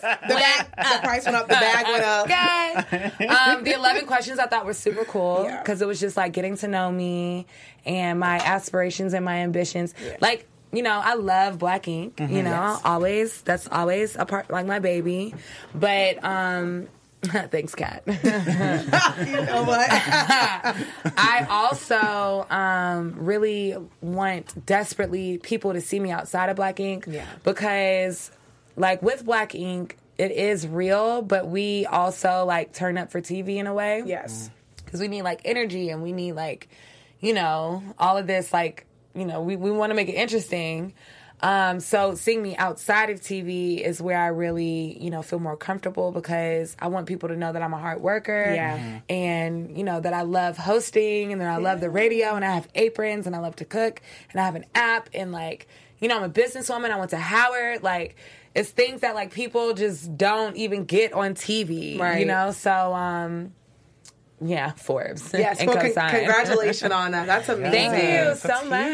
The, 0.00 0.34
bag, 0.34 0.66
the 0.76 0.98
price 1.02 1.24
went 1.24 1.36
up. 1.36 1.48
The 1.48 1.54
bag 1.54 1.86
went 1.86 2.04
up. 2.04 2.24
Okay. 2.26 3.26
Um, 3.26 3.64
the 3.64 3.74
11 3.74 4.06
questions 4.06 4.38
I 4.38 4.46
thought 4.46 4.64
were 4.64 4.74
super 4.74 5.04
cool 5.04 5.42
Yeah. 5.44 5.60
because 5.60 5.82
it 5.82 5.86
was 5.88 5.98
just 6.00 6.16
like 6.16 6.32
getting 6.32 6.56
to 6.58 6.68
know 6.68 6.90
me 6.90 7.46
and 7.84 8.20
my 8.20 8.36
aspirations 8.38 9.12
and 9.14 9.24
my 9.24 9.36
ambitions. 9.38 9.94
Like, 10.20 10.46
you 10.72 10.83
know, 10.83 11.00
I 11.02 11.14
love 11.14 11.59
Black 11.59 11.88
Ink. 11.88 12.16
Mm-hmm. 12.16 12.37
You 12.37 12.42
know, 12.44 12.78
always 12.85 13.42
that's 13.42 13.68
always 13.68 14.16
a 14.16 14.24
part 14.24 14.50
like 14.50 14.66
my 14.66 14.78
baby. 14.78 15.35
But 15.74 16.22
um 16.24 16.88
thanks, 17.22 17.74
Kat. 17.74 18.02
You 18.06 19.42
know 19.44 19.62
what? 19.64 19.88
I 19.90 21.46
also 21.50 22.46
um, 22.48 23.14
really 23.18 23.76
want 24.00 24.64
desperately 24.64 25.37
people 25.37 25.74
to 25.74 25.80
see 25.83 26.00
me 26.00 26.11
outside 26.11 26.48
of 26.48 26.56
Black 26.56 26.80
Ink 26.80 27.04
Yeah. 27.06 27.26
because, 27.44 28.30
like, 28.76 29.02
with 29.02 29.26
Black 29.26 29.54
Ink, 29.54 29.98
it 30.16 30.30
is 30.30 30.66
real, 30.66 31.20
but 31.20 31.46
we 31.46 31.85
also 31.87 32.44
like 32.46 32.72
turn 32.72 32.96
up 32.96 33.11
for 33.11 33.20
TV 33.20 33.56
in 33.56 33.66
a 33.66 33.74
way. 33.74 34.02
yes. 34.06 34.48
because 34.85 35.00
we 35.00 35.09
need 35.09 35.22
like 35.22 35.42
energy 35.44 35.90
and 35.90 36.02
we 36.02 36.12
need 36.12 36.33
like, 36.33 36.68
you 37.20 37.35
know, 37.35 37.83
all 37.98 38.16
of 38.16 38.26
this 38.26 38.50
like, 38.52 38.87
you 39.14 39.24
know, 39.24 39.40
we 39.42 39.56
we 39.56 39.70
want 39.70 39.90
to 39.90 39.94
make 39.94 40.08
it 40.08 40.14
interesting. 40.14 40.94
Um, 41.42 41.80
so 41.80 42.14
seeing 42.16 42.42
me 42.42 42.54
outside 42.56 43.08
of 43.08 43.20
TV 43.20 43.80
is 43.80 44.00
where 44.00 44.18
I 44.18 44.26
really, 44.26 45.02
you 45.02 45.10
know, 45.10 45.22
feel 45.22 45.38
more 45.38 45.56
comfortable 45.56 46.12
because 46.12 46.76
I 46.78 46.88
want 46.88 47.06
people 47.06 47.30
to 47.30 47.36
know 47.36 47.50
that 47.50 47.62
I'm 47.62 47.72
a 47.72 47.78
hard 47.78 48.02
worker. 48.02 48.52
Yeah. 48.54 48.76
Mhm. 48.78 49.02
And, 49.08 49.78
you 49.78 49.82
know, 49.84 50.00
that 50.00 50.12
I 50.12 50.20
love 50.20 50.58
hosting 50.58 51.32
and 51.32 51.40
that 51.40 51.48
I 51.48 51.56
love 51.56 51.80
the 51.80 51.88
radio 51.88 52.34
and 52.34 52.44
I 52.44 52.50
have 52.54 52.68
aprons 52.74 53.26
and 53.26 53.34
I 53.34 53.38
love 53.38 53.56
to 53.56 53.64
cook 53.64 54.02
and 54.30 54.38
I 54.40 54.44
have 54.44 54.54
an 54.54 54.66
app 54.74 55.08
and 55.14 55.32
like, 55.32 55.66
you 55.98 56.08
know, 56.08 56.16
I'm 56.18 56.24
a 56.24 56.28
businesswoman. 56.28 56.90
I 56.90 56.98
went 56.98 57.10
to 57.12 57.16
Howard. 57.16 57.82
Like, 57.82 58.16
it's 58.54 58.68
things 58.70 59.00
that 59.00 59.14
like 59.14 59.32
people 59.32 59.72
just 59.72 60.18
don't 60.18 60.56
even 60.56 60.84
get 60.84 61.14
on 61.14 61.32
TV. 61.34 61.98
Right. 61.98 62.20
You 62.20 62.26
know? 62.26 62.50
So 62.52 62.92
um 62.92 63.54
yeah, 64.40 64.72
Forbes. 64.72 65.31
Yes. 65.35 65.59
and 65.61 65.68
Well, 65.68 65.76
con- 65.79 66.11
congratulations 66.11 66.90
on 66.92 67.12
that. 67.12 67.26
That's 67.26 67.48
amazing. 67.48 67.72
Thank 67.72 67.92
you 68.03 68.09
Yes, 68.09 68.40
so 68.40 68.48
that's 68.48 68.66
much. 68.66 68.87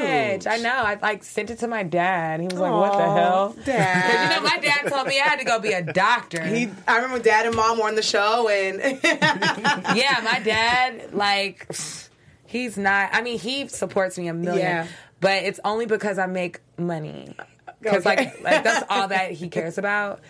huge. 0.43 0.47
I 0.47 0.57
know. 0.59 0.71
I 0.75 0.99
like 1.01 1.23
sent 1.25 1.51
it 1.51 1.59
to 1.61 1.69
my 1.69 1.83
dad. 1.83 2.41
He 2.41 2.47
was 2.47 2.55
like, 2.59 2.73
"What 2.73 2.93
the 2.99 3.05
hell, 3.05 3.57
Dad. 3.65 4.31
you 4.31 4.37
know, 4.37 4.49
my 4.49 4.59
dad 4.59 4.89
told 4.91 5.07
me 5.07 5.21
I 5.21 5.25
had 5.25 5.39
to 5.39 5.45
go 5.45 5.59
be 5.61 5.73
a 5.73 5.83
doctor. 5.83 6.43
He, 6.43 6.69
I 6.89 6.97
remember 6.97 7.21
Dad 7.23 7.47
and 7.47 7.55
Mom 7.55 7.79
were 7.79 7.87
on 7.87 7.95
the 7.95 8.03
show, 8.03 8.49
and 8.49 8.79
yeah, 9.05 10.21
my 10.25 10.41
dad, 10.45 11.15
like, 11.15 11.71
he's 12.47 12.77
not. 12.77 13.11
I 13.13 13.23
mean, 13.23 13.39
he 13.39 13.69
supports 13.69 14.19
me 14.19 14.29
a 14.29 14.35
million, 14.35 14.59
Yeah. 14.67 14.87
but 15.21 15.45
it's 15.45 15.61
only 15.65 15.87
because 15.87 16.19
I 16.19 16.27
make 16.27 16.61
money. 16.77 17.35
Because 17.81 18.07
Okay. 18.07 18.17
like, 18.17 18.43
like 18.43 18.65
that's 18.65 18.85
all 18.91 19.09
that 19.09 19.33
he 19.33 19.49
cares 19.49 19.79
about. 19.79 20.21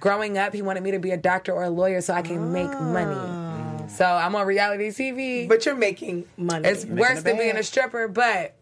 Growing 0.00 0.36
up, 0.36 0.52
he 0.52 0.60
wanted 0.60 0.82
me 0.82 0.90
to 0.90 0.98
be 0.98 1.12
a 1.12 1.16
doctor 1.16 1.52
or 1.52 1.62
a 1.64 1.70
lawyer 1.70 2.00
so 2.02 2.12
I 2.12 2.20
can 2.22 2.52
make 2.52 2.68
money. 2.70 3.14
Ah. 3.16 3.55
So 3.88 4.04
I'm 4.04 4.34
on 4.34 4.46
reality 4.46 4.88
TV. 4.88 5.48
but 5.48 5.64
you're 5.66 5.74
making 5.76 6.26
money. 6.36 6.68
it's 6.68 6.84
worse 6.84 7.22
than 7.22 7.36
being 7.36 7.56
a 7.56 7.62
stripper, 7.62 8.08
but 8.08 8.54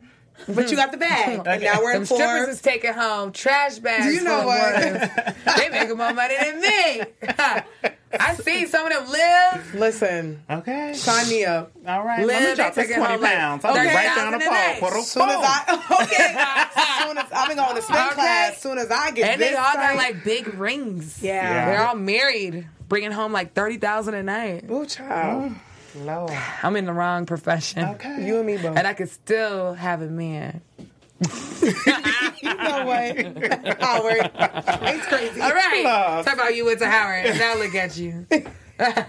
but 0.48 0.68
you 0.70 0.76
got 0.76 0.90
the 0.90 0.98
bag, 0.98 1.40
and 1.46 1.62
now 1.62 1.80
we're 1.80 1.92
in 1.92 1.98
Them 1.98 2.06
strippers 2.06 2.48
is 2.56 2.60
taking 2.60 2.92
home 2.92 3.30
trash 3.32 3.78
bags. 3.78 4.06
Do 4.06 4.12
you 4.12 4.22
know 4.24 4.40
full 4.40 4.40
of 4.40 4.46
what? 4.46 4.74
waters. 4.74 5.56
they 5.56 5.68
making 5.70 5.96
more 5.96 6.12
money 6.12 6.34
than 6.40 6.60
me. 6.60 7.02
I 8.20 8.34
see 8.34 8.66
some 8.66 8.86
of 8.86 8.92
them 8.92 9.10
live. 9.10 9.74
Listen, 9.74 10.42
Okay. 10.48 10.92
sign 10.94 11.28
me 11.28 11.44
up. 11.44 11.72
All 11.86 12.04
right. 12.04 12.20
Liv, 12.20 12.28
Let 12.28 12.40
me 12.42 12.46
they 12.50 12.54
drop 12.54 12.74
this 12.74 12.86
taking 12.86 13.02
20 13.02 13.14
home, 13.14 13.22
pounds. 13.24 13.64
I'll 13.64 13.74
be 13.74 13.80
Okay. 13.80 13.94
right 13.94 14.14
down 14.16 14.32
the 14.32 14.38
30,000 14.38 14.76
a 14.76 14.80
pole. 14.80 14.90
Put 14.90 14.98
a 14.98 15.02
Soon 15.02 15.28
as. 15.30 15.36
I 15.40 15.94
okay, 16.02 17.06
soon 17.08 17.18
as 17.18 17.32
I've 17.32 17.48
been 17.48 17.56
going 17.56 17.76
to 17.76 17.82
spin 17.82 17.96
Okay. 17.96 18.14
class. 18.14 18.60
Soon 18.62 18.78
as 18.78 18.90
I 18.90 19.10
get 19.12 19.30
And 19.32 19.40
this 19.40 19.50
they 19.50 19.56
all 19.56 19.72
got 19.74 19.96
like 19.96 20.22
big 20.24 20.52
rings. 20.54 21.18
yeah. 21.22 21.32
Yeah. 21.42 21.66
They're 21.70 21.86
all 21.88 21.96
married, 21.96 22.66
bringing 22.94 23.10
home 23.10 23.32
like 23.32 23.54
30000 23.54 24.14
a 24.14 24.22
night. 24.22 24.70
Ooh, 24.70 24.86
child. 24.86 25.50
Mm. 25.96 26.06
Lord. 26.06 26.30
I'm 26.62 26.76
in 26.76 26.84
the 26.84 26.92
wrong 26.92 27.26
profession. 27.26 27.84
Okay. 27.84 28.24
You 28.24 28.36
and 28.36 28.46
me 28.46 28.56
both. 28.56 28.76
And 28.76 28.86
I 28.86 28.94
could 28.94 29.08
still 29.08 29.74
have 29.74 30.00
a 30.00 30.06
man. 30.06 30.60
you 31.18 32.54
know 32.54 32.84
what? 32.84 33.16
Howard, 33.80 34.30
it's 34.32 35.06
crazy. 35.06 35.40
All 35.40 35.50
right. 35.50 35.82
Love. 35.82 36.24
Talk 36.24 36.34
about 36.34 36.54
you 36.54 36.66
went 36.66 36.78
to 36.78 36.86
Howard. 36.88 37.26
and 37.26 37.36
Now 37.36 37.56
look 37.56 37.74
at 37.74 37.96
you. 37.96 38.26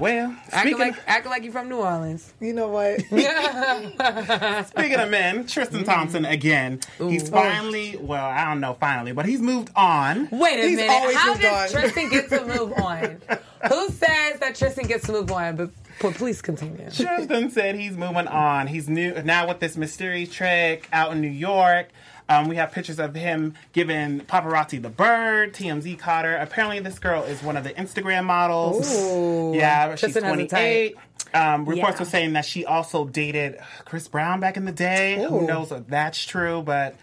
Well, 0.00 0.36
Acting 0.50 0.74
speaking, 0.74 0.78
like, 0.78 0.96
acting 1.06 1.30
like 1.30 1.44
you 1.44 1.52
from 1.52 1.68
New 1.68 1.76
Orleans. 1.76 2.32
You 2.40 2.52
know 2.52 2.68
what? 2.68 3.00
speaking 4.66 4.98
of 4.98 5.10
men, 5.10 5.46
Tristan 5.46 5.82
mm. 5.82 5.84
Thompson 5.84 6.24
again. 6.24 6.80
He's 6.98 7.28
finally, 7.28 7.96
well, 7.96 8.24
I 8.24 8.44
don't 8.46 8.60
know 8.60 8.74
finally, 8.74 9.12
but 9.12 9.26
he's 9.26 9.40
moved 9.40 9.70
on. 9.76 10.28
Wait 10.30 10.58
a 10.60 10.68
He's 10.68 10.76
minute. 10.76 10.90
always 10.90 11.16
How 11.16 11.34
did 11.34 11.44
on. 11.44 11.68
Tristan 11.68 12.08
get 12.08 12.28
to 12.30 12.44
move 12.44 12.72
on? 12.82 13.20
Who 13.68 13.88
says 13.90 14.40
that 14.40 14.54
Tristan 14.56 14.86
gets 14.86 15.06
to 15.06 15.12
move 15.12 15.30
on? 15.30 15.56
But, 15.56 15.70
but 16.00 16.14
please 16.14 16.42
continue. 16.42 16.90
Tristan 16.90 17.50
said 17.50 17.76
he's 17.76 17.96
moving 17.96 18.26
on. 18.26 18.66
He's 18.66 18.88
new 18.88 19.22
now 19.22 19.46
with 19.46 19.60
this 19.60 19.76
mystery 19.76 20.26
trick 20.26 20.88
out 20.92 21.12
in 21.12 21.20
New 21.20 21.28
York. 21.28 21.88
Um, 22.28 22.48
we 22.48 22.56
have 22.56 22.72
pictures 22.72 22.98
of 22.98 23.14
him 23.14 23.54
giving 23.72 24.20
paparazzi 24.20 24.80
the 24.80 24.88
bird. 24.88 25.52
TMZ 25.52 25.98
caught 25.98 26.24
her. 26.24 26.36
Apparently, 26.36 26.80
this 26.80 26.98
girl 26.98 27.22
is 27.22 27.42
one 27.42 27.56
of 27.56 27.64
the 27.64 27.70
Instagram 27.70 28.24
models. 28.24 28.90
Ooh. 29.04 29.52
Yeah, 29.54 29.90
she's 29.94 30.00
Tristan 30.00 30.24
has 30.24 30.32
28. 30.48 30.96
Um, 31.34 31.66
reports 31.66 31.94
Yeah. 31.96 31.98
were 32.00 32.04
saying 32.10 32.32
that 32.34 32.44
she 32.46 32.64
also 32.64 33.04
dated 33.04 33.58
Chris 33.84 34.08
Brown 34.08 34.40
back 34.40 34.56
in 34.56 34.64
the 34.64 34.72
day. 34.72 35.16
Who 35.28 35.46
knows 35.46 35.70
if 35.72 35.86
that's 35.88 36.24
true? 36.24 36.62
But 36.62 36.94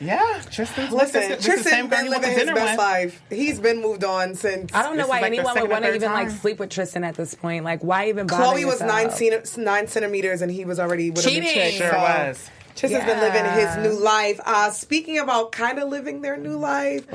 yeah, 0.00 0.40
Tristan's 0.50 0.90
with 0.90 1.00
Listen, 1.02 1.20
this, 1.20 1.28
this 1.28 1.38
is 1.38 1.44
the 1.44 1.50
Tristan 1.52 1.72
same 1.72 1.88
been 1.88 2.04
he 2.04 2.08
living 2.10 2.30
his 2.30 2.44
best 2.50 2.56
with. 2.72 2.78
life. 2.78 3.22
He's 3.30 3.58
been 3.60 3.80
moved 3.82 4.04
on 4.04 4.34
since. 4.34 4.72
I 4.74 4.82
don't 4.82 4.96
know 4.96 5.06
why 5.06 5.20
like 5.20 5.32
anyone 5.32 5.54
would 5.60 5.70
want 5.70 5.84
to 5.84 5.88
third 5.90 5.96
even 5.96 6.12
like 6.12 6.30
sleep 6.30 6.58
with 6.58 6.70
Tristan 6.70 7.02
at 7.02 7.14
this 7.14 7.34
point. 7.34 7.64
Like, 7.64 7.82
why 7.82 8.08
even 8.08 8.26
bother 8.26 8.42
Khloé 8.44 8.64
was 8.66 8.80
yourself? 8.80 8.90
nine, 8.90 9.08
centi- 9.08 9.58
nine 9.58 9.86
centimeters 9.88 10.42
and 10.42 10.52
he 10.52 10.64
was 10.64 10.78
already 10.78 11.10
with 11.10 11.24
a 11.26 11.28
new 11.30 11.34
Cheating. 11.36 11.50
chick. 11.54 11.74
Sure 11.74 11.90
so- 11.90 11.96
was. 11.98 12.50
Chris 12.78 12.92
has 12.92 13.04
been 13.04 13.20
living 13.20 13.44
his 13.52 13.76
new 13.78 14.02
life. 14.02 14.40
Uh, 14.44 14.70
speaking 14.70 15.18
about 15.18 15.52
kind 15.52 15.78
of 15.78 15.88
living 15.88 16.20
their 16.20 16.36
new 16.36 16.56
life, 16.58 17.06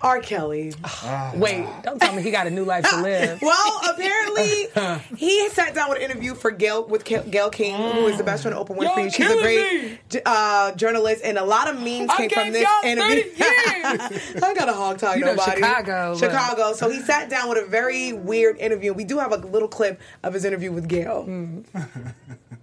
R. 0.00 0.20
Kelly. 0.20 0.74
Wait, 1.34 1.66
don't 1.82 2.00
tell 2.00 2.14
me 2.14 2.22
he 2.22 2.30
got 2.30 2.46
a 2.46 2.50
new 2.50 2.64
life 2.64 2.88
to 2.88 3.00
live. 3.02 3.40
well, 3.42 3.80
apparently 3.90 4.66
he 5.16 5.48
sat 5.50 5.74
down 5.74 5.88
with 5.88 5.98
an 5.98 6.04
interview 6.10 6.34
for 6.34 6.50
Gayle 6.50 6.84
with 6.84 7.04
Gayle 7.04 7.22
Gayle 7.24 7.50
King, 7.50 7.74
who 7.92 8.06
is 8.06 8.18
the 8.18 8.24
best 8.24 8.42
friend 8.42 8.56
of 8.56 8.68
Oprah 8.68 8.82
Y'all 8.82 8.94
Winfrey. 8.96 9.14
She's 9.14 9.30
a 9.30 9.42
great 9.42 10.22
uh, 10.26 10.72
journalist, 10.72 11.22
and 11.24 11.38
a 11.38 11.44
lot 11.44 11.68
of 11.68 11.76
memes 11.76 12.10
I 12.10 12.28
came 12.28 12.30
from 12.30 12.52
this 12.52 12.62
y'all 12.62 12.90
interview. 12.90 13.32
I 13.40 14.54
got 14.54 14.68
a 14.68 14.72
hog 14.74 14.98
tie, 14.98 15.14
You 15.14 15.22
know, 15.24 15.34
nobody. 15.34 15.60
Chicago, 15.60 16.12
but- 16.12 16.18
Chicago. 16.18 16.72
So 16.74 16.90
he 16.90 17.00
sat 17.00 17.30
down 17.30 17.48
with 17.48 17.58
a 17.58 17.66
very 17.66 18.12
weird 18.12 18.58
interview. 18.58 18.92
We 18.92 19.04
do 19.04 19.18
have 19.18 19.32
a 19.32 19.36
little 19.36 19.68
clip 19.68 20.00
of 20.22 20.34
his 20.34 20.44
interview 20.44 20.70
with 20.72 20.88
Gayle. 20.88 21.24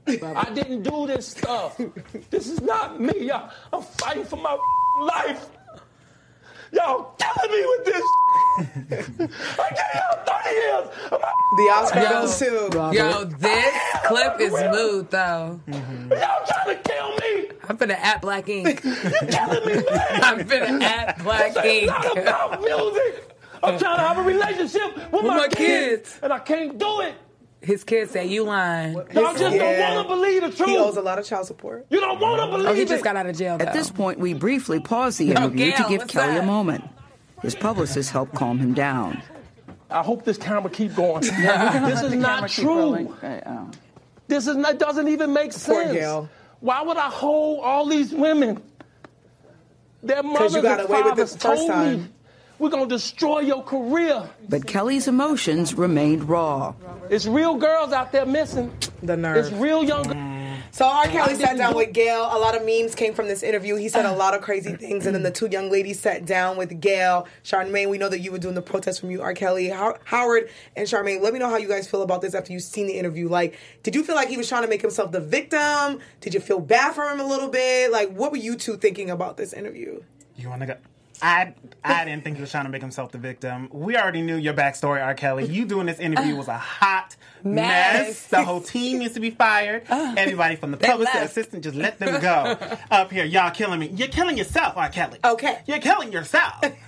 I 0.08 0.51
didn't 0.53 0.84
do 0.84 1.08
this 1.08 1.28
stuff. 1.28 1.80
This 2.30 2.47
is 2.49 2.62
not 2.62 2.99
me. 2.99 3.28
Y'all, 3.28 3.49
I'm 3.74 3.82
fighting 3.82 4.26
for 4.26 4.38
my 4.38 4.58
life. 5.01 5.49
Y'all 6.72 7.16
killing 7.18 7.51
me 7.51 7.66
with 7.66 7.86
this. 7.86 8.03
I 9.60 9.70
gave 9.70 9.95
y'all 9.95 10.26
30 10.26 10.49
years. 10.49 10.88
of 11.12 11.22
my 11.22 11.34
The 11.58 11.72
Oscar 11.74 11.99
Yo. 12.01 12.10
goes 12.10 12.39
to 12.39 12.91
Yo, 12.93 13.24
this 13.26 13.76
clip 14.06 14.39
is 14.41 14.51
smooth 14.53 15.10
though. 15.10 15.60
Mm-hmm. 15.68 16.12
Y'all 16.12 16.45
trying 16.47 16.76
to 16.76 16.89
kill 16.89 17.10
me. 17.18 17.49
I'm 17.70 17.78
finna 17.78 17.93
at 17.97 18.22
Black 18.22 18.49
Ink. 18.49 18.84
You 18.84 18.95
killing 18.95 19.66
me, 19.66 19.74
man. 19.89 20.24
I'm 20.24 20.39
finna 20.45 20.82
at 20.84 21.24
Black 21.24 21.53
This 21.53 21.66
ain't 21.66 21.84
Ink. 21.84 21.88
not 21.91 22.18
about 22.18 22.62
music. 22.62 23.32
I'm 23.64 23.80
trying 23.80 23.97
to 23.97 24.03
have 24.03 24.18
a 24.18 24.22
relationship 24.24 25.12
with, 25.12 25.24
my, 25.24 25.38
my 25.38 25.47
kids, 25.47 25.58
kids. 26.10 26.20
and 26.22 26.34
I 26.34 26.39
can't 26.39 26.78
do 26.78 27.01
it. 27.01 27.16
His 27.66 27.84
kids 27.84 28.11
say 28.11 28.28
you 28.28 28.43
lying. 28.43 28.93
Y'all 28.93 29.34
just 29.36 29.55
Yeah. 29.55 29.89
don't 29.89 29.95
want 29.95 30.07
to 30.07 30.16
believe 30.16 30.41
the 30.43 30.51
truth. 30.51 30.70
He 30.70 30.78
owes 30.78 30.97
a 30.97 31.01
lot 31.01 31.18
of 31.18 31.26
child 31.26 31.47
support. 31.47 31.88
You 31.89 31.99
don't 31.99 32.20
want 32.20 32.39
mm-hmm. 32.39 32.41
oh, 32.41 32.45
to 32.45 32.51
believe 32.51 32.66
it. 32.68 32.70
Oh, 32.70 32.74
he 32.76 32.82
it. 32.84 32.88
just 32.88 33.03
got 33.03 33.16
out 33.16 33.26
of 33.26 33.36
jail. 33.36 33.57
Though. 33.57 33.66
At 33.66 33.74
this 33.74 33.89
point, 33.89 34.20
we 34.20 34.34
briefly 34.36 34.80
pause 34.80 35.18
the 35.18 35.26
Yo, 35.26 35.32
interview 35.32 35.72
Gayle, 35.72 35.78
to 35.78 35.89
give 35.89 36.07
Kelly 36.07 36.36
that? 36.36 36.43
a 36.43 36.45
moment. 36.45 36.84
His 37.41 37.55
publicist 37.55 38.11
helped 38.11 38.36
calm 38.36 38.59
him 38.59 38.74
down. 38.76 39.22
I 39.89 40.03
hope 40.03 40.26
this 40.26 40.38
camera 40.38 40.70
keep 40.70 40.95
going. 40.95 41.22
we're 41.38 41.89
this 41.89 42.01
is 42.03 42.13
not 42.13 42.36
camera 42.36 42.49
keep 42.49 42.63
true. 42.63 42.76
rolling. 42.76 43.07
Okay. 43.13 43.41
This 44.28 44.47
is 44.47 44.55
not, 44.55 44.78
doesn't 44.78 45.07
even 45.07 45.34
make 45.34 45.51
Poor 45.51 45.84
sense. 45.84 45.93
Gayle. 45.93 46.30
Why 46.59 46.82
would 46.84 46.97
I 46.97 47.09
hold 47.09 47.63
all 47.63 47.88
these 47.88 48.11
women? 48.13 48.61
Their 50.03 50.24
mothers 50.24 50.53
you 50.53 50.61
got 50.61 50.82
and 50.82 50.89
away 50.89 51.01
with 51.01 51.07
it 51.07 51.09
fathers 51.09 51.32
first 51.32 51.41
told 51.41 51.70
time. 51.70 52.01
me, 52.03 52.07
we're 52.60 52.70
going 52.70 52.88
to 52.88 52.95
destroy 52.95 53.39
your 53.39 53.64
career. 53.64 54.30
But 54.49 54.68
Kelly's 54.68 55.08
emotions 55.08 55.74
remained 55.74 56.28
raw. 56.30 56.74
It's 57.10 57.26
real 57.26 57.56
girls 57.56 57.91
out 57.91 58.12
there 58.12 58.26
missing. 58.26 58.72
The 59.03 59.18
nerve. 59.18 59.38
It's 59.38 59.51
real 59.51 59.84
young 59.84 60.03
girls. 60.03 60.62
So 60.72 60.86
R. 60.86 61.06
Kelly 61.08 61.36
sat 61.36 61.56
down 61.58 61.74
with 61.74 61.93
Gayle. 61.93 62.24
A 62.24 62.36
lot 62.38 62.53
of 62.53 62.66
memes 62.66 62.95
came 62.95 63.14
from 63.14 63.30
this 63.30 63.43
interview. 63.43 63.76
He 63.78 63.88
said 63.88 64.06
a 64.06 64.12
lot 64.12 64.34
of 64.34 64.41
crazy 64.41 64.76
things, 64.76 65.06
and 65.06 65.16
then 65.16 65.24
the 65.24 65.32
two 65.32 65.47
young 65.47 65.72
ladies 65.72 66.01
sat 66.01 66.26
down 66.26 66.58
with 66.58 66.82
Gayle. 66.82 67.28
Charmaine, 67.45 67.89
we 67.89 67.97
know 67.97 68.10
that 68.10 68.20
you 68.20 68.30
were 68.34 68.39
doing 68.39 68.56
the 68.56 68.62
protest 68.62 68.99
from 68.99 69.10
you, 69.10 69.22
R. 69.22 69.34
Kelly, 69.34 69.70
How- 69.70 69.97
Howard, 70.03 70.49
and 70.76 70.86
Charmaine. 70.86 71.22
Let 71.22 71.32
me 71.32 71.39
know 71.39 71.49
how 71.49 71.56
you 71.56 71.70
guys 71.70 71.88
feel 71.88 72.01
about 72.01 72.20
this 72.22 72.36
after 72.36 72.51
you've 72.51 72.62
seen 72.62 72.88
the 72.88 72.97
interview. 72.97 73.30
Like, 73.30 73.58
did 73.84 73.95
you 73.95 74.03
feel 74.03 74.16
like 74.16 74.28
he 74.28 74.36
was 74.36 74.49
trying 74.49 74.64
to 74.64 74.68
make 74.68 74.82
himself 74.82 75.14
the 75.14 75.22
victim? 75.22 75.99
Did 76.20 76.34
you 76.34 76.41
feel 76.41 76.60
bad 76.60 76.93
for 76.93 77.06
him 77.10 77.22
a 77.22 77.26
little 77.26 77.47
bit? 77.47 77.89
Like, 77.91 78.12
what 78.12 78.32
were 78.32 78.38
you 78.38 78.58
two 78.58 78.76
thinking 78.76 79.10
about 79.10 79.38
this 79.38 79.53
interview? 79.53 80.03
You 80.36 80.49
want 80.49 80.60
to 80.62 80.68
go? 80.68 80.76
I 81.22 81.53
I 81.84 82.05
didn't 82.05 82.24
think 82.24 82.36
he 82.38 82.41
was 82.41 82.51
trying 82.51 82.66
to 82.66 82.70
make 82.72 82.82
himself 82.82 83.11
the 83.11 83.18
victim. 83.18 83.70
We 83.72 83.95
already 83.97 84.22
knew 84.22 84.36
your 84.36 84.53
backstory, 84.53 85.03
R. 85.03 85.13
Kelly. 85.13 85.45
You 85.45 85.66
doing 85.66 85.86
this 85.86 85.99
interview 85.99 86.36
was 86.36 86.47
a 86.47 86.57
hot 86.57 87.16
mess. 87.43 88.07
Mess. 88.07 88.28
The 88.28 88.43
whole 88.43 88.61
team 88.61 88.99
needs 88.99 89.13
to 89.13 89.20
be 89.20 89.30
fired. 89.30 89.84
Everybody 89.89 90.55
from 90.55 90.72
the 90.72 90.78
public 90.78 91.11
to 91.11 91.24
assistant, 91.24 91.63
just 91.63 91.76
let 91.76 91.99
them 91.99 92.20
go. 92.22 92.57
Up 92.91 93.11
here, 93.11 93.24
y'all 93.26 93.51
killing 93.51 93.80
me. 93.80 93.88
You're 93.89 94.07
killing 94.07 94.38
yourself, 94.38 94.76
R. 94.78 94.89
Kelly. 94.89 95.20
Okay. 95.24 95.59
You're 95.68 95.80
killing 95.80 96.11
yourself. 96.11 96.55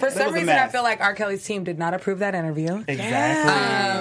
For 0.00 0.10
some 0.10 0.34
reason, 0.34 0.48
I 0.50 0.68
feel 0.68 0.82
like 0.82 1.00
R. 1.00 1.14
Kelly's 1.14 1.44
team 1.44 1.62
did 1.64 1.78
not 1.78 1.94
approve 1.94 2.18
that 2.18 2.34
interview. 2.34 2.82
Exactly. 2.88 3.52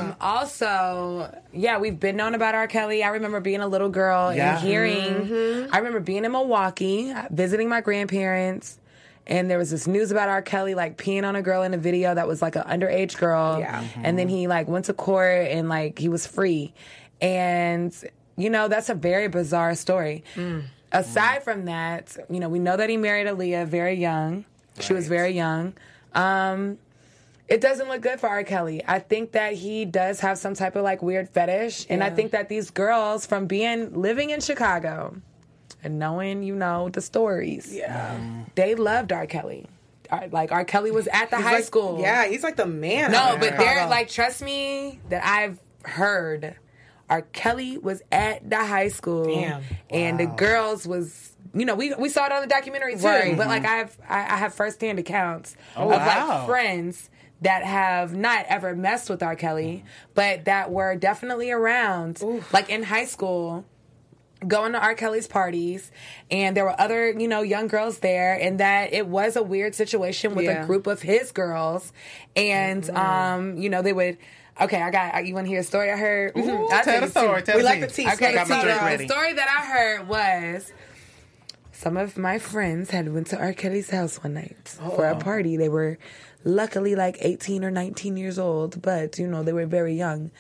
Um, 0.10 0.16
also, 0.20 1.34
yeah, 1.54 1.78
we've 1.78 2.00
been 2.00 2.16
known 2.18 2.36
about 2.36 2.56
R. 2.56 2.68
Kelly. 2.68 3.04
I 3.04 3.10
remember 3.10 3.40
being 3.40 3.62
a 3.62 3.68
little 3.68 3.90
girl 3.90 4.34
Yeah. 4.34 4.56
and 4.58 4.68
hearing. 4.68 4.98
Mm-hmm. 4.98 5.74
I 5.74 5.78
remember 5.78 6.00
being 6.00 6.26
in 6.26 6.32
Milwaukee, 6.32 7.14
visiting 7.30 7.70
my 7.70 7.82
grandparents, 7.82 8.80
and 9.28 9.50
there 9.50 9.58
was 9.58 9.72
this 9.72 9.88
news 9.88 10.12
about 10.12 10.30
R. 10.30 10.42
Kelly 10.42 10.76
like 10.76 10.98
peeing 10.98 11.24
on 11.24 11.36
a 11.36 11.42
girl 11.42 11.64
in 11.64 11.74
a 11.74 11.78
video 11.78 12.14
that 12.14 12.28
was 12.28 12.42
like 12.42 12.56
an 12.56 12.64
underage 12.64 13.18
girl. 13.18 13.60
Yeah. 13.60 13.84
And 14.04 14.18
then 14.18 14.28
he 14.30 14.48
like 14.48 14.68
went 14.68 14.86
to 14.86 14.94
court 14.94 15.48
and 15.48 15.70
like 15.70 16.00
he 16.00 16.10
was 16.10 16.26
free, 16.28 16.74
and 17.22 17.96
you 18.38 18.50
know 18.50 18.68
that's 18.68 18.90
a 18.90 18.96
very 18.96 19.28
bizarre 19.28 19.76
story. 19.76 20.24
Aside 20.92 21.44
from 21.44 21.66
that, 21.66 22.18
you 22.30 22.40
know 22.40 22.50
we 22.50 22.60
know 22.60 22.76
that 22.76 22.90
he 22.90 22.98
married 22.98 23.28
Aaliyah 23.28 23.68
very 23.68 23.96
young. 23.96 24.46
She 24.80 24.94
was 24.94 25.08
very 25.08 25.32
young. 25.32 25.74
Um, 26.14 26.78
it 27.48 27.60
doesn't 27.60 27.90
look 27.90 28.02
good 28.02 28.20
for 28.20 28.28
R. 28.28 28.44
Kelly. 28.44 28.82
I 28.88 29.00
think 29.00 29.34
that 29.34 29.54
he 29.54 29.84
does 29.84 30.22
have 30.22 30.38
some 30.38 30.54
type 30.54 30.76
of 30.76 30.84
like 30.84 31.02
weird 31.02 31.30
fetish, 31.30 31.86
and 31.90 32.04
I 32.04 32.10
think 32.10 32.32
that 32.32 32.50
these 32.50 32.72
girls 32.72 33.26
from 33.26 33.46
being 33.46 33.94
living 34.02 34.30
in 34.30 34.40
Chicago 34.40 35.22
and 35.84 36.00
knowing, 36.00 36.44
you 36.44 36.56
know, 36.56 36.90
the 36.90 37.02
stories, 37.02 37.74
Yeah. 37.74 38.16
Mm-hmm. 38.16 38.42
they 38.56 38.76
loved 38.76 39.12
R. 39.12 39.26
Kelly. 39.26 39.66
R- 40.10 40.28
Like 40.32 40.52
R. 40.52 40.66
Kelly 40.66 40.92
was 40.92 41.08
at 41.08 41.30
the 41.30 41.38
He's 41.38 41.46
high 41.46 41.54
like- 41.56 41.64
school. 41.64 42.00
Yeah, 42.02 42.26
he's 42.28 42.44
like 42.44 42.56
the 42.58 42.66
man. 42.66 43.12
No, 43.12 43.18
out 43.20 43.40
but 43.40 43.54
in 43.54 43.58
they're 43.58 43.88
like, 43.88 44.10
trust 44.10 44.42
me, 44.42 45.00
that 45.10 45.24
I've 45.26 45.60
heard. 45.84 46.56
R. 47.10 47.24
Kelly 47.24 47.78
was 47.78 48.02
at 48.12 48.50
the 48.50 48.56
high 48.64 48.88
school, 48.88 49.26
Damn. 49.26 49.64
and 49.90 50.18
the 50.18 50.28
girls 50.28 50.88
was, 50.88 51.36
you 51.54 51.66
know, 51.66 51.76
we 51.76 51.94
we 51.96 52.08
saw 52.08 52.26
it 52.26 52.32
on 52.32 52.40
the 52.42 52.48
documentary 52.48 52.96
too. 52.96 53.06
Right. 53.06 53.36
But 53.36 53.48
like, 53.48 53.64
mm-hmm. 53.64 53.82
I've 53.82 53.98
I, 54.08 54.36
I 54.36 54.38
have 54.38 54.54
firsthand 54.54 54.98
accounts 54.98 55.58
Oh, 55.76 55.92
of 55.92 56.00
wow. 56.00 56.38
like 56.38 56.48
friends 56.48 57.10
that 57.42 57.66
have 57.66 58.16
not 58.16 58.46
ever 58.48 58.74
messed 58.78 59.10
with 59.10 59.22
R. 59.24 59.36
Kelly, 59.36 59.80
mm-hmm. 59.84 59.88
but 60.14 60.46
that 60.46 60.72
were 60.72 60.96
definitely 60.96 61.52
around, 61.52 62.22
like 62.54 62.70
in 62.70 62.84
high 62.84 63.04
school 63.06 63.66
going 64.48 64.72
to 64.74 64.80
R. 64.80 64.96
Kelly's 64.96 65.28
parties, 65.28 65.92
and 66.32 66.58
there 66.58 66.64
were 66.66 66.80
other, 66.80 67.12
you 67.12 67.28
know, 67.28 67.42
young 67.42 67.68
girls 67.68 68.00
there, 68.00 68.34
and 68.34 68.60
that 68.60 68.94
it 68.94 69.08
was 69.08 69.36
a 69.36 69.44
weird 69.44 69.76
situation 69.76 70.34
with 70.36 70.46
Yeah. 70.46 70.64
a 70.64 70.66
group 70.66 70.88
of 70.88 71.02
his 71.02 71.32
girls, 71.32 71.94
and 72.36 72.90
um, 72.92 73.58
you 73.58 73.70
know, 73.70 73.82
they 73.82 73.94
would. 73.94 74.18
Okay, 74.60 74.82
I 74.82 74.92
got. 74.92 75.26
You 75.26 75.34
want 75.34 75.46
to 75.46 75.50
hear 75.50 75.62
a 75.62 75.64
story 75.64 75.92
I 75.92 75.96
heard? 75.98 76.38
Ooh, 76.38 76.68
I'll 76.72 76.84
tell 76.84 77.02
the 77.02 77.08
story, 77.08 77.42
tell 77.42 77.56
We 77.56 77.62
the 77.62 77.68
like 77.70 77.82
the 77.82 77.88
tea. 77.88 78.08
Okay, 78.10 78.28
I 78.28 78.34
got 78.34 78.50
my 78.50 78.62
so 78.62 78.98
the 78.98 79.08
story 79.08 79.34
that 79.34 79.48
I 79.48 79.66
heard 79.66 80.08
was 80.08 80.72
some 81.72 81.98
of 81.98 82.18
my 82.18 82.38
friends 82.38 82.92
had 82.92 83.12
went 83.14 83.28
to 83.28 83.38
R. 83.40 83.54
Kelly's 83.54 83.90
house 83.90 84.24
one 84.24 84.34
night 84.36 84.78
for 84.96 85.06
Oh. 85.08 85.14
a 85.14 85.16
party. 85.16 85.58
They 85.58 85.70
were 85.70 85.98
luckily 86.44 86.96
like 86.96 87.18
18 87.22 87.64
or 87.64 87.72
19 87.72 88.18
years 88.18 88.38
old, 88.38 88.82
but 88.82 89.18
you 89.18 89.28
know, 89.28 89.42
they 89.44 89.54
were 89.54 89.66
very 89.66 89.96
young. 89.96 90.32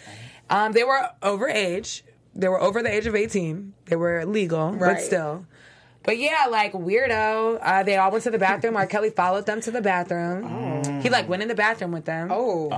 Um, 0.50 0.74
they 0.74 0.84
were 0.84 1.10
over 1.24 1.48
age. 1.48 2.04
They 2.36 2.48
were 2.48 2.62
over 2.62 2.82
the 2.82 2.94
age 2.94 3.08
of 3.08 3.16
18. 3.16 3.74
They 3.86 3.96
were 3.96 4.26
legal, 4.26 4.72
Right. 4.72 4.96
but 4.96 5.02
still. 5.02 5.46
But 6.04 6.18
yeah, 6.18 6.48
like 6.50 6.74
weirdo. 6.74 7.60
Uh, 7.62 7.84
they 7.84 7.96
all 7.98 8.10
went 8.12 8.24
to 8.24 8.32
the 8.32 8.40
bathroom. 8.40 8.76
R. 8.76 8.88
Kelly 8.88 9.12
followed 9.12 9.46
them 9.46 9.62
to 9.62 9.70
the 9.72 9.82
bathroom. 9.82 11.02
He 11.02 11.10
like 11.10 11.30
went 11.30 11.42
in 11.44 11.48
the 11.48 11.54
bathroom 11.56 11.92
with 11.92 12.06
them. 12.06 12.30
Oh. 12.32 12.70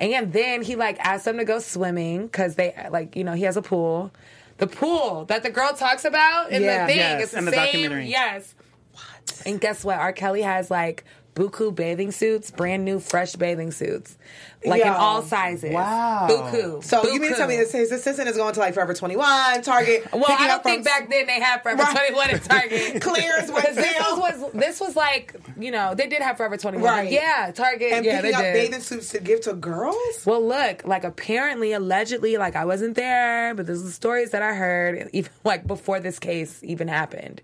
And 0.00 0.32
then 0.32 0.62
he 0.62 0.74
like 0.74 0.98
asked 0.98 1.24
them 1.24 1.36
to 1.38 1.44
go 1.44 1.60
swimming 1.60 2.26
because 2.26 2.56
they 2.56 2.74
like 2.90 3.14
you 3.14 3.22
know 3.22 3.34
he 3.34 3.44
has 3.44 3.56
a 3.56 3.62
pool, 3.62 4.10
the 4.58 4.66
pool 4.66 5.24
that 5.26 5.42
the 5.44 5.50
girl 5.50 5.72
talks 5.74 6.04
about 6.04 6.50
in 6.50 6.62
Yeah. 6.62 6.82
the 6.82 6.86
thing. 6.88 6.96
Yes, 6.98 7.22
it's 7.22 7.32
the, 7.32 7.38
in 7.38 7.44
the 7.44 7.50
same. 7.52 7.64
documentary. 7.66 8.06
Yes. 8.08 8.54
What? 8.92 9.42
And 9.46 9.60
guess 9.60 9.84
what? 9.84 9.98
R. 10.00 10.12
Kelly 10.12 10.42
has 10.42 10.68
like 10.70 11.04
buku 11.34 11.74
bathing 11.74 12.10
suits, 12.12 12.50
brand 12.50 12.84
new 12.84 13.00
fresh 13.00 13.34
bathing 13.34 13.70
suits, 13.72 14.16
like 14.64 14.82
in 14.82 14.88
all 14.88 15.20
sizes. 15.22 15.72
Wow. 15.72 16.26
Buku. 16.30 16.82
So 16.84 17.04
you 17.10 17.20
mean 17.20 17.30
to 17.32 17.36
tell 17.36 17.48
me 17.48 17.54
Buku. 17.54 17.58
this, 17.58 17.72
his 17.72 17.92
assistant 17.92 18.28
is 18.28 18.36
going 18.36 18.54
to 18.54 18.60
like 18.60 18.74
Forever 18.74 18.94
21, 18.94 19.62
Target? 19.62 20.06
Well, 20.12 20.24
I 20.28 20.46
don't 20.46 20.50
up 20.50 20.62
from- 20.62 20.72
think 20.72 20.84
back 20.84 21.10
then 21.10 21.26
they 21.26 21.40
had 21.40 21.62
Forever 21.62 21.82
Right. 21.82 21.96
21 22.14 22.30
at 22.30 22.42
Target. 22.44 23.00
Clearance 23.02 23.50
went 23.50 23.64
'Cause 23.66 23.74
this 23.76 23.98
was, 23.98 24.18
was 24.40 24.52
this 24.52 24.80
was 24.80 24.96
like 24.96 25.34
you 25.58 25.70
know 25.70 25.94
they 25.94 26.06
did 26.06 26.22
have 26.22 26.36
Forever 26.36 26.56
21. 26.56 26.84
Right. 26.88 27.10
Yeah, 27.10 27.50
Target. 27.54 27.92
and 27.92 28.04
yeah, 28.04 28.20
they 28.20 28.28
picking 28.28 28.34
up 28.36 28.42
did. 28.42 28.54
bathing 28.54 28.80
suits 28.80 29.10
to 29.10 29.20
give 29.20 29.40
to 29.42 29.54
girls. 29.54 30.24
Well, 30.24 30.46
look, 30.46 30.84
like 30.86 31.04
apparently, 31.04 31.72
allegedly, 31.72 32.36
like 32.36 32.56
I 32.56 32.64
wasn't 32.64 32.94
there, 32.94 33.54
but 33.54 33.66
there's 33.66 33.82
the 33.82 33.90
stories 33.90 34.30
that 34.30 34.42
I 34.42 34.54
heard, 34.54 35.10
even 35.12 35.30
like 35.44 35.66
before 35.66 36.00
this 36.00 36.18
case 36.18 36.60
even 36.62 36.88
happened. 36.88 37.42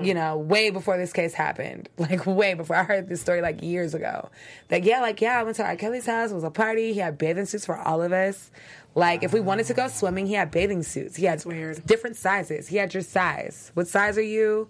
You 0.00 0.14
know, 0.14 0.38
way 0.38 0.70
before 0.70 0.96
this 0.96 1.12
case 1.12 1.34
happened, 1.34 1.88
like 1.98 2.24
way 2.26 2.54
before 2.54 2.76
I 2.76 2.84
heard 2.84 3.08
this 3.08 3.20
story, 3.20 3.42
like 3.42 3.62
years 3.62 3.94
ago. 3.94 4.30
That 4.68 4.84
yeah, 4.84 5.00
like 5.00 5.20
yeah, 5.20 5.38
I 5.38 5.42
went 5.42 5.56
to 5.56 5.64
R. 5.64 5.76
Kelly's 5.76 6.06
house. 6.06 6.30
It 6.30 6.34
was 6.34 6.44
a 6.44 6.50
party. 6.50 6.92
He 6.94 7.00
had 7.00 7.18
bathing 7.18 7.46
suits 7.46 7.66
for 7.66 7.76
all 7.76 8.00
of 8.00 8.12
us. 8.12 8.50
Like 8.94 9.22
if 9.22 9.32
we 9.32 9.40
wanted 9.40 9.66
to 9.66 9.74
go 9.74 9.88
swimming, 9.88 10.26
he 10.26 10.34
had 10.34 10.50
bathing 10.50 10.82
suits. 10.82 11.16
He 11.16 11.26
had 11.26 11.44
weird. 11.44 11.84
different 11.86 12.16
sizes. 12.16 12.68
He 12.68 12.76
had 12.76 12.94
your 12.94 13.02
size. 13.02 13.70
What 13.74 13.88
size 13.88 14.16
are 14.16 14.22
you? 14.22 14.68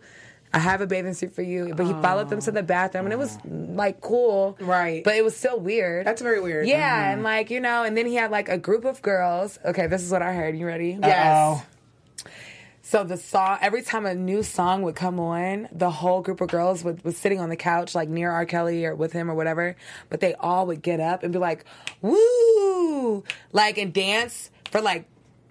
I 0.55 0.59
have 0.59 0.81
a 0.81 0.87
bathing 0.87 1.15
suit 1.15 1.35
for 1.35 1.43
you. 1.43 1.73
But 1.75 1.87
he 1.87 1.93
followed 1.95 2.29
them 2.29 2.41
to 2.41 2.53
the 2.53 2.63
bathroom, 2.63 3.07
and 3.07 3.13
it 3.13 3.19
was 3.19 3.39
mm, 3.39 3.75
like 3.75 4.01
cool, 4.01 4.57
Right. 4.61 5.03
But 5.03 5.17
it 5.17 5.25
was 5.25 5.37
still 5.37 5.59
weird. 5.59 6.07
That's 6.07 6.21
very 6.21 6.41
weird. 6.41 6.67
Yeah, 6.67 7.05
mm-hmm. 7.05 7.13
and 7.13 7.23
like 7.23 7.51
you 7.51 7.61
know, 7.61 7.85
and 7.85 7.97
then 7.97 8.07
he 8.07 8.15
had 8.17 8.31
like 8.31 8.49
a 8.49 8.59
group 8.59 8.85
of 8.85 9.01
girls. 9.03 9.59
Okay, 9.65 9.87
this 9.87 10.03
is 10.03 10.11
what 10.11 10.23
I 10.23 10.35
heard. 10.35 10.57
You 10.57 10.67
ready? 10.67 10.99
Yes. 11.01 11.27
Uh-oh. 11.27 11.67
So 12.93 13.05
the 13.05 13.17
song, 13.17 13.57
every 13.63 13.81
time 13.81 14.05
a 14.05 14.15
new 14.15 14.43
song 14.43 14.83
would 14.83 14.97
come 14.97 15.19
on, 15.19 15.67
the 15.73 15.91
whole 15.91 16.21
group 16.21 16.43
of 16.43 16.49
girls 16.51 16.85
would 16.85 17.03
was 17.03 17.17
sitting 17.17 17.41
on 17.41 17.49
the 17.49 17.57
couch, 17.57 17.95
like 17.95 18.11
near 18.11 18.31
R. 18.31 18.45
Kelly 18.45 18.85
or 18.85 18.95
with 18.95 19.15
him 19.15 19.31
or 19.31 19.35
whatever. 19.35 19.77
But 20.11 20.21
they 20.21 20.35
all 20.35 20.67
would 20.67 20.83
get 20.83 21.01
up 21.01 21.23
and 21.23 21.33
be 21.33 21.39
like, 21.39 21.65
"Woo!" 22.03 23.25
like 23.51 23.79
and 23.79 23.95
dance 23.95 24.51
for 24.71 24.83
like 24.83 25.07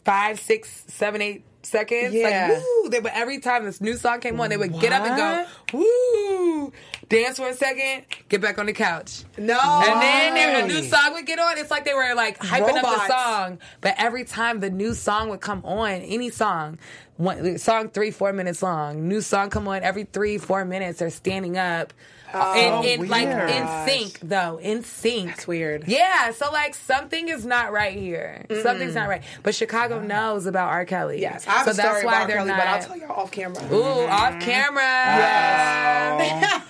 five, 0.05 0.39
six, 0.39 0.83
seven, 0.87 1.19
eight 1.23 1.43
seconds. 1.63 2.13
Yeah. 2.13 2.49
Like 2.49 2.59
woo! 2.59 2.89
They 2.89 2.99
but 2.99 3.13
every 3.15 3.39
time 3.39 3.65
this 3.65 3.81
new 3.81 3.95
song 3.95 4.19
came 4.19 4.39
on, 4.39 4.51
they 4.51 4.57
would 4.57 4.79
get 4.79 4.93
up 4.93 5.03
and 5.03 5.17
go, 5.17 5.79
"Woo!" 5.79 6.71
Dance 7.09 7.37
for 7.37 7.49
a 7.49 7.53
second, 7.53 8.05
get 8.29 8.39
back 8.39 8.57
on 8.57 8.67
the 8.67 8.73
couch. 8.73 9.23
No. 9.37 9.59
And 9.59 10.01
then 10.01 10.33
there, 10.33 10.63
a 10.63 10.67
new 10.67 10.83
song 10.83 11.13
would 11.13 11.25
get 11.25 11.39
on. 11.39 11.57
It's 11.57 11.69
like 11.69 11.83
they 11.83 11.93
were 11.93 12.13
like 12.15 12.37
hyping 12.39 12.77
up 12.77 12.83
the 12.83 13.07
song. 13.07 13.59
But 13.81 13.95
every 13.97 14.23
time 14.23 14.61
the 14.61 14.69
new 14.69 14.93
song 14.93 15.29
would 15.29 15.41
come 15.41 15.65
on, 15.65 15.91
any 15.91 16.29
song, 16.29 16.79
one, 17.21 17.57
song 17.57 17.89
three, 17.89 18.11
four 18.11 18.33
minutes 18.33 18.63
long, 18.63 19.07
new 19.07 19.21
song 19.21 19.49
come 19.49 19.67
on 19.67 19.83
every 19.83 20.05
three, 20.05 20.37
four 20.37 20.65
minutes. 20.65 20.99
They're 20.99 21.09
standing 21.09 21.57
up. 21.57 21.93
Oh, 22.33 22.83
in, 22.83 23.01
in 23.01 23.07
like 23.09 23.27
in 23.27 23.87
sync 23.87 24.19
though, 24.21 24.57
in 24.57 24.83
sync. 24.83 25.27
That's 25.27 25.47
weird. 25.47 25.85
Yeah, 25.87 26.31
so 26.31 26.51
like 26.51 26.75
something 26.75 27.27
is 27.29 27.45
not 27.45 27.71
right 27.71 27.93
here. 27.97 28.45
Something's 28.63 28.95
not 28.95 29.09
right. 29.09 29.23
But 29.43 29.55
Chicago 29.55 30.01
knows 30.01 30.45
about 30.45 30.69
R. 30.69 30.85
Kelly. 30.85 31.19
Yes, 31.21 31.47
I 31.47 31.51
have 31.51 31.65
so 31.65 31.71
a 31.71 31.73
story 31.73 31.89
that's 31.93 32.05
why 32.05 32.15
about 32.17 32.27
they're 32.27 32.37
Kelly, 32.37 32.49
not. 32.49 32.57
but 32.57 32.67
I'll 32.67 32.81
tell 32.83 32.97
y'all 32.97 33.11
off 33.11 33.31
camera. 33.31 33.63
Ooh, 33.73 34.07
off 34.07 34.39
camera. 34.41 34.81
Yeah. 34.81 36.61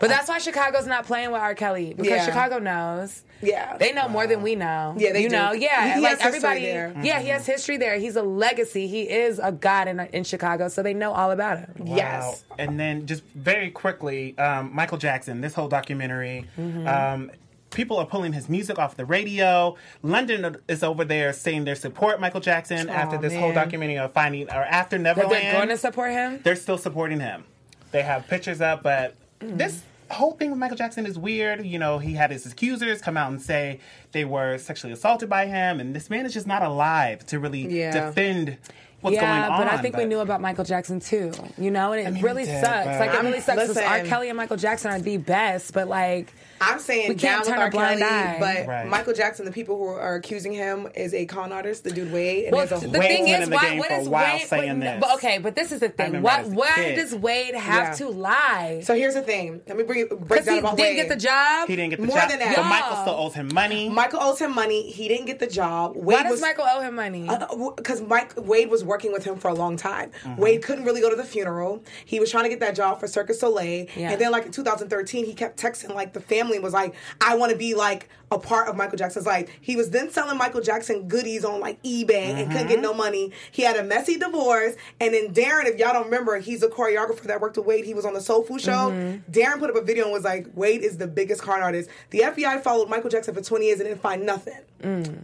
But 0.00 0.08
that's 0.08 0.28
why 0.28 0.38
Chicago's 0.38 0.86
not 0.86 1.04
playing 1.06 1.30
with 1.30 1.40
R. 1.40 1.54
Kelly 1.54 1.94
because 1.94 2.06
Yeah. 2.10 2.24
Chicago 2.26 2.58
knows. 2.58 3.22
Yeah. 3.42 3.76
They 3.78 3.92
know 3.92 4.08
more 4.08 4.26
than 4.26 4.42
we 4.42 4.54
know. 4.54 4.94
Yeah, 4.98 5.12
they 5.12 5.22
you 5.22 5.28
do. 5.30 5.36
know. 5.36 5.52
Yeah, 5.52 5.94
He 5.94 6.00
like 6.00 6.18
has 6.18 6.34
history 6.34 6.48
everybody. 6.48 6.60
there. 6.66 6.94
Yeah, 7.04 7.20
he 7.20 7.28
has 7.28 7.46
history 7.46 7.76
there. 7.78 7.98
He's 7.98 8.16
a 8.16 8.22
legacy. 8.22 8.86
He 8.86 9.02
is 9.08 9.38
a 9.38 9.52
god 9.52 9.88
in 9.88 10.00
in 10.12 10.24
Chicago, 10.24 10.68
so 10.68 10.82
they 10.82 10.92
know 10.94 11.12
all 11.12 11.30
about 11.30 11.58
him. 11.58 11.72
Wow. 11.78 12.34
And 12.58 12.78
then 12.78 13.06
just 13.06 13.22
very 13.34 13.70
quickly, 13.70 14.36
um, 14.38 14.69
Michael 14.70 14.98
Jackson, 14.98 15.40
this 15.40 15.54
whole 15.54 15.68
documentary. 15.68 16.46
Mhm. 16.58 16.86
Um, 16.86 17.30
people 17.70 17.98
are 17.98 18.06
pulling 18.06 18.32
his 18.32 18.48
music 18.48 18.78
off 18.78 18.96
the 18.96 19.04
radio. 19.04 19.76
London 20.02 20.56
is 20.68 20.82
over 20.82 21.04
there 21.04 21.32
saying 21.32 21.64
they 21.64 21.74
support 21.74 22.20
Michael 22.20 22.40
Jackson 22.40 22.88
Aw, 22.88 22.92
after 22.92 23.18
this 23.18 23.34
whole 23.34 23.52
documentary 23.52 23.98
of 23.98 24.12
finding, 24.12 24.48
or 24.48 24.62
after 24.64 24.98
Neverland. 24.98 25.32
they're 25.32 25.52
going 25.52 25.68
to 25.68 25.76
support 25.76 26.12
him. 26.12 26.40
They're 26.42 26.56
still 26.56 26.78
supporting 26.78 27.20
him. 27.20 27.44
They 27.92 28.02
have 28.02 28.26
pictures 28.28 28.60
up, 28.60 28.82
but 28.82 29.14
Mm. 29.40 29.58
this 29.58 29.82
whole 30.10 30.32
thing 30.32 30.50
with 30.50 30.58
Michael 30.58 30.76
Jackson 30.76 31.06
is 31.06 31.16
weird. 31.18 31.64
You 31.64 31.78
know, 31.78 31.98
he 31.98 32.14
had 32.14 32.30
his 32.32 32.44
accusers 32.44 33.00
come 33.00 33.16
out 33.16 33.30
and 33.30 33.40
say 33.40 33.78
they 34.12 34.24
were 34.24 34.58
sexually 34.58 34.92
assaulted 34.92 35.28
by 35.28 35.46
him, 35.46 35.78
and 35.78 35.94
this 35.94 36.10
man 36.10 36.26
is 36.26 36.34
just 36.34 36.48
not 36.48 36.62
alive 36.62 37.24
to 37.26 37.38
really 37.38 37.66
Yeah. 37.68 37.92
defend 37.92 38.58
what's 39.00 39.14
yeah, 39.14 39.40
going 39.48 39.52
on. 39.52 39.64
but 39.66 39.72
I 39.72 39.80
think 39.82 39.96
we 39.96 40.04
knew 40.04 40.20
about 40.20 40.40
Michael 40.40 40.64
Jackson 40.64 41.00
too. 41.00 41.32
You 41.58 41.70
know, 41.70 41.92
and 41.92 42.00
it 42.02 42.06
I 42.06 42.10
mean, 42.10 42.22
really 42.22 42.44
did, 42.44 42.62
sucks. 42.64 42.86
but- 42.86 43.00
Like 43.00 43.14
it 43.14 43.22
really 43.22 43.40
sucks 43.40 43.60
because 43.62 43.76
listen. 43.76 43.84
R. 43.84 44.00
Kelly 44.04 44.28
and 44.28 44.36
Michael 44.36 44.56
Jackson 44.56 44.90
are 44.92 44.98
the 45.00 45.16
best, 45.16 45.72
but 45.72 45.88
like 45.88 46.32
I'm 46.62 46.78
saying 46.78 47.08
we 47.08 47.14
can't 47.14 47.40
with 47.40 47.48
turn 47.48 47.58
R. 47.58 47.68
a 47.68 47.70
blind 47.70 48.00
Kelly, 48.00 48.12
eye. 48.12 48.36
but 48.38 48.66
Right. 48.68 48.86
Michael 48.86 49.14
Jackson, 49.14 49.46
the 49.46 49.52
people 49.52 49.78
who 49.78 49.86
are 49.86 50.14
accusing 50.16 50.52
him, 50.52 50.88
is 50.94 51.14
a 51.14 51.24
con 51.24 51.52
artist. 51.52 51.84
The 51.84 51.90
dude 51.90 52.12
Wade. 52.12 52.44
And 52.46 52.56
Well, 52.56 52.66
there's 52.66 52.82
a 52.82 52.86
the 52.86 52.98
whole- 52.98 53.08
thing 53.08 53.24
been 53.24 53.34
is, 53.34 53.44
in 53.44 53.50
the 53.50 53.56
why? 53.56 53.68
game 53.70 53.78
What 53.78 53.88
for 53.88 53.94
a 53.94 54.04
while 54.04 54.34
Wade? 54.36 54.46
saying 54.46 54.78
but, 54.80 54.84
this. 54.84 55.00
but 55.00 55.14
okay, 55.14 55.38
but 55.38 55.54
this 55.56 55.72
is 55.72 55.80
the 55.80 55.88
thing. 55.88 56.06
remember 56.12 56.26
Why? 56.28 56.40
as 56.40 56.48
a 56.48 56.54
Why 56.54 56.72
kid. 56.74 56.94
does 56.96 57.14
Wade 57.14 57.54
have 57.54 57.88
Yeah. 57.88 57.92
to 57.94 58.08
lie? 58.10 58.80
So 58.84 58.94
here's 58.94 59.14
the 59.14 59.22
thing. 59.22 59.62
Let 59.66 59.76
me 59.78 59.84
bring 59.84 60.06
break 60.08 60.20
Because 60.28 60.44
down 60.44 60.76
he 60.76 60.82
didn't 60.82 60.96
get 60.96 61.08
the 61.08 61.16
job. 61.16 61.66
He 61.68 61.76
didn't 61.76 61.90
get 61.90 62.00
the 62.00 62.06
More 62.06 62.18
job. 62.18 62.28
than 62.28 62.38
that. 62.40 62.56
But 62.56 62.64
Michael 62.66 62.96
still 62.96 63.14
owes 63.14 63.34
him 63.34 63.48
money. 63.54 63.88
Michael 63.88 64.20
owes 64.20 64.38
him 64.38 64.54
money. 64.54 64.90
He 64.90 65.08
didn't 65.08 65.26
get 65.26 65.38
the 65.38 65.46
job. 65.46 65.96
Wade 65.96 66.04
Why 66.18 66.22
does 66.24 66.32
was, 66.32 66.40
Michael 66.42 66.66
owe 66.70 66.80
him 66.82 66.94
money? 66.94 67.26
Uh, 67.26 67.36
uh, 67.36 67.70
because 67.76 68.02
Mike 68.02 68.34
Wade 68.36 68.68
was 68.68 68.84
working 68.90 69.12
with 69.12 69.24
him 69.24 69.36
for 69.38 69.48
a 69.48 69.54
long 69.54 69.76
time. 69.76 70.10
Mm-hmm. 70.24 70.40
Wade 70.42 70.62
couldn't 70.62 70.84
really 70.84 71.00
go 71.00 71.08
to 71.08 71.16
the 71.16 71.24
funeral. 71.24 71.82
He 72.04 72.20
was 72.20 72.30
trying 72.30 72.44
to 72.44 72.50
get 72.50 72.60
that 72.60 72.74
job 72.74 73.00
for 73.00 73.06
Cirque 73.06 73.28
du 73.28 73.34
Soleil, 73.34 73.86
Yeah. 73.96 74.10
and 74.12 74.20
then 74.20 74.30
like 74.32 74.44
in 74.44 74.52
2013, 74.52 75.24
he 75.24 75.32
kept 75.32 75.58
texting 75.58 75.94
like 75.94 76.12
the 76.12 76.20
family 76.20 76.58
was 76.58 76.72
like, 76.74 76.94
"I 77.20 77.36
want 77.36 77.52
to 77.52 77.56
be 77.58 77.74
like 77.74 78.08
a 78.30 78.38
part 78.38 78.68
of 78.68 78.76
Michael 78.76 78.98
Jackson's 78.98 79.26
life." 79.26 79.48
He 79.60 79.76
was 79.76 79.90
then 79.90 80.10
selling 80.10 80.38
Michael 80.38 80.60
Jackson 80.60 81.08
goodies 81.08 81.44
on 81.44 81.60
like 81.60 81.82
eBay 81.82 82.10
and 82.34 82.50
couldn't 82.50 82.68
get 82.68 82.80
no 82.80 82.94
money. 82.94 83.32
He 83.50 83.62
had 83.62 83.76
a 83.76 83.82
messy 83.84 84.16
divorce, 84.16 84.74
and 85.00 85.14
then 85.14 85.32
Darren, 85.34 85.66
if 85.66 85.78
y'all 85.78 85.92
don't 85.92 86.04
remember, 86.06 86.38
he's 86.38 86.62
a 86.62 86.68
choreographer 86.68 87.22
that 87.22 87.40
worked 87.40 87.56
with 87.56 87.66
Wade. 87.66 87.84
He 87.84 87.94
was 87.94 88.04
on 88.04 88.14
the 88.14 88.20
Soul 88.20 88.42
Food 88.42 88.60
Show. 88.60 88.70
Mm-hmm. 88.90 89.30
Darren 89.32 89.58
put 89.58 89.70
up 89.70 89.76
a 89.76 89.82
video 89.82 90.04
and 90.04 90.12
was 90.12 90.24
like, 90.24 90.46
"Wade 90.54 90.82
is 90.82 90.98
the 90.98 91.06
biggest 91.06 91.42
con 91.42 91.60
artist." 91.62 91.90
The 92.10 92.20
FBI 92.20 92.62
followed 92.62 92.88
Michael 92.88 93.10
Jackson 93.10 93.34
for 93.34 93.40
20 93.42 93.66
years 93.66 93.80
and 93.80 93.88
didn't 93.88 94.00
find 94.02 94.24
nothing. 94.26 94.54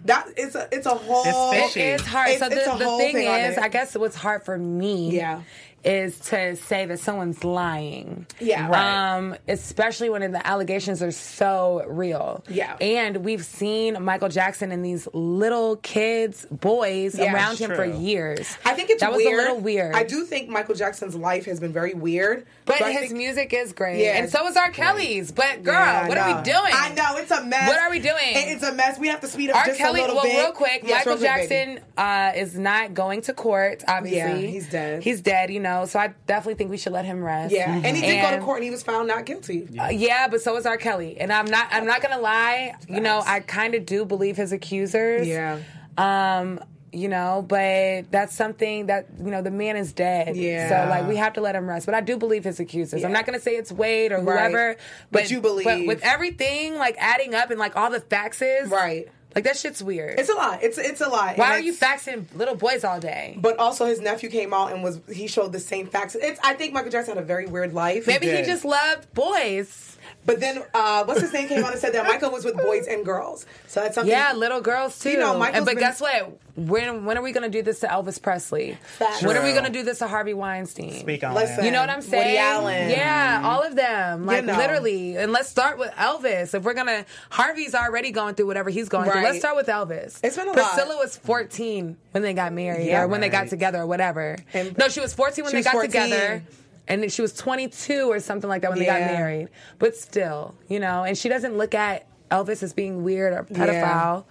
That 0.05 0.27
it's 0.37 0.55
a 0.55 0.69
it's 0.71 0.85
a 0.87 0.91
whole 0.91 1.53
It's 1.53 1.73
fishy. 1.73 1.81
It's 1.87 2.05
hard. 2.05 2.29
It's- 2.31 2.41
so 2.41 2.47
it's 2.55 2.67
the, 2.67 2.75
a 2.75 2.79
the 2.79 2.85
whole 2.85 2.99
thing 2.99 3.15
thing 3.15 3.27
is. 3.27 3.57
I 3.57 3.69
guess 3.69 3.97
what's 3.97 4.15
hard 4.15 4.45
for 4.45 4.59
me, 4.59 5.11
Yeah. 5.17 5.41
Is 5.87 6.19
to 6.19 6.57
say 6.57 6.85
that 6.87 6.99
someone's 6.99 7.45
lying. 7.45 8.27
Yeah. 8.41 8.69
Right. 8.69 9.15
Um, 9.17 9.37
especially 9.47 10.11
when 10.11 10.33
the 10.33 10.45
allegations 10.47 11.03
are 11.03 11.13
so 11.13 11.85
real. 11.87 12.43
Yeah. 12.49 12.77
And 12.81 13.19
we've 13.19 13.45
seen 13.45 14.03
Michael 14.03 14.29
Jackson 14.29 14.73
and 14.73 14.85
these 14.85 15.07
little 15.13 15.77
kids, 15.77 16.45
boys 16.51 17.17
Yeah, 17.19 17.33
around 17.33 17.53
it's 17.53 17.61
him 17.61 17.75
for 17.75 17.85
years. 17.85 18.59
I 18.65 18.75
think 18.75 18.91
it's 18.91 19.01
that 19.01 19.13
was 19.13 19.25
a 19.25 19.29
little 19.31 19.59
weird. 19.61 19.95
I 19.95 20.03
do 20.03 20.25
think 20.25 20.49
Michael 20.49 20.75
Jackson's 20.75 21.15
life 21.15 21.45
has 21.47 21.61
been 21.61 21.73
very 21.73 21.95
weird. 21.95 22.47
But 22.65 22.83
I 22.83 22.91
his 22.91 23.01
think- 23.03 23.13
music 23.13 23.53
is 23.55 23.73
great. 23.73 24.01
Yeah. 24.03 24.17
And 24.19 24.29
so 24.31 24.47
is 24.49 24.57
R. 24.57 24.71
Kelly's. 24.71 25.31
But 25.31 25.63
girl, 25.63 25.75
Yeah, 25.75 26.03
I 26.05 26.09
what 26.09 26.19
are 26.19 26.37
we 26.37 26.43
doing? 26.43 26.73
I 26.75 26.93
know 26.95 27.17
it's 27.19 27.31
a 27.31 27.45
mess. 27.45 27.69
What 27.69 27.79
are 27.79 27.91
we 27.91 28.01
doing? 28.01 28.17
It's 28.23 28.63
a 28.65 28.73
mess. 28.73 28.99
We 28.99 29.09
have 29.09 29.21
to 29.21 29.29
speed 29.29 29.51
up 29.51 29.57
R. 29.57 29.65
just 29.67 29.79
Kelly, 29.79 30.01
a 30.01 30.03
little 30.03 30.17
well, 30.17 30.25
bit. 30.25 30.37
real 30.37 30.53
quick, 30.53 30.83
Yes, 30.85 31.07
Michael 31.07 31.23
real 31.23 31.31
quick, 31.33 31.49
baby. 31.49 31.75
Jackson 31.75 31.85
uh, 31.97 32.33
is 32.35 32.59
not 32.59 32.93
going 32.95 33.21
to 33.23 33.33
court, 33.33 33.85
obviously. 33.87 34.45
Yeah, 34.47 34.51
he's 34.51 34.69
dead. 34.69 35.03
He's 35.03 35.21
dead, 35.21 35.51
you 35.51 35.61
know, 35.61 35.76
so 35.85 35.99
I 35.99 36.15
definitely 36.27 36.55
think 36.55 36.71
we 36.71 36.79
should 36.79 36.93
let 36.95 37.05
him 37.05 37.23
rest. 37.23 37.53
Yeah, 37.55 37.71
and 37.71 37.97
he 37.97 38.01
did 38.03 38.23
go 38.23 38.31
to 38.31 38.43
court 38.43 38.59
and 38.59 38.65
he 38.65 38.71
was 38.71 38.83
found 38.83 39.09
not 39.09 39.27
guilty. 39.27 39.69
Uh, 39.79 39.89
yeah, 39.89 40.29
but 40.29 40.41
so 40.41 40.57
is 40.57 40.65
R. 40.65 40.79
Kelly, 40.79 41.19
and 41.21 41.31
I'm 41.33 41.45
not. 41.47 41.69
I'm 41.71 41.85
not 41.85 42.01
gonna 42.01 42.21
lie. 42.21 42.75
You 42.89 43.01
know, 43.01 43.23
I 43.27 43.41
kind 43.41 43.75
of 43.75 43.85
do 43.85 44.05
believe 44.07 44.37
his 44.39 44.53
accusers. 44.53 45.27
Yeah. 45.29 45.59
Um. 45.99 46.61
You 46.93 47.09
know, 47.09 47.45
but 47.47 48.11
that's 48.11 48.35
something 48.35 48.87
that 48.87 49.09
you 49.19 49.31
know 49.31 49.43
the 49.43 49.51
man 49.51 49.77
is 49.77 49.93
dead. 49.93 50.35
Yeah. 50.35 50.69
So 50.85 50.89
like 50.89 51.07
we 51.07 51.17
have 51.17 51.35
to 51.35 51.43
let 51.43 51.55
him 51.55 51.69
rest. 51.69 51.85
But 51.85 51.95
I 51.95 52.01
do 52.01 52.17
believe 52.17 52.45
his 52.45 52.59
accusers. 52.59 53.05
I'm 53.05 53.13
not 53.13 53.27
gonna 53.27 53.41
say 53.41 53.57
it's 53.57 53.71
Wade 53.71 54.13
or 54.13 54.21
Right. 54.23 54.25
whoever. 54.51 54.77
But 55.11 55.31
you 55.31 55.43
believe. 55.43 55.87
with 55.87 56.03
everything 56.03 56.77
like 56.77 56.97
adding 56.99 57.35
up 57.35 57.51
and 57.51 57.59
like 57.59 57.77
all 57.77 57.91
the 57.91 58.01
faxes. 58.01 58.71
Right. 58.71 59.09
Like 59.37 59.45
that 59.45 59.57
shit's 59.59 59.83
weird. 59.83 60.19
It's 60.19 60.31
a 60.31 60.35
lot. 60.35 60.63
It's 60.63 60.79
it's 60.79 61.03
a 61.03 61.09
lot. 61.09 61.37
Why 61.37 61.45
And 61.45 61.55
are 61.55 61.59
you 61.61 61.75
it's- 61.75 62.05
faxing 62.07 62.25
little 62.35 62.55
boys 62.55 62.85
all 62.85 62.99
day? 62.99 63.37
But 63.39 63.59
also, 63.59 63.85
his 63.85 64.01
nephew 64.01 64.31
came 64.31 64.55
out 64.55 64.73
and 64.73 64.83
was 64.83 64.99
he 65.13 65.27
showed 65.27 65.53
the 65.53 65.61
same 65.61 65.87
facts. 65.89 66.15
It's 66.19 66.41
I 66.43 66.55
think 66.55 66.73
Michael 66.73 66.91
Jackson 66.91 67.15
had 67.17 67.23
a 67.23 67.27
very 67.27 67.45
weird 67.47 67.75
life. 67.75 68.07
Maybe 68.07 68.27
he 68.27 68.33
did. 68.33 68.47
just 68.47 68.65
loved 68.65 69.13
boys. 69.13 69.96
But 70.25 70.41
then, 70.41 70.63
uh, 70.75 71.05
what's 71.05 71.21
his 71.21 71.33
name 71.33 71.49
came 71.49 71.65
on 71.65 71.73
and 71.73 71.81
said 71.81 71.93
that 71.95 72.05
Michael 72.07 72.31
was 72.33 72.45
with 72.45 72.57
boys 72.57 72.87
and 72.87 73.05
girls. 73.05 73.47
So 73.69 73.81
that's 73.81 73.95
something. 73.95 74.11
Yeah, 74.11 74.33
little 74.33 74.61
girls 74.61 74.99
too. 74.99 75.11
You 75.11 75.19
know, 75.19 75.39
Michael's 75.39 75.57
and, 75.59 75.67
but 75.67 75.75
been- 75.77 75.81
guess 75.85 76.01
what? 76.01 76.39
When 76.57 77.05
when 77.05 77.19
are 77.19 77.23
we 77.23 77.33
gonna 77.33 77.51
do 77.51 77.61
this 77.61 77.81
to 77.81 77.87
Elvis 77.87 78.21
Presley? 78.21 78.79
Facts. 78.99 79.23
When 79.23 79.37
are 79.37 79.43
we 79.45 79.53
gonna 79.53 79.69
do 79.69 79.83
this 79.83 79.99
to 79.99 80.07
Harvey 80.09 80.33
Weinstein? 80.33 81.01
Speak 81.01 81.23
on 81.23 81.35
Listen. 81.35 81.67
You 81.67 81.71
know 81.71 81.81
what 81.81 81.91
I'm 81.91 81.99
Woody 81.99 82.09
saying? 82.09 82.39
Allen. 82.39 82.89
Yeah, 82.91 83.43
all 83.45 83.63
of 83.63 83.77
them. 83.77 84.25
Like 84.25 84.45
know. 84.47 84.57
literally. 84.57 85.17
And 85.19 85.33
let's 85.33 85.51
start 85.51 85.77
with 85.79 85.91
Elvis. 85.93 86.55
If 86.55 86.63
we're 86.63 86.73
gonna 86.73 87.05
Harvey's 87.29 87.75
already 87.75 88.11
going 88.11 88.37
through 88.37 88.47
whatever 88.47 88.71
he's 88.71 88.89
going 88.89 89.11
through. 89.11 89.23
Let's 89.23 89.39
start 89.39 89.55
with 89.55 89.67
Elvis. 89.67 90.19
It's 90.25 90.37
been 90.37 90.49
a 90.49 90.53
lot. 90.53 90.73
Priscilla 90.73 90.97
was 90.97 91.17
14 91.19 91.99
when 92.13 92.23
they 92.23 92.33
got 92.33 92.55
married 92.55 92.87
Yeah, 92.87 93.03
or 93.03 93.09
when 93.09 93.21
they 93.21 93.29
got 93.29 93.49
together 93.49 93.83
or 93.83 93.87
whatever. 93.87 94.39
And- 94.55 94.79
no, 94.79 94.89
she 94.89 95.01
was 95.01 95.13
14 95.13 95.45
when 95.45 95.51
She 95.53 95.59
they 95.59 95.63
got 95.63 95.73
14. 95.73 95.91
together. 95.91 96.43
And 96.89 97.11
she 97.11 97.23
was 97.23 97.33
22 97.35 98.11
or 98.11 98.21
something 98.21 98.49
like 98.49 98.63
that 98.63 98.71
when 98.71 98.79
they 98.79 98.87
got 98.87 99.01
married. 99.01 99.49
But 99.79 99.97
still, 99.97 100.55
you 100.69 100.79
know, 100.79 101.05
and 101.05 101.19
she 101.19 101.29
doesn't 101.29 101.57
look 101.57 101.75
at 101.75 102.07
Elvis 102.31 102.63
as 102.63 102.73
being 102.73 103.03
weird 103.03 103.33
or 103.33 103.45
pedophile. 103.45 104.25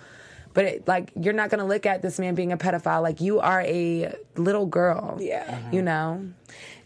But 0.55 0.65
it, 0.65 0.87
like, 0.87 1.11
you're 1.19 1.33
not 1.33 1.49
gonna 1.51 1.65
look 1.65 1.85
at 1.85 2.01
this 2.01 2.17
man 2.17 2.33
being 2.33 2.51
a 2.51 2.57
pedophile. 2.57 3.03
Like, 3.03 3.21
you 3.21 3.39
are 3.41 3.61
a 3.61 4.15
little 4.37 4.65
girl. 4.65 5.17
Yeah. 5.21 5.59
You 5.71 5.83
know. 5.83 6.25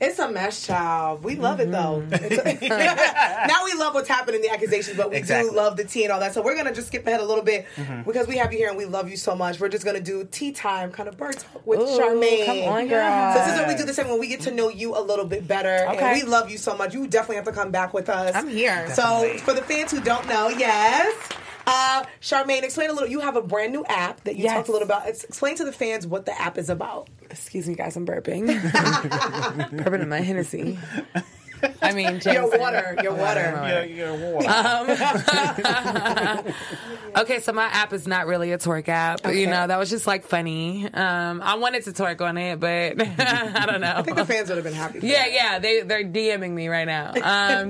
It's 0.01 0.17
a 0.17 0.31
mess, 0.31 0.65
child. 0.65 1.23
We 1.25 1.35
love 1.35 1.59
it 1.59 1.69
though. 1.71 2.01
Mm-hmm. 2.07 2.13
It's 2.33 2.63
a- 2.63 2.67
now 3.47 3.65
we 3.65 3.73
love 3.73 3.93
what's 3.93 4.07
happening, 4.07 4.37
in 4.37 4.41
the 4.43 4.49
accusations, 4.49 4.95
but 4.97 5.09
we 5.11 5.17
Exactly. 5.17 5.49
do 5.51 5.55
love 5.55 5.75
the 5.77 5.83
tea 5.83 6.03
and 6.05 6.13
all 6.13 6.19
that. 6.21 6.33
So 6.33 6.41
we're 6.41 6.55
gonna 6.55 6.73
just 6.73 6.87
skip 6.87 7.05
ahead 7.05 7.19
a 7.19 7.25
little 7.25 7.43
bit 7.43 7.65
Mm-hmm. 7.75 8.03
because 8.03 8.25
we 8.27 8.37
have 8.37 8.51
you 8.53 8.57
here 8.57 8.69
and 8.69 8.77
we 8.77 8.85
love 8.85 9.09
you 9.09 9.17
so 9.17 9.35
much. 9.35 9.59
We're 9.59 9.67
just 9.69 9.83
gonna 9.85 9.99
do 9.99 10.23
tea 10.31 10.51
time, 10.53 10.91
kind 10.91 11.07
of 11.09 11.17
bird 11.17 11.37
talk 11.37 11.67
with 11.67 11.81
Ooh, 11.81 11.83
Charmaine. 11.99 12.45
come 12.45 12.59
on, 12.73 12.87
girl. 12.87 13.33
So 13.33 13.39
this 13.43 13.53
is 13.53 13.59
what 13.59 13.67
we 13.67 13.75
do. 13.75 13.83
This 13.83 13.99
is 13.99 14.05
when 14.05 14.19
we 14.19 14.27
get 14.27 14.41
to 14.41 14.51
know 14.51 14.69
you 14.69 14.97
a 14.97 15.01
little 15.01 15.25
bit 15.25 15.47
better, 15.47 15.85
Okay. 15.89 15.97
and 15.99 16.23
we 16.23 16.27
love 16.27 16.49
you 16.49 16.57
so 16.57 16.75
much. 16.77 16.93
You 16.95 17.05
definitely 17.05 17.35
have 17.35 17.45
to 17.45 17.51
come 17.51 17.69
back 17.69 17.93
with 17.93 18.09
us. 18.09 18.33
I'm 18.35 18.47
here. 18.47 18.89
So 18.95 19.35
for 19.39 19.53
the 19.53 19.61
fans 19.61 19.91
who 19.91 19.99
don't 19.99 20.27
know, 20.27 20.47
yes. 20.47 21.13
Uh, 21.71 22.03
Charmaine, 22.19 22.63
explain 22.63 22.89
a 22.89 22.93
little. 22.93 23.07
You 23.07 23.19
have 23.19 23.35
a 23.35 23.41
brand 23.43 23.71
new 23.71 23.85
app 23.85 24.23
that 24.23 24.35
you 24.35 24.43
Yes. 24.45 24.53
talked 24.55 24.69
a 24.69 24.71
little 24.71 24.87
about. 24.87 25.07
Explain 25.07 25.55
to 25.57 25.65
the 25.65 25.71
fans 25.71 26.07
what 26.07 26.25
the 26.25 26.39
app 26.41 26.57
is 26.57 26.69
about. 26.69 27.09
Excuse 27.29 27.67
me, 27.67 27.75
guys, 27.75 27.95
I'm 27.95 28.07
burping. 28.07 28.47
burping 29.71 30.01
in 30.01 30.09
my 30.09 30.19
Hennessy. 30.21 30.79
I 31.81 31.93
mean, 31.93 32.05
Your 32.13 32.19
Jameson. 32.19 32.59
water, 32.59 32.95
your 33.01 33.13
water. 33.13 33.39
Yeah, 33.39 33.83
yeah, 33.83 34.31
water. 34.31 34.49
Um, 36.39 36.53
okay, 37.17 37.39
so 37.39 37.53
my 37.53 37.65
app 37.65 37.93
is 37.93 38.07
not 38.07 38.27
really 38.27 38.51
a 38.51 38.57
twerk 38.57 38.87
app. 38.89 39.25
You 39.25 39.47
know, 39.47 39.67
that 39.67 39.77
was 39.77 39.89
just 39.89 40.07
like 40.07 40.23
funny. 40.25 40.85
Um, 40.93 41.41
I 41.41 41.55
wanted 41.55 41.83
to 41.85 41.91
twerk 41.91 42.21
on 42.21 42.37
it, 42.37 42.59
but 42.59 42.99
I 43.01 43.65
don't 43.65 43.81
know. 43.81 43.93
I 43.95 44.01
think 44.01 44.17
the 44.17 44.25
fans 44.25 44.49
would 44.49 44.57
have 44.57 44.63
been 44.65 44.73
happy. 44.73 44.99
For 44.99 45.05
Yeah, 45.05 45.23
that. 45.23 45.33
yeah, 45.33 45.59
they 45.59 45.81
they're 45.81 46.03
DMing 46.03 46.51
me 46.51 46.67
right 46.67 46.85
now. 46.85 47.13
Um, 47.23 47.69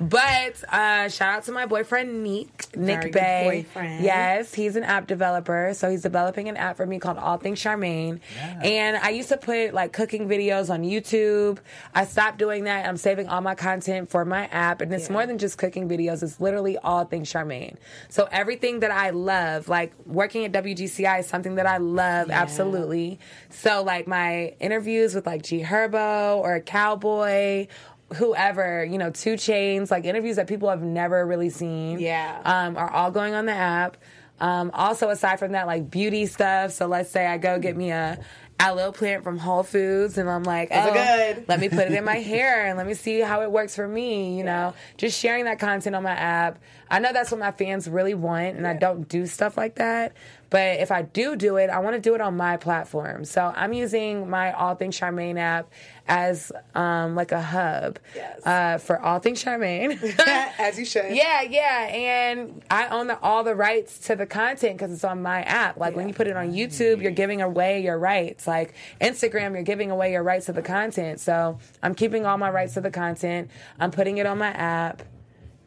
but 0.00 0.64
uh, 0.72 1.08
shout 1.08 1.38
out 1.38 1.44
to 1.44 1.52
my 1.52 1.66
boyfriend 1.66 2.22
Nick, 2.22 2.76
Nick 2.76 3.00
Very 3.00 3.10
good 3.10 3.12
Bay. 3.12 3.66
boyfriend. 3.68 4.04
Yes, 4.04 4.54
he's 4.54 4.76
an 4.76 4.84
app 4.84 5.06
developer, 5.06 5.72
so 5.74 5.90
he's 5.90 6.02
developing 6.02 6.48
an 6.48 6.56
app 6.56 6.76
for 6.76 6.86
me 6.86 6.98
called 6.98 7.18
All 7.18 7.36
Things 7.38 7.60
Charmaine. 7.62 8.20
And 8.62 8.96
I 8.96 9.10
used 9.10 9.28
to 9.28 9.36
put 9.36 9.74
like 9.74 9.92
cooking 9.92 10.28
videos 10.28 10.70
on 10.70 10.82
YouTube. 10.82 11.58
I 11.94 12.04
stopped 12.06 12.38
doing 12.38 12.64
that. 12.64 12.86
I'm 12.86 12.96
saving 12.96 13.28
all 13.28 13.41
my 13.42 13.54
content 13.54 14.10
for 14.10 14.24
my 14.24 14.46
app, 14.46 14.80
and 14.80 14.92
it's 14.92 15.10
more 15.10 15.26
than 15.26 15.38
just 15.38 15.58
cooking 15.58 15.88
videos. 15.88 16.22
It's 16.22 16.40
literally 16.40 16.78
all 16.78 17.04
things 17.04 17.32
Charmaine. 17.32 17.76
So 18.08 18.28
everything 18.30 18.80
that 18.80 18.90
I 18.90 19.10
love, 19.10 19.68
like 19.68 19.92
working 20.06 20.44
at 20.44 20.52
WGCI, 20.52 21.20
is 21.20 21.26
something 21.26 21.56
that 21.56 21.66
I 21.66 21.78
love 21.78 22.30
absolutely. 22.30 23.18
So 23.50 23.82
like 23.82 24.06
my 24.06 24.54
interviews 24.60 25.14
with 25.14 25.26
like 25.26 25.42
G 25.42 25.62
Herbo 25.62 26.38
or 26.38 26.60
Cowboy. 26.60 27.68
Whoever, 28.16 28.84
you 28.84 28.98
know, 28.98 29.08
2 29.08 29.36
Chainz, 29.36 29.90
like 29.90 30.04
interviews 30.04 30.36
that 30.36 30.46
people 30.46 30.68
have 30.68 30.82
never 30.82 31.24
really 31.26 31.48
seen. 31.48 31.98
Yeah. 31.98 32.42
Um, 32.44 32.76
are 32.76 32.90
all 32.90 33.10
going 33.10 33.32
on 33.32 33.46
the 33.46 33.54
app. 33.54 33.96
Um, 34.42 34.72
also, 34.74 35.08
aside 35.08 35.38
from 35.38 35.52
that, 35.52 35.68
like 35.68 35.88
beauty 35.88 36.26
stuff. 36.26 36.72
So 36.72 36.86
let's 36.88 37.08
say 37.10 37.26
I 37.26 37.38
go 37.38 37.60
get 37.60 37.76
me 37.76 37.90
a 37.90 38.18
aloe 38.62 38.92
plant 38.92 39.24
from 39.24 39.38
Whole 39.38 39.62
Foods, 39.62 40.18
and 40.18 40.30
I'm 40.30 40.44
like, 40.44 40.68
oh, 40.72 41.34
let 41.48 41.60
me 41.60 41.68
put 41.68 41.80
it 41.80 41.92
in 41.92 42.04
my 42.04 42.16
hair 42.18 42.66
and 42.66 42.78
let 42.78 42.86
me 42.86 42.94
see 42.94 43.20
how 43.20 43.42
it 43.42 43.50
works 43.50 43.74
for 43.74 43.86
me. 43.86 44.36
You 44.38 44.44
know, 44.44 44.74
just 44.96 45.18
sharing 45.18 45.44
that 45.46 45.58
content 45.58 45.96
on 45.96 46.02
my 46.02 46.12
app. 46.12 46.58
I 46.90 46.98
know 46.98 47.12
that's 47.12 47.30
what 47.30 47.40
my 47.40 47.50
fans 47.50 47.88
really 47.88 48.14
want, 48.14 48.56
and 48.56 48.66
I 48.66 48.74
don't 48.74 49.08
do 49.08 49.26
stuff 49.26 49.56
like 49.56 49.76
that. 49.76 50.12
But 50.52 50.80
if 50.80 50.92
I 50.92 51.00
do 51.00 51.34
do 51.34 51.56
it, 51.56 51.70
I 51.70 51.78
want 51.78 51.96
to 51.96 52.00
do 52.00 52.14
it 52.14 52.20
on 52.20 52.36
my 52.36 52.58
platform. 52.58 53.24
So 53.24 53.50
I'm 53.56 53.72
using 53.72 54.28
my 54.28 54.52
All 54.52 54.74
Things 54.74 55.00
Charmaine 55.00 55.38
app 55.38 55.72
as 56.06 56.52
um, 56.74 57.14
like 57.14 57.32
a 57.32 57.40
hub 57.40 57.98
uh, 58.44 58.76
for 58.76 59.00
All 59.00 59.18
Things 59.18 59.42
Charmaine. 59.42 59.98
As 60.58 60.78
you 60.78 60.84
should. 60.84 61.16
Yeah, 61.16 61.40
yeah, 61.40 61.86
and 61.86 62.62
I 62.70 62.88
own 62.88 63.06
the, 63.06 63.18
all 63.20 63.44
the 63.44 63.54
rights 63.54 63.98
to 64.00 64.14
the 64.14 64.26
content 64.26 64.76
because 64.76 64.92
it's 64.92 65.04
on 65.04 65.22
my 65.22 65.42
app. 65.42 65.78
Like 65.78 65.96
when 65.96 66.06
you 66.06 66.12
put 66.12 66.26
it 66.26 66.36
on 66.36 66.52
YouTube, 66.52 67.00
you're 67.00 67.12
giving 67.12 67.40
away 67.40 67.82
your 67.82 67.98
rights. 67.98 68.46
Like 68.46 68.74
Instagram, 69.00 69.54
you're 69.54 69.62
giving 69.62 69.90
away 69.90 70.12
your 70.12 70.22
rights 70.22 70.46
to 70.46 70.52
the 70.52 70.60
content. 70.60 71.18
So 71.20 71.58
I'm 71.82 71.94
keeping 71.94 72.26
all 72.26 72.36
my 72.36 72.50
rights 72.50 72.74
to 72.74 72.82
the 72.82 72.90
content. 72.90 73.50
I'm 73.80 73.90
putting 73.90 74.18
it 74.18 74.26
on 74.26 74.36
my 74.36 74.50
app, 74.50 75.02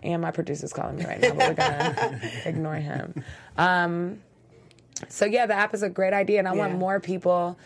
and 0.03 0.21
my 0.21 0.29
producer's 0.29 0.73
calling 0.73 0.97
me 0.97 1.05
right 1.05 1.19
now, 1.19 1.29
but 1.29 1.37
we're 1.37 1.53
gonna 1.55 2.21
ignore 2.45 2.75
him. 2.75 3.23
Um, 3.57 4.19
so 5.09 5.25
yeah, 5.25 5.45
the 5.45 5.53
app 5.53 5.73
is 5.73 5.83
a 5.83 5.89
great 5.89 6.13
idea, 6.13 6.39
and 6.39 6.47
I 6.47 6.53
want 6.53 6.75
more 6.75 6.99
people 6.99 7.57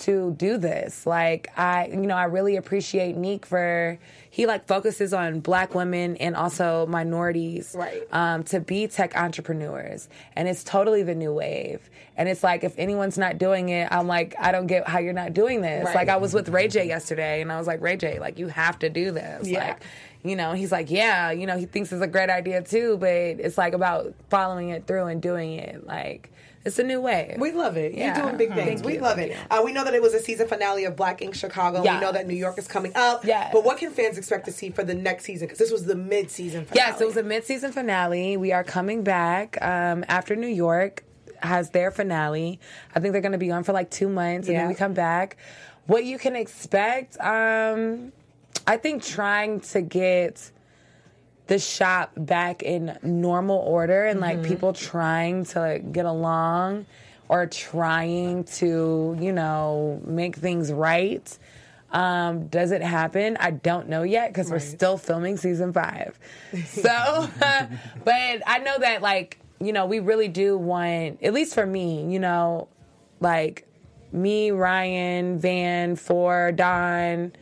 to 0.00 0.34
do 0.36 0.58
this. 0.58 1.06
Like 1.06 1.48
I, 1.56 1.86
you 1.86 2.06
know, 2.06 2.16
I 2.16 2.24
really 2.24 2.56
appreciate 2.56 3.16
Neek 3.16 3.46
for 3.46 3.98
he 4.30 4.46
like 4.46 4.66
focuses 4.66 5.14
on 5.14 5.40
Black 5.40 5.74
women 5.74 6.16
and 6.18 6.36
also 6.36 6.86
minorities, 6.86 7.74
Right. 7.76 8.02
Um, 8.12 8.44
to 8.44 8.60
be 8.60 8.86
tech 8.86 9.16
entrepreneurs, 9.16 10.08
and 10.34 10.48
it's 10.48 10.62
totally 10.62 11.02
the 11.02 11.14
new 11.14 11.32
wave. 11.32 11.88
And 12.18 12.28
it's 12.28 12.42
like 12.44 12.64
if 12.64 12.78
anyone's 12.78 13.18
not 13.18 13.38
doing 13.38 13.70
it, 13.70 13.88
I'm 13.90 14.06
like, 14.06 14.34
I 14.38 14.52
don't 14.52 14.66
get 14.66 14.86
how 14.88 14.98
you're 14.98 15.12
not 15.12 15.32
doing 15.34 15.60
this. 15.60 15.86
Right. 15.86 15.94
Like 15.94 16.08
I 16.08 16.16
was 16.16 16.34
with 16.34 16.48
Ray 16.48 16.68
J 16.68 16.86
yesterday, 16.86 17.40
and 17.40 17.50
I 17.50 17.58
was 17.58 17.66
like, 17.66 17.80
Ray 17.80 17.96
J, 17.96 18.18
like 18.18 18.38
you 18.38 18.48
have 18.48 18.78
to 18.80 18.90
do 18.90 19.10
this. 19.10 19.48
Yeah. 19.48 19.68
Like, 19.68 19.82
you 20.22 20.36
know, 20.36 20.52
he's 20.52 20.72
like, 20.72 20.90
yeah, 20.90 21.30
you 21.30 21.46
know, 21.46 21.56
he 21.56 21.66
thinks 21.66 21.92
it's 21.92 22.02
a 22.02 22.06
great 22.06 22.30
idea 22.30 22.62
too, 22.62 22.96
but 22.98 23.08
it's 23.08 23.56
like 23.56 23.74
about 23.74 24.12
following 24.28 24.70
it 24.70 24.86
through 24.86 25.06
and 25.06 25.22
doing 25.22 25.52
it. 25.52 25.86
Like, 25.86 26.30
it's 26.66 26.78
a 26.80 26.82
new 26.82 27.00
way. 27.00 27.36
We 27.38 27.52
love 27.52 27.76
it. 27.76 27.94
Yeah. 27.94 28.16
You're 28.16 28.24
doing 28.26 28.36
big 28.36 28.52
things. 28.52 28.80
Thank 28.80 28.84
we 28.84 28.94
you. 28.94 29.00
love 29.00 29.18
it. 29.18 29.36
Uh, 29.50 29.62
we 29.64 29.72
know 29.72 29.84
that 29.84 29.94
it 29.94 30.02
was 30.02 30.14
a 30.14 30.18
season 30.20 30.48
finale 30.48 30.84
of 30.84 30.96
Black 30.96 31.22
Ink 31.22 31.34
Chicago. 31.36 31.82
Yeah. 31.84 31.94
We 31.94 32.00
know 32.04 32.12
that 32.12 32.26
New 32.26 32.34
York 32.34 32.58
is 32.58 32.66
coming 32.66 32.92
up. 32.96 33.24
Yes. 33.24 33.50
But 33.52 33.64
what 33.64 33.78
can 33.78 33.92
fans 33.92 34.18
expect 34.18 34.46
to 34.46 34.52
see 34.52 34.70
for 34.70 34.82
the 34.82 34.94
next 34.94 35.24
season? 35.24 35.46
Because 35.46 35.58
this 35.60 35.70
was 35.70 35.86
the 35.86 35.94
mid-season 35.94 36.64
finale. 36.66 36.90
Yes, 36.90 37.00
it 37.00 37.06
was 37.06 37.16
a 37.16 37.22
mid-season 37.22 37.70
finale. 37.72 38.36
We 38.36 38.50
are 38.52 38.64
coming 38.64 39.04
back 39.04 39.56
um, 39.62 40.04
after 40.08 40.34
New 40.34 40.48
York 40.48 41.04
has 41.42 41.70
their 41.70 41.90
finale. 41.92 42.58
I 42.94 43.00
think 43.00 43.12
they're 43.12 43.22
going 43.22 43.32
to 43.32 43.38
be 43.38 43.52
on 43.52 43.62
for 43.62 43.72
like 43.72 43.90
two 43.90 44.08
months, 44.08 44.48
and 44.48 44.54
Yeah. 44.54 44.62
then 44.62 44.68
we 44.68 44.74
come 44.74 44.92
back. 44.94 45.36
What 45.86 46.04
you 46.04 46.18
can 46.18 46.34
expect, 46.34 47.16
um, 47.20 48.12
I 48.66 48.76
think, 48.76 49.04
trying 49.04 49.60
to 49.60 49.80
get 49.82 50.50
the 51.46 51.58
shop 51.58 52.10
back 52.16 52.62
in 52.62 52.98
normal 53.02 53.58
order 53.58 54.04
and 54.04 54.20
like 54.20 54.38
Mhm. 54.38 54.44
people 54.44 54.72
trying 54.72 55.44
to 55.46 55.60
like, 55.60 55.92
get 55.92 56.04
along 56.06 56.86
or 57.28 57.46
trying 57.46 58.44
to, 58.44 59.16
you 59.20 59.32
know, 59.32 60.00
make 60.04 60.36
things 60.36 60.72
right. 60.72 61.38
Um, 61.92 62.48
does 62.48 62.72
it 62.72 62.82
happen? 62.82 63.36
I 63.38 63.52
don't 63.52 63.88
know 63.88 64.02
yet 64.02 64.30
because 64.30 64.50
we're 64.50 64.58
still 64.58 64.98
filming 64.98 65.36
season 65.36 65.72
five. 65.72 66.18
So, 66.66 67.28
but 68.04 68.42
I 68.46 68.58
know 68.64 68.78
that, 68.80 69.02
like, 69.02 69.38
you 69.60 69.72
know, 69.72 69.86
we 69.86 70.00
really 70.00 70.28
do 70.28 70.58
want, 70.58 71.22
at 71.22 71.32
least 71.32 71.54
for 71.54 71.64
me, 71.64 72.12
you 72.12 72.18
know, 72.18 72.68
like 73.20 73.66
me, 74.12 74.50
Ryan, 74.50 75.38
Van, 75.38 75.96
Phor, 75.96 76.54
Don, 76.54 77.32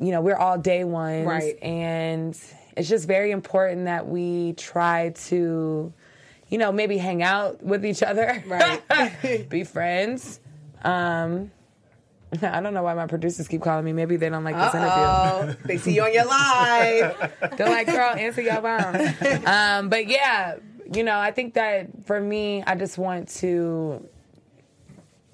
you 0.00 0.12
know, 0.12 0.20
we're 0.20 0.36
all 0.36 0.58
day 0.58 0.84
ones. 0.84 1.26
Right. 1.26 1.60
And 1.62 2.38
it's 2.78 2.88
just 2.88 3.08
very 3.08 3.32
important 3.32 3.86
that 3.86 4.06
we 4.06 4.52
try 4.52 5.10
to, 5.26 5.92
you 6.48 6.58
know, 6.58 6.70
maybe 6.70 6.96
hang 6.96 7.24
out 7.24 7.60
with 7.60 7.84
each 7.84 8.04
other. 8.04 8.42
Right. 8.46 9.48
Be 9.48 9.64
friends. 9.64 10.38
Um, 10.82 11.50
I 12.42 12.60
don't 12.60 12.74
know 12.74 12.84
why 12.84 12.94
my 12.94 13.08
producers 13.08 13.48
keep 13.48 13.62
calling 13.62 13.84
me. 13.84 13.92
Maybe 13.92 14.16
they 14.16 14.28
don't 14.28 14.44
like 14.44 14.54
this 14.54 14.74
Uh-oh. 14.74 15.42
interview. 15.42 15.66
They 15.66 15.78
see 15.78 15.94
you 15.94 16.04
on 16.04 16.14
your 16.14 16.26
live. 16.26 17.32
They're 17.56 17.68
like, 17.68 17.88
girl, 17.88 18.14
answer 18.14 18.42
your 18.42 18.62
phone. 18.62 19.46
Um, 19.46 19.88
but 19.88 20.06
yeah, 20.06 20.56
you 20.94 21.02
know, 21.02 21.18
I 21.18 21.32
think 21.32 21.54
that 21.54 21.88
for 22.06 22.20
me, 22.20 22.62
I 22.64 22.76
just 22.76 22.96
want 22.96 23.28
to, 23.40 24.06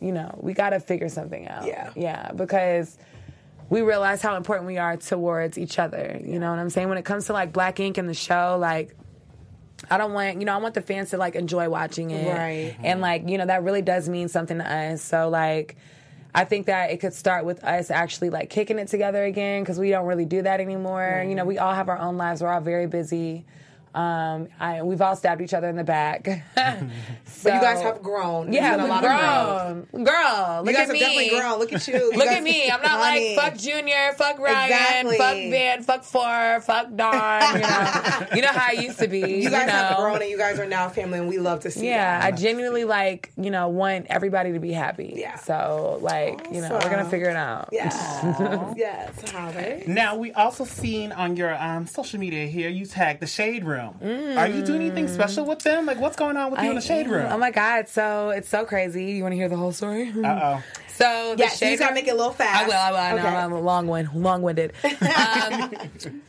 you 0.01 0.13
know, 0.13 0.39
we 0.41 0.55
got 0.55 0.71
to 0.71 0.81
figure 0.81 1.11
something 1.11 1.47
out. 1.47 1.67
Yeah. 1.67 1.91
Yeah, 1.95 2.33
because 2.33 2.97
we 3.71 3.83
realize 3.83 4.23
how 4.23 4.37
important 4.37 4.67
we 4.67 4.79
are 4.79 4.97
towards 4.97 5.59
each 5.59 5.79
other. 5.79 6.21
You 6.25 6.39
know 6.39 6.51
what 6.51 6.59
I'm 6.59 6.71
saying? 6.71 6.89
When 6.89 6.99
it 6.99 7.05
comes 7.05 7.27
to 7.27 7.33
like 7.33 7.53
Black 7.53 7.81
Ink 7.81 7.99
and 7.99 8.09
the 8.09 8.15
show, 8.15 8.57
like, 8.61 8.97
I 9.91 9.99
don't 9.99 10.13
want, 10.13 10.39
you 10.39 10.45
know, 10.45 10.55
I 10.55 10.59
want 10.59 10.75
the 10.75 10.83
fans 10.83 11.11
to 11.11 11.19
like 11.19 11.35
enjoy 11.35 11.69
watching 11.69 12.11
it. 12.11 12.29
Right. 12.29 12.77
And 12.79 12.95
mm-hmm. 12.97 13.01
like, 13.01 13.29
you 13.29 13.39
know, 13.39 13.47
that 13.47 13.63
really 13.63 13.83
does 13.83 14.09
mean 14.09 14.29
something 14.29 14.59
to 14.59 14.73
us. 14.73 15.03
So 15.03 15.29
like, 15.29 15.77
I 16.35 16.45
think 16.45 16.67
that 16.67 16.91
it 16.91 16.99
could 16.99 17.15
start 17.15 17.45
with 17.45 17.63
us 17.63 17.91
actually 17.91 18.31
like 18.31 18.51
kicking 18.51 18.79
it 18.79 18.89
together 18.89 19.25
again 19.25 19.63
because 19.63 19.79
we 19.79 19.91
don't 19.91 20.07
really 20.07 20.25
do 20.25 20.43
that 20.43 20.61
anymore. 20.61 21.25
You 21.27 21.35
know, 21.35 21.45
we 21.45 21.59
all 21.59 21.75
have 21.75 21.89
our 21.89 21.99
own 21.99 22.17
lives. 22.17 22.43
We're 22.43 22.53
all 22.53 22.61
very 22.61 22.87
busy. 22.87 23.45
Um, 23.95 24.49
I, 24.59 24.83
we've 24.83 25.01
all 25.01 25.15
stabbed 25.17 25.41
each 25.41 25.55
other 25.55 25.69
in 25.69 25.77
the 25.77 25.85
back. 25.85 26.29
But 27.43 27.55
you 27.55 27.61
guys 27.61 27.83
have 27.83 28.03
grown. 28.03 28.53
Yeah, 28.55 28.71
You've 28.73 28.81
a 28.81 28.83
we've 28.85 28.91
lot 28.91 29.05
of 29.05 29.91
grown. 29.93 30.05
Girl, 30.05 30.63
look 30.65 30.67
You 30.69 30.73
guys 30.73 30.81
at 30.81 30.87
have 30.87 30.93
me. 30.95 30.99
definitely 31.01 31.29
grown. 31.39 31.59
Look 31.59 31.73
at 31.75 31.87
you. 31.89 31.95
You 32.13 32.19
look 32.19 32.25
guys- 32.27 32.37
at 32.39 32.43
me. 32.43 32.71
I'm 32.71 32.81
not 32.81 32.91
Honey. 33.03 33.37
like 33.37 33.45
fuck 33.53 33.61
Junior, 33.61 34.13
fuck 34.17 34.39
Ryan, 34.39 34.71
Exactly. 34.71 35.19
fuck 35.19 35.35
Van, 35.37 35.83
fuck 35.83 36.03
Phor, 36.05 36.63
fuck 36.63 36.95
Don. 36.97 37.55
You 37.55 37.61
know, 37.61 38.27
you 38.37 38.43
know 38.43 38.49
how 38.49 38.69
I 38.69 38.73
used 38.81 38.99
to 39.01 39.09
be. 39.09 39.21
You 39.45 39.51
guys 39.51 39.67
know? 39.67 39.73
have 39.75 39.97
grown 39.99 40.23
and 40.23 40.31
you 40.31 40.39
guys 40.39 40.59
are 40.59 40.65
now 40.67 40.89
family, 40.89 41.19
and 41.19 41.29
we 41.29 41.39
love 41.39 41.61
to 41.61 41.71
see 41.71 41.87
Yeah, 41.89 42.19
I 42.23 42.31
genuinely 42.31 42.85
like 42.85 43.31
you 43.37 43.51
know 43.51 43.69
want 43.69 44.07
everybody 44.09 44.53
to 44.53 44.59
be 44.59 44.73
happy. 44.73 45.13
Yeah. 45.17 45.37
So 45.37 45.99
like 46.01 46.47
you 46.51 46.63
know 46.63 46.71
we're 46.73 46.89
gonna 46.91 47.05
figure 47.11 47.29
it 47.29 47.37
out. 47.37 47.69
Yeah. 47.73 48.73
yes. 48.77 49.31
Howard. 49.33 49.87
Now 49.87 50.17
we 50.17 50.33
also 50.33 50.65
seen 50.65 51.13
on 51.13 51.37
your 51.37 51.55
um, 51.63 51.87
social 51.87 52.19
media 52.19 52.47
here 52.47 52.71
you 52.71 52.87
tagged 52.87 53.21
the 53.21 53.27
Shade 53.27 53.65
Room. 53.65 53.84
Are 54.03 54.49
you 54.49 54.63
doing 54.63 54.81
anything 54.83 55.09
special 55.09 55.45
with 55.45 55.61
them? 55.61 55.87
Like 55.87 56.01
what's 56.01 56.17
going 56.17 56.37
on 56.37 56.51
with 56.53 56.61
you 56.61 56.71
in 56.71 56.75
the 56.77 56.81
Shade 56.81 57.09
Room? 57.09 57.27
Oh 57.31 57.39
my 57.39 57.51
god! 57.51 57.89
So 57.89 58.31
it's 58.31 58.49
so 58.49 58.65
crazy. 58.65 59.07
You 59.13 59.23
want 59.23 59.33
to 59.33 59.37
hear 59.37 59.49
the 59.49 59.57
whole 59.57 59.73
story? 59.73 60.11
Uh 60.11 60.41
oh. 60.59 60.63
So 60.95 61.35
the 61.37 61.43
Yes, 61.43 61.61
you 61.61 61.67
shade 61.71 61.81
gotta 61.81 61.93
make 61.93 62.07
it 62.07 62.13
a 62.13 62.15
little 62.15 62.33
fast. 62.33 62.65
I 62.65 62.69
will. 62.69 62.75
I 62.75 62.91
will. 62.93 62.99
I 62.99 63.11
know. 63.21 63.29
Okay. 63.29 63.37
I'm 63.37 63.53
a 63.53 63.61
long 63.61 63.89
one, 63.89 64.11
long 64.15 64.43
winded. 64.43 64.73
Um, 64.85 65.75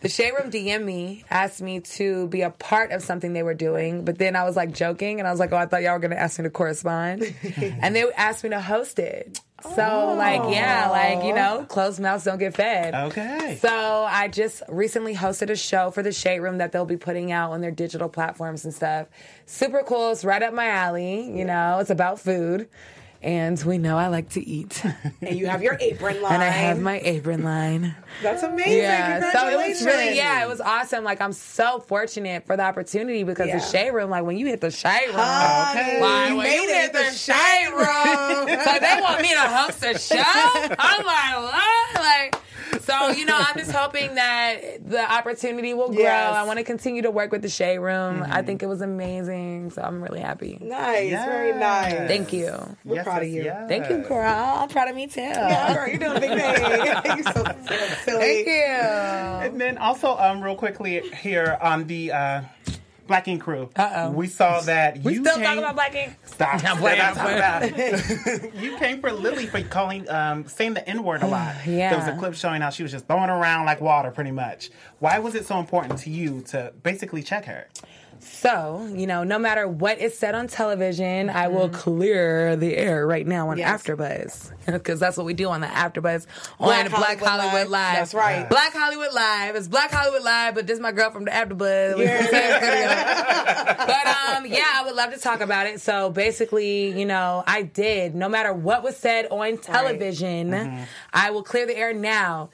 the 0.01 0.09
shade 0.09 0.31
room 0.31 0.49
DM 0.49 0.83
me, 0.83 1.23
asked 1.29 1.61
me 1.61 1.81
to 1.81 2.27
be 2.29 2.41
a 2.41 2.49
part 2.49 2.91
of 2.91 3.03
something 3.03 3.33
they 3.33 3.43
were 3.43 3.53
doing, 3.53 4.05
but 4.05 4.17
then 4.17 4.35
I 4.35 4.43
was 4.43 4.55
like 4.55 4.73
joking, 4.73 5.19
and 5.19 5.27
I 5.27 5.31
was 5.31 5.39
like, 5.39 5.51
"Oh, 5.53 5.57
I 5.57 5.67
thought 5.67 5.83
y'all 5.83 5.93
were 5.93 5.99
gonna 5.99 6.15
ask 6.15 6.39
me 6.39 6.43
to 6.43 6.49
correspond," 6.49 7.31
and 7.57 7.95
they 7.95 8.11
asked 8.13 8.43
me 8.43 8.49
to 8.49 8.59
host 8.59 8.97
it. 8.97 9.39
So 9.73 10.15
like 10.17 10.53
yeah, 10.53 10.89
like 10.89 11.25
you 11.25 11.33
know, 11.33 11.59
oh. 11.61 11.65
closed 11.65 11.99
mouths 11.99 12.23
don't 12.23 12.37
get 12.37 12.53
fed. 12.55 12.93
Okay. 12.93 13.57
So 13.61 13.69
I 13.69 14.27
just 14.27 14.61
recently 14.67 15.15
hosted 15.15 15.49
a 15.49 15.55
show 15.55 15.91
for 15.91 16.03
the 16.03 16.11
Shade 16.11 16.39
Room 16.39 16.59
that 16.59 16.71
they'll 16.71 16.85
be 16.85 16.97
putting 16.97 17.31
out 17.31 17.51
on 17.51 17.61
their 17.61 17.71
digital 17.71 18.09
platforms 18.09 18.65
and 18.65 18.73
stuff. 18.73 19.07
Super 19.45 19.83
cool. 19.83 20.11
It's 20.11 20.23
right 20.23 20.41
up 20.41 20.53
my 20.53 20.67
alley. 20.67 21.29
You 21.37 21.45
know, 21.45 21.79
it's 21.79 21.89
about 21.89 22.19
food. 22.19 22.67
And 23.25 23.59
we 23.63 23.79
know 23.79 23.97
I 23.97 24.05
like 24.07 24.29
to 24.33 24.47
eat. 24.47 24.85
And 25.19 25.35
you 25.35 25.47
have 25.47 25.63
your 25.63 25.77
apron 25.81 26.21
line. 26.21 26.33
And 26.35 26.43
I 26.43 26.49
have 26.49 26.79
my 26.79 26.99
apron 27.03 27.43
line. 27.43 27.95
That's 28.21 28.43
amazing. 28.43 28.77
Yeah, 28.83 29.31
so 29.31 29.49
it 29.49 29.67
was 29.67 29.83
really, 29.83 30.15
yeah, 30.15 30.43
it 30.43 30.47
was 30.47 30.61
awesome. 30.61 31.03
Like, 31.03 31.21
I'm 31.21 31.33
so 31.33 31.79
fortunate 31.79 32.45
for 32.45 32.55
the 32.55 32.61
opportunity 32.61 33.23
because 33.23 33.47
Yeah. 33.47 33.57
the 33.57 33.65
shade 33.65 33.89
room, 33.91 34.11
like, 34.11 34.23
when 34.25 34.37
you 34.37 34.45
hit 34.45 34.61
the 34.61 34.69
shade 34.69 35.07
room, 35.07 35.15
Honey, 35.17 35.99
like, 36.01 36.29
you 36.29 36.35
when 36.37 36.45
made 36.45 36.53
you 36.61 36.69
it 36.69 36.75
hit 36.75 36.93
the 36.93 36.99
the 36.99 37.11
shade 37.11 37.71
room, 37.73 38.59
so 38.63 38.79
they 38.79 39.01
want 39.01 39.21
me 39.23 39.33
to 39.33 39.41
host 39.41 39.83
a 39.83 39.97
show. 39.97 40.15
I'm 40.77 41.03
like, 41.05 41.51
what? 41.51 41.95
Like, 41.95 42.35
so 42.85 43.09
you 43.09 43.25
know, 43.25 43.37
I'm 43.37 43.57
just 43.57 43.71
hoping 43.71 44.15
that 44.15 44.87
the 44.87 45.11
opportunity 45.11 45.73
will 45.73 45.89
grow. 45.89 46.03
Yes. 46.03 46.35
I 46.35 46.43
want 46.43 46.59
to 46.59 46.63
continue 46.63 47.01
to 47.01 47.11
work 47.11 47.31
with 47.31 47.41
the 47.41 47.49
shade 47.49 47.79
room. 47.79 48.23
I 48.25 48.41
think 48.41 48.61
it 48.63 48.67
was 48.67 48.81
amazing, 48.81 49.71
so 49.71 49.81
I'm 49.81 50.01
really 50.01 50.19
happy. 50.19 50.57
Nice, 50.61 51.11
very 51.11 51.53
nice. 51.57 52.07
Thank 52.07 52.33
you. 52.33 52.77
We're 52.83 53.03
proud 53.03 53.23
of 53.23 53.29
you. 53.29 53.43
Thank 53.67 53.89
you, 53.89 53.97
girl. 53.99 54.23
I'm 54.27 54.69
proud 54.69 54.89
of 54.89 54.95
me 54.95 55.07
too. 55.07 55.21
Yeah, 55.21 55.73
girl, 55.73 55.87
you're 55.87 55.97
doing 55.97 56.17
a 56.17 56.19
big 56.19 56.29
thing. 56.29 57.15
you're 57.23 57.33
so, 57.33 57.43
so 57.43 57.95
silly. 58.03 58.43
Thank 58.43 58.47
you. 58.47 58.53
And 58.53 59.61
then 59.61 59.77
also, 59.77 60.17
um, 60.17 60.41
real 60.41 60.55
quickly 60.55 61.01
here 61.21 61.57
on 61.61 61.87
the 61.87 62.11
uh, 62.11 62.41
Black 63.07 63.27
Ink 63.27 63.41
crew, 63.41 63.69
uh-oh. 63.75 64.11
we 64.11 64.27
saw 64.27 64.61
that 64.61 64.97
We 65.03 65.13
you 65.15 65.21
still 65.21 65.35
came, 65.35 65.43
talking 65.43 65.59
about 65.59 65.75
Black 65.75 65.95
Ink? 65.95 66.15
Stop. 66.25 66.53
I'm 66.55 66.59
Stop 66.59 66.77
playing, 66.79 67.01
I'm 67.01 67.15
talking 67.15 67.35
about 67.35 67.61
it. 67.63 68.53
you 68.55 68.77
came 68.77 68.99
for 68.99 69.11
Lily 69.11 69.45
for 69.45 69.61
calling, 69.61 70.09
um, 70.09 70.47
saying 70.47 70.73
the 70.73 70.87
N 70.89 71.03
word 71.03 71.21
a 71.21 71.27
lot. 71.27 71.55
Yeah. 71.67 71.89
There 71.89 71.99
was 71.99 72.07
a 72.07 72.17
clip 72.17 72.33
showing 72.33 72.61
how 72.61 72.69
she 72.69 72.83
was 72.83 72.91
just 72.91 73.07
throwing 73.07 73.29
around 73.29 73.65
like 73.65 73.81
water, 73.81 74.11
pretty 74.11 74.31
much. 74.31 74.69
Why 74.99 75.19
was 75.19 75.35
it 75.35 75.45
so 75.45 75.59
important 75.59 75.99
to 75.99 76.09
you 76.09 76.41
to 76.47 76.73
basically 76.83 77.21
check 77.23 77.45
her? 77.45 77.67
So, 78.25 78.87
you 78.93 79.07
know, 79.07 79.23
no 79.23 79.39
matter 79.39 79.67
what 79.67 79.99
is 79.99 80.17
said 80.17 80.35
on 80.35 80.47
television, 80.47 81.29
I 81.29 81.47
will 81.47 81.69
clear 81.69 82.55
the 82.55 82.75
air 82.75 83.05
right 83.07 83.25
now 83.25 83.49
on 83.49 83.57
Yes. 83.57 83.83
AfterBuzz 83.83 84.51
because 84.65 84.99
that's 84.99 85.15
what 85.17 85.25
we 85.25 85.33
do 85.33 85.49
on 85.49 85.61
the 85.61 85.67
AfterBuzz 85.67 86.25
on 86.59 86.67
Black 86.89 86.89
Hollywood 86.91 87.19
Hollywood, 87.27 87.67
Live. 87.67 87.69
Live. 87.69 87.95
That's 87.95 88.13
right. 88.13 88.49
Black 88.49 88.73
Hollywood 88.73 89.13
Live. 89.13 89.55
It's 89.55 89.67
Black 89.67 89.91
Hollywood 89.91 90.23
Live, 90.23 90.55
but 90.55 90.67
this 90.67 90.75
is 90.75 90.81
my 90.81 90.91
girl 90.91 91.11
from 91.11 91.25
the 91.25 91.31
AfterBuzz. 91.31 91.95
but 93.77 94.07
um, 94.07 94.45
yeah, 94.45 94.71
I 94.75 94.83
would 94.85 94.95
love 94.95 95.13
to 95.13 95.19
talk 95.19 95.41
about 95.41 95.67
it. 95.67 95.81
So 95.81 96.09
basically, 96.09 96.97
you 96.99 97.05
know, 97.05 97.43
I 97.45 97.61
did. 97.63 98.15
No 98.15 98.29
matter 98.29 98.53
what 98.53 98.83
was 98.83 98.97
said 98.97 99.27
on 99.31 99.57
television, 99.57 100.85
I 101.13 101.31
will 101.31 101.43
clear 101.43 101.65
the 101.65 101.77
air 101.77 101.93
now. 101.93 102.49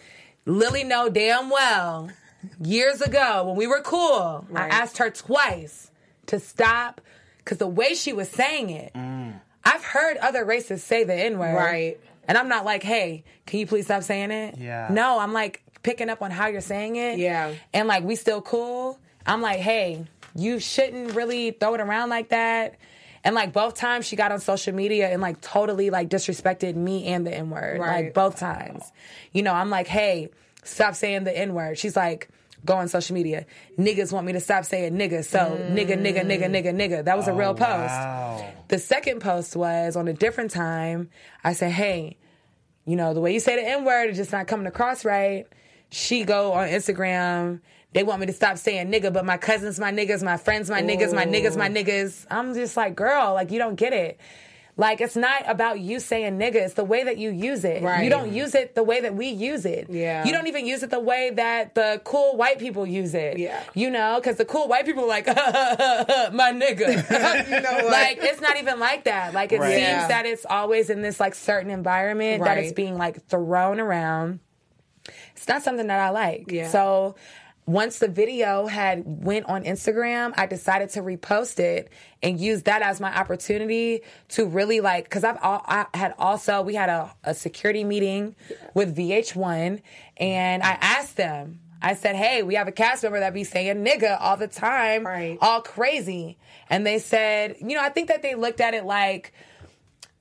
Lily 0.45 0.83
know 0.83 1.07
damn 1.09 1.49
well 1.49 2.09
years 2.59 3.01
ago 3.01 3.45
when 3.47 3.55
we 3.55 3.67
were 3.67 3.81
cool, 3.81 4.45
I 4.53 4.67
asked 4.67 4.97
her 4.97 5.09
twice 5.09 5.91
to 6.27 6.39
stop 6.39 7.01
because 7.37 7.57
the 7.57 7.67
way 7.67 7.93
she 7.93 8.13
was 8.13 8.29
saying 8.29 8.69
it, 8.69 8.93
mm. 8.93 9.39
I've 9.63 9.83
heard 9.83 10.17
other 10.17 10.45
racists 10.45 10.79
say 10.79 11.03
the 11.03 11.13
N 11.13 11.37
word. 11.37 11.55
Right. 11.55 11.99
And 12.27 12.37
I'm 12.37 12.47
not 12.47 12.65
like, 12.65 12.83
hey, 12.83 13.23
can 13.45 13.59
you 13.59 13.67
please 13.67 13.85
stop 13.85 14.03
saying 14.03 14.31
it? 14.31 14.57
Yeah. 14.57 14.87
No, 14.91 15.19
I'm 15.19 15.33
like 15.33 15.63
picking 15.83 16.09
up 16.09 16.21
on 16.21 16.31
how 16.31 16.47
you're 16.47 16.61
saying 16.61 16.95
it. 16.95 17.19
Yeah. 17.19 17.53
And 17.73 17.87
like, 17.87 18.03
we 18.03 18.15
still 18.15 18.41
cool. 18.41 18.99
I'm 19.25 19.41
like, 19.41 19.59
hey, 19.59 20.05
you 20.35 20.59
shouldn't 20.59 21.13
really 21.13 21.51
throw 21.51 21.73
it 21.73 21.81
around 21.81 22.09
like 22.09 22.29
that. 22.29 22.75
And 23.23 23.35
like 23.35 23.53
both 23.53 23.75
times 23.75 24.05
she 24.05 24.15
got 24.15 24.31
on 24.31 24.39
social 24.39 24.73
media 24.73 25.09
and 25.09 25.21
like 25.21 25.41
totally 25.41 25.89
like 25.89 26.09
disrespected 26.09 26.75
me 26.75 27.05
and 27.07 27.25
the 27.25 27.33
N 27.33 27.49
word. 27.49 27.79
Right. 27.79 28.05
Like 28.05 28.13
both 28.13 28.37
times. 28.37 28.91
You 29.31 29.43
know, 29.43 29.53
I'm 29.53 29.69
like, 29.69 29.87
hey, 29.87 30.29
stop 30.63 30.95
saying 30.95 31.23
the 31.23 31.37
N 31.37 31.53
word. 31.53 31.77
She's 31.77 31.95
like, 31.95 32.29
go 32.65 32.75
on 32.75 32.87
social 32.87 33.13
media. 33.13 33.45
Niggas 33.77 34.11
want 34.11 34.25
me 34.25 34.33
to 34.33 34.39
stop 34.39 34.65
saying 34.65 34.93
nigga. 34.93 35.23
So 35.23 35.39
nigga, 35.39 35.97
nigga, 35.97 36.23
nigga, 36.23 36.43
mm. 36.43 36.63
nigga, 36.63 36.73
nigga. 36.73 37.05
That 37.05 37.17
was 37.17 37.27
a 37.27 37.33
real 37.33 37.49
oh, 37.49 37.53
post. 37.53 37.67
Wow. 37.67 38.53
The 38.67 38.79
second 38.79 39.21
post 39.21 39.55
was 39.55 39.95
on 39.95 40.07
a 40.07 40.13
different 40.13 40.51
time. 40.51 41.09
I 41.43 41.53
said, 41.53 41.71
hey, 41.71 42.17
you 42.85 42.95
know, 42.95 43.13
the 43.13 43.19
way 43.19 43.33
you 43.33 43.39
say 43.39 43.55
the 43.55 43.67
N 43.67 43.85
word 43.85 44.09
is 44.09 44.17
just 44.17 44.31
not 44.31 44.47
coming 44.47 44.67
across 44.67 45.05
right. 45.05 45.45
She 45.89 46.23
go 46.23 46.53
on 46.53 46.69
Instagram. 46.69 47.61
They 47.93 48.03
want 48.03 48.21
me 48.21 48.27
to 48.27 48.33
stop 48.33 48.57
saying 48.57 48.89
nigga, 48.89 49.11
but 49.11 49.25
my 49.25 49.37
cousins, 49.37 49.77
my 49.77 49.91
niggas, 49.91 50.23
my 50.23 50.37
friends, 50.37 50.69
my 50.69 50.81
niggas, 50.81 51.13
my 51.13 51.25
niggas, 51.25 51.57
my 51.57 51.67
niggas. 51.67 52.25
I'm 52.31 52.53
just 52.53 52.77
like, 52.77 52.95
girl, 52.95 53.33
like 53.33 53.51
you 53.51 53.59
don't 53.59 53.75
get 53.75 53.91
it. 53.91 54.19
Like 54.77 55.01
it's 55.01 55.15
not 55.15 55.43
about 55.49 55.79
you 55.79 55.99
saying 55.99 56.39
nigga, 56.39 56.55
it's 56.55 56.73
the 56.75 56.83
way 56.83 57.03
that 57.03 57.17
you 57.17 57.29
use 57.29 57.63
it. 57.65 57.83
Right. 57.83 58.03
You 58.03 58.09
don't 58.09 58.31
use 58.33 58.55
it 58.55 58.73
the 58.73 58.83
way 58.83 59.01
that 59.01 59.13
we 59.13 59.27
use 59.27 59.65
it. 59.65 59.87
Yeah. 59.89 60.25
You 60.25 60.31
don't 60.31 60.47
even 60.47 60.65
use 60.65 60.81
it 60.81 60.89
the 60.89 60.99
way 60.99 61.29
that 61.35 61.75
the 61.75 62.01
cool 62.03 62.37
white 62.37 62.57
people 62.57 62.85
use 62.87 63.13
it. 63.13 63.37
Yeah. 63.37 63.61
You 63.73 63.89
know, 63.89 64.15
because 64.19 64.37
the 64.37 64.45
cool 64.45 64.67
white 64.67 64.85
people 64.85 65.03
are 65.03 65.07
like, 65.07 65.27
my 66.33 66.51
nigga. 66.53 66.81
You 67.51 67.59
know 67.61 67.87
like 67.91 68.19
it's 68.21 68.41
not 68.41 68.57
even 68.57 68.79
like 68.79 69.03
that. 69.05 69.33
Like 69.33 69.51
it 69.51 69.59
Right. 69.59 69.71
seems 69.75 69.81
Yeah. 69.81 70.07
that 70.07 70.25
it's 70.25 70.45
always 70.49 70.89
in 70.89 71.01
this 71.01 71.19
like 71.19 71.35
certain 71.35 71.69
environment 71.71 72.43
that 72.43 72.57
it's 72.57 72.73
being 72.73 72.97
like 72.97 73.25
thrown 73.27 73.79
around. 73.79 74.39
It's 75.35 75.47
not 75.47 75.63
something 75.63 75.87
that 75.87 75.99
I 75.99 76.09
like. 76.11 76.51
Yeah. 76.51 76.69
So 76.69 77.15
once 77.71 77.99
the 77.99 78.07
video 78.07 78.67
had 78.67 79.03
went 79.05 79.45
on 79.45 79.63
Instagram, 79.63 80.33
I 80.37 80.45
decided 80.45 80.89
to 80.91 81.01
repost 81.01 81.59
it 81.59 81.89
and 82.23 82.39
use 82.39 82.63
that 82.63 82.81
as 82.81 82.99
my 82.99 83.15
opportunity 83.17 84.01
to 84.29 84.45
really 84.45 84.79
like 84.81 85.05
because 85.05 85.23
I've 85.23 85.37
al- 85.41 85.63
I 85.67 85.85
had 85.93 86.13
also 86.19 86.61
we 86.61 86.75
had 86.75 86.89
a, 86.89 87.13
a 87.23 87.33
security 87.33 87.83
meeting 87.83 88.35
with 88.73 88.95
VH1 88.97 89.81
and 90.17 90.63
I 90.63 90.77
asked 90.81 91.17
them. 91.17 91.59
I 91.83 91.95
said, 91.95 92.15
"Hey, 92.15 92.43
we 92.43 92.53
have 92.55 92.67
a 92.67 92.71
cast 92.71 93.01
member 93.01 93.19
that 93.19 93.33
be 93.33 93.43
saying 93.43 93.83
nigga 93.83 94.17
all 94.19 94.37
the 94.37 94.47
time, 94.47 95.05
Right. 95.05 95.37
all 95.41 95.61
crazy," 95.61 96.37
and 96.69 96.85
they 96.85 96.99
said, 96.99 97.55
"You 97.59 97.75
know, 97.75 97.81
I 97.81 97.89
think 97.89 98.07
that 98.09 98.21
they 98.21 98.35
looked 98.35 98.61
at 98.61 98.73
it 98.73 98.85
like." 98.85 99.33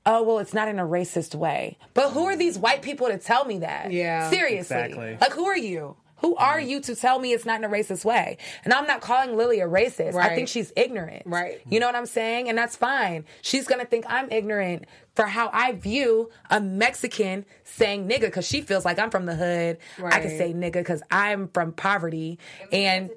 oh 0.06 0.22
well 0.22 0.38
it's 0.38 0.54
not 0.54 0.66
in 0.66 0.78
a 0.78 0.82
racist 0.82 1.34
way 1.34 1.76
but 1.92 2.08
who 2.12 2.24
are 2.24 2.34
these 2.34 2.56
white 2.58 2.80
people 2.80 3.06
to 3.08 3.18
tell 3.18 3.44
me 3.44 3.58
that 3.58 3.92
Yeah. 3.92 4.30
seriously 4.30 4.76
Exactly. 4.78 5.18
like 5.20 5.32
who 5.32 5.44
are 5.44 5.56
you 5.58 5.94
who 6.20 6.36
are 6.36 6.60
you 6.60 6.80
to 6.80 6.94
tell 6.94 7.18
me 7.18 7.32
it's 7.32 7.44
not 7.44 7.58
in 7.58 7.64
a 7.64 7.68
racist 7.68 8.04
way? 8.04 8.38
And 8.64 8.72
i'm 8.72 8.86
not 8.86 9.00
calling 9.00 9.36
lily 9.36 9.60
a 9.60 9.68
racist. 9.68 10.14
I 10.14 10.34
think 10.34 10.48
she's 10.48 10.72
ignorant. 10.76 11.22
Right. 11.26 11.60
you 11.68 11.80
know 11.80 11.86
what 11.86 11.94
i'm 11.94 12.06
saying? 12.06 12.48
And 12.48 12.56
that's 12.56 12.76
fine. 12.76 13.24
She's 13.42 13.66
gonna 13.66 13.84
think 13.84 14.04
i'm 14.08 14.30
ignorant 14.30 14.84
for 15.14 15.26
how 15.26 15.50
i 15.52 15.72
view 15.72 16.30
a 16.50 16.60
mexican 16.60 17.44
saying 17.64 18.08
nigga 18.08 18.22
because 18.22 18.46
she 18.46 18.60
feels 18.60 18.84
like 18.84 18.98
i'm 18.98 19.10
from 19.10 19.26
the 19.26 19.34
hood. 19.34 19.78
Right. 19.98 20.14
i 20.14 20.20
can 20.20 20.30
say 20.36 20.52
nigga 20.52 20.74
because 20.74 21.02
i'm 21.10 21.48
from 21.48 21.72
poverty. 21.72 22.38
And 22.72 23.10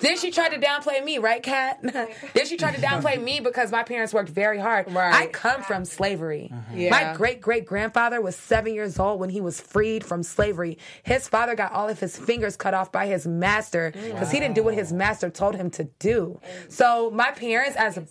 then 0.00 0.18
she 0.18 0.30
tried 0.30 0.50
to 0.50 0.58
downplay 0.58 1.02
me, 1.04 1.18
right, 1.18 1.42
Kat? 1.42 1.78
then 1.82 2.46
she 2.46 2.56
tried 2.56 2.74
to 2.74 2.80
downplay 2.80 3.22
me 3.22 3.40
because 3.40 3.70
my 3.70 3.82
parents 3.82 4.12
worked 4.12 4.28
very 4.28 4.58
hard. 4.58 4.92
Right. 4.92 5.14
I 5.14 5.26
come 5.26 5.62
from 5.62 5.84
slavery. 5.84 6.50
Mm-hmm. 6.52 6.78
Yeah. 6.78 6.90
My 6.90 7.16
great 7.16 7.40
great 7.40 7.66
grandfather 7.66 8.20
was 8.20 8.36
seven 8.36 8.74
years 8.74 8.98
old 8.98 9.20
when 9.20 9.30
he 9.30 9.40
was 9.40 9.60
freed 9.60 10.04
from 10.04 10.22
slavery. 10.22 10.78
His 11.02 11.28
father 11.28 11.54
got 11.54 11.72
all 11.72 11.88
of 11.88 12.00
his 12.00 12.16
fingers 12.16 12.56
cut 12.56 12.74
off 12.74 12.92
by 12.92 13.06
his 13.06 13.26
master 13.26 13.92
because 13.92 14.30
he 14.30 14.40
didn't 14.40 14.54
do 14.54 14.62
what 14.62 14.74
his 14.74 14.92
master 14.92 15.30
told 15.30 15.56
him 15.56 15.70
to 15.70 15.84
do. 15.98 16.40
So 16.68 17.10
my 17.10 17.30
parents, 17.30 17.76
as 17.76 17.96
a 17.96 18.06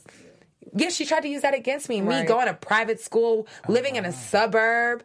yeah, 0.76 0.90
she 0.90 1.06
tried 1.06 1.22
to 1.22 1.30
use 1.30 1.42
that 1.44 1.54
against 1.54 1.90
me. 1.90 2.02
Me 2.02 2.24
going 2.24 2.48
to 2.48 2.54
private 2.54 3.00
school, 3.00 3.48
living 3.68 3.96
in 3.96 4.06
a 4.06 4.10
ah. 4.10 4.12
suburb. 4.12 5.04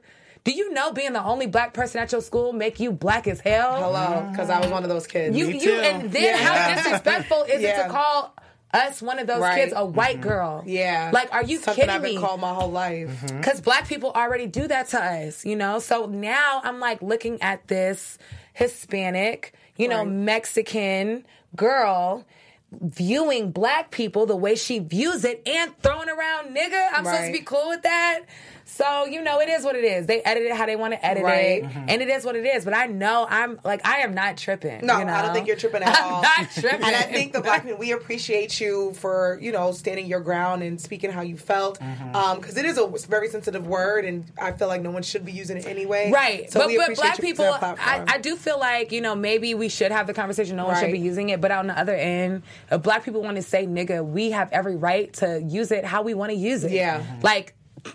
Do 0.48 0.54
you 0.54 0.72
know 0.72 0.92
being 0.92 1.12
the 1.12 1.22
only 1.22 1.46
black 1.46 1.74
person 1.74 2.00
at 2.00 2.10
your 2.10 2.22
school 2.22 2.54
make 2.54 2.80
you 2.80 2.90
black 2.90 3.28
as 3.28 3.38
hell? 3.38 3.76
Hello, 3.76 4.30
because 4.30 4.48
I 4.48 4.58
was 4.58 4.70
one 4.70 4.82
of 4.82 4.88
those 4.88 5.06
kids. 5.06 5.36
You, 5.36 5.46
Me 5.48 5.52
you, 5.52 5.60
too. 5.60 5.72
and 5.74 6.10
then 6.10 6.22
Yeah. 6.22 6.36
how 6.38 6.74
disrespectful 6.74 7.42
is 7.42 7.62
it 7.62 7.76
to 7.76 7.90
call 7.90 8.34
us 8.72 9.02
one 9.02 9.18
of 9.18 9.26
those 9.26 9.42
Right. 9.42 9.60
kids 9.60 9.74
a 9.76 9.84
white 9.84 10.20
mm-hmm. 10.20 10.28
girl? 10.28 10.62
Yeah. 10.64 11.10
Like, 11.12 11.34
are 11.34 11.44
you 11.44 11.58
Something 11.58 11.74
kidding 11.82 11.94
I've 11.94 12.00
been 12.00 12.14
me? 12.14 12.20
called 12.22 12.40
my 12.40 12.54
whole 12.54 12.70
life. 12.70 13.10
Mm-hmm. 13.10 13.36
Because 13.36 13.60
black 13.60 13.88
people 13.88 14.10
already 14.12 14.46
do 14.46 14.66
that 14.68 14.88
to 14.88 15.04
us, 15.04 15.44
you 15.44 15.54
know? 15.54 15.80
So 15.80 16.06
now 16.06 16.62
I'm 16.64 16.80
like 16.80 17.02
looking 17.02 17.42
at 17.42 17.68
this 17.68 18.16
Hispanic, 18.54 19.52
you 19.76 19.86
know, 19.86 20.06
Mexican 20.06 21.26
girl 21.56 22.24
viewing 22.72 23.50
black 23.50 23.90
people 23.90 24.26
the 24.26 24.36
way 24.36 24.54
she 24.54 24.78
views 24.78 25.24
it 25.24 25.42
and 25.46 25.72
throwing 25.82 26.08
around 26.08 26.54
nigga. 26.56 26.88
I'm 26.92 27.04
supposed 27.04 27.26
to 27.26 27.32
be 27.32 27.40
cool 27.40 27.68
with 27.68 27.82
that. 27.82 28.20
So, 28.68 29.06
you 29.06 29.22
know, 29.22 29.40
it 29.40 29.48
is 29.48 29.64
what 29.64 29.76
it 29.76 29.84
is. 29.84 30.06
They 30.06 30.20
edit 30.22 30.44
it 30.44 30.52
how 30.52 30.66
they 30.66 30.76
want 30.76 30.92
to 30.92 31.04
edit 31.04 31.24
Right. 31.24 31.64
it. 31.64 31.70
And 31.88 32.02
it 32.02 32.08
is 32.08 32.24
what 32.24 32.36
it 32.36 32.44
is. 32.44 32.64
But 32.64 32.74
I 32.74 32.86
know 32.86 33.26
I'm 33.28 33.58
like, 33.64 33.86
I 33.86 33.98
am 33.98 34.14
not 34.14 34.36
tripping. 34.36 34.84
No, 34.84 34.98
you 34.98 35.04
know? 35.06 35.12
I 35.12 35.22
don't 35.22 35.34
think 35.34 35.46
you're 35.46 35.56
tripping 35.56 35.82
at 35.82 35.96
I'm 36.00 36.12
all. 36.12 36.22
not 36.22 36.50
tripping. 36.52 36.84
And 36.84 36.94
I 36.94 37.02
think 37.02 37.32
the 37.32 37.40
black 37.40 37.64
men, 37.64 37.78
we 37.78 37.92
appreciate 37.92 38.60
you 38.60 38.92
for 38.94 39.38
you 39.40 39.52
know 39.52 39.72
standing 39.72 40.06
your 40.06 40.20
ground 40.20 40.62
and 40.62 40.80
speaking 40.80 41.10
how 41.10 41.22
you 41.22 41.36
felt, 41.36 41.80
mm-hmm. 41.80 42.14
um, 42.14 42.38
because 42.40 42.56
it 42.56 42.64
is 42.64 42.78
a 42.78 42.86
very 43.08 43.28
sensitive 43.28 43.66
word, 43.66 44.04
and 44.04 44.24
I 44.40 44.52
feel 44.52 44.68
like 44.68 44.82
no 44.82 44.90
one 44.90 45.02
should 45.02 45.24
be 45.24 45.32
using 45.32 45.56
it 45.56 45.66
anyway. 45.66 46.10
Right. 46.12 46.50
So 46.52 46.60
but 46.60 46.68
we 46.68 46.76
but 46.76 46.84
appreciate 46.84 47.02
black 47.02 47.18
you 47.18 47.22
people, 47.22 47.58
I. 47.60 48.04
I 48.08 48.18
do 48.18 48.36
feel 48.36 48.58
like, 48.58 48.90
you 48.90 49.00
know, 49.00 49.14
maybe 49.14 49.54
we 49.54 49.68
should 49.68 49.92
have 49.92 50.06
the 50.06 50.14
conversation. 50.14 50.56
No 50.56 50.66
one 50.66 50.80
should 50.80 50.92
be 50.92 50.98
using 50.98 51.28
it. 51.28 51.40
But 51.40 51.52
on 51.52 51.68
the 51.68 51.78
other 51.78 51.94
end, 51.94 52.42
if 52.70 52.82
black 52.82 53.04
people 53.04 53.22
want 53.22 53.36
to 53.36 53.42
say 53.42 53.66
nigga, 53.66 54.04
we 54.04 54.32
have 54.32 54.50
every 54.52 54.76
right 54.76 55.12
to 55.14 55.40
use 55.40 55.70
it 55.70 55.84
how 55.84 56.02
we 56.02 56.14
want 56.14 56.30
to 56.30 56.36
use 56.36 56.64
it. 56.64 56.72
Yeah. 56.72 57.04
Like, 57.22 57.54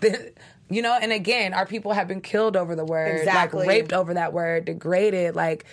you 0.70 0.82
know, 0.82 0.96
and 1.00 1.12
again, 1.12 1.54
our 1.54 1.66
people 1.66 1.92
have 1.92 2.08
been 2.08 2.20
killed 2.20 2.56
over 2.56 2.74
the 2.74 2.84
word, 2.84 3.18
Exactly. 3.20 3.60
like 3.60 3.68
raped 3.68 3.92
over 3.92 4.14
that 4.14 4.32
word, 4.32 4.64
degraded, 4.66 5.34
like. 5.36 5.64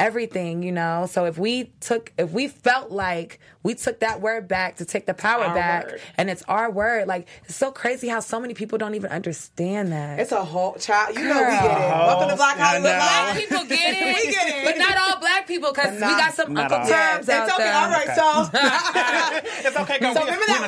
everything, 0.00 0.62
you 0.62 0.72
know. 0.72 1.04
So 1.10 1.26
if 1.26 1.36
we 1.36 1.72
took, 1.80 2.10
if 2.16 2.30
we 2.32 2.48
felt 2.48 2.90
like 2.90 3.38
we 3.62 3.74
took 3.74 4.00
that 4.00 4.22
word 4.22 4.48
back 4.48 4.76
to 4.76 4.86
take 4.86 5.04
the 5.04 5.12
power 5.12 5.44
Our 5.44 5.54
back, 5.54 5.86
word. 5.92 6.00
and 6.16 6.30
it's 6.30 6.40
our 6.48 6.70
word, 6.70 7.06
like 7.06 7.28
it's 7.44 7.54
so 7.54 7.70
crazy 7.70 8.08
how 8.08 8.20
so 8.20 8.40
many 8.40 8.54
people 8.54 8.78
don't 8.78 8.94
even 8.94 9.10
understand 9.10 9.92
that. 9.92 10.18
It's 10.18 10.32
a 10.32 10.42
whole 10.42 10.72
child. 10.76 11.18
You 11.18 11.24
know 11.28 11.36
we 11.36 11.52
get 11.52 11.64
it. 11.68 11.90
Welcome 12.08 12.30
to 12.30 12.36
Black 12.36 12.56
I 12.56 12.62
Hollywood 12.64 12.96
Black 12.96 13.36
people 13.36 13.64
get 13.68 13.78
it. 14.00 14.24
we 14.24 14.32
get 14.32 14.48
it. 14.48 14.64
But 14.64 14.78
not 14.78 14.96
all 14.96 15.20
black 15.20 15.46
people, 15.46 15.70
because 15.70 15.92
we 15.92 16.00
got 16.00 16.32
some 16.32 16.56
Uncle 16.56 16.78
all. 16.78 16.88
Toms 16.88 16.88
Yeah, 16.88 17.04
out 17.04 17.20
it's 17.20 17.52
okay. 17.52 17.62
there. 17.62 17.74
All 17.76 17.90
right, 17.92 18.10
so 18.16 18.26
it's 19.68 19.76
okay. 19.76 19.98
So 20.16 20.20
remember 20.24 20.46
that 20.48 20.64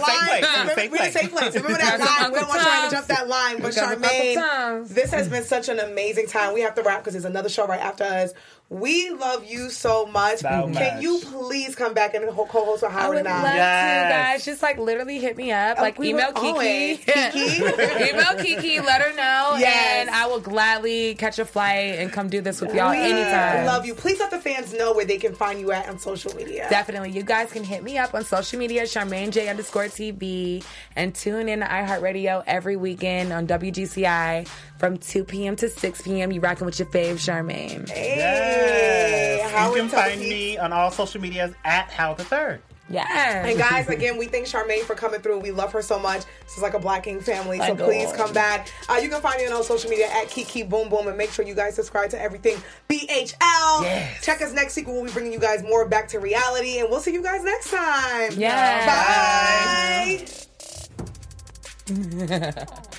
line? 0.76 0.76
We're 0.90 0.96
in 0.98 1.08
a 1.08 1.10
safe 1.10 1.30
place. 1.32 1.54
Remember 1.56 1.78
that 1.78 1.98
line? 2.00 2.32
We 2.32 2.38
don't 2.38 2.44
Uncle 2.44 2.48
want 2.52 2.60
you 2.60 2.68
to 2.68 2.80
Toms. 2.80 2.92
jump 2.92 3.06
that 3.22 3.28
line. 3.28 3.56
But 3.60 3.70
We 3.70 3.74
got 3.74 3.92
some 3.94 4.04
Uncle 4.04 4.08
Charmaine, 4.10 4.88
this 4.88 5.10
has 5.12 5.28
been 5.28 5.44
such 5.44 5.68
an 5.68 5.78
amazing 5.80 6.26
time. 6.26 6.54
We 6.54 6.60
have 6.62 6.74
to 6.76 6.82
wrap 6.82 7.00
because 7.00 7.14
there's 7.14 7.24
another 7.24 7.48
show 7.48 7.66
right 7.66 7.80
after 7.80 8.04
us. 8.04 8.32
We 8.68 9.10
love 9.10 9.44
you 9.44 9.68
so 9.68 10.06
much. 10.06 10.38
So 10.38 10.48
Can 10.48 10.72
much. 10.72 11.02
you 11.02 11.20
please 11.22 11.74
come 11.74 11.92
back 11.92 12.14
and 12.14 12.26
co-host 12.34 12.82
with 12.82 12.90
I 12.90 12.94
Howard 12.94 13.16
would 13.18 13.26
and 13.26 13.34
love 13.42 13.44
I? 13.44 13.50
to, 13.50 13.58
guys. 13.58 14.44
Just 14.46 14.62
like 14.62 14.78
literally 14.78 15.18
hit 15.18 15.36
me 15.36 15.52
up. 15.52 15.76
Oh, 15.78 15.82
Like 15.82 15.98
we 15.98 16.08
email 16.10 16.32
will 16.34 16.54
Kiki. 16.58 16.96
Kiki? 17.06 17.56
email 17.56 18.34
Kiki, 18.38 18.80
let 18.80 19.02
her 19.02 19.10
know. 19.10 19.56
Yes. 19.58 19.98
And 20.00 20.08
I 20.10 20.26
will 20.26 20.40
gladly 20.40 21.14
catch 21.16 21.38
a 21.38 21.44
flight 21.44 21.98
and 21.98 22.10
come 22.10 22.30
do 22.30 22.40
this 22.40 22.62
with 22.62 22.74
y'all 22.74 22.92
we 22.92 22.96
anytime. 22.98 23.66
love 23.66 23.84
you. 23.84 23.94
Please 23.94 24.18
let 24.20 24.30
the 24.30 24.38
fans 24.38 24.72
know 24.72 24.94
where 24.94 25.04
they 25.04 25.18
can 25.18 25.34
find 25.34 25.60
you 25.60 25.70
at 25.72 25.86
on 25.90 25.98
social 25.98 26.34
media. 26.34 26.66
Definitely. 26.70 27.10
You 27.10 27.24
guys 27.24 27.52
can 27.52 27.64
hit 27.64 27.82
me 27.82 27.98
up 27.98 28.14
on 28.14 28.24
social 28.24 28.58
media, 28.58 28.84
Charmaine 28.84 29.32
J 29.32 29.50
underscore 29.50 29.84
TV, 29.84 30.64
and 30.96 31.14
tune 31.14 31.50
in 31.50 31.60
to 31.60 31.66
iHeartRadio 31.66 32.42
every 32.46 32.76
weekend 32.76 33.11
on 33.32 33.46
WGCI 33.46 34.48
from 34.78 34.96
2 34.96 35.24
p.m. 35.24 35.56
to 35.56 35.68
6 35.68 36.02
p.m. 36.02 36.32
You 36.32 36.40
rocking 36.40 36.64
with 36.64 36.78
your 36.78 36.88
fave, 36.88 37.14
Charmaine. 37.16 37.86
Yes. 37.88 39.50
Howard 39.52 39.76
you 39.76 39.82
can 39.82 39.90
find 39.90 40.12
Television. 40.12 40.30
me 40.30 40.56
on 40.58 40.72
all 40.72 40.90
social 40.90 41.20
medias 41.20 41.52
at 41.64 41.90
Howard 41.90 42.18
the 42.18 42.24
Third. 42.24 42.62
Yes. 42.88 43.46
And 43.48 43.58
guys, 43.58 43.88
again, 43.88 44.18
we 44.18 44.26
thank 44.26 44.46
Charmaine 44.46 44.82
for 44.82 44.94
coming 44.94 45.20
through. 45.20 45.38
We 45.38 45.50
love 45.50 45.72
her 45.72 45.80
so 45.80 45.98
much. 45.98 46.24
This 46.42 46.56
is 46.56 46.62
like 46.62 46.74
a 46.74 46.78
Black 46.78 47.04
King 47.04 47.20
family, 47.20 47.56
so 47.58 47.72
Adore. 47.72 47.86
please 47.86 48.12
come 48.12 48.34
back. 48.34 48.68
Uh, 48.88 48.98
you 49.02 49.08
can 49.08 49.22
find 49.22 49.38
me 49.40 49.46
on 49.46 49.52
all 49.54 49.62
social 49.62 49.88
media 49.88 50.08
at 50.10 50.28
Kiki 50.28 50.62
Boom 50.62 50.90
Boom, 50.90 51.08
and 51.08 51.16
make 51.16 51.30
sure 51.30 51.44
you 51.46 51.54
guys 51.54 51.74
subscribe 51.74 52.10
to 52.10 52.20
everything 52.20 52.56
BHL. 52.90 53.82
Yes. 53.82 54.22
Check 54.24 54.42
us 54.42 54.52
next 54.52 54.76
week. 54.76 54.88
We'll 54.88 55.04
be 55.04 55.12
bringing 55.12 55.32
you 55.32 55.38
guys 55.38 55.62
more 55.62 55.86
back 55.88 56.08
to 56.08 56.18
reality, 56.18 56.80
and 56.80 56.90
we'll 56.90 57.00
see 57.00 57.14
you 57.14 57.22
guys 57.22 57.42
next 57.44 57.70
time. 57.70 58.32
Yes. 58.36 60.48
Bye. 61.88 62.56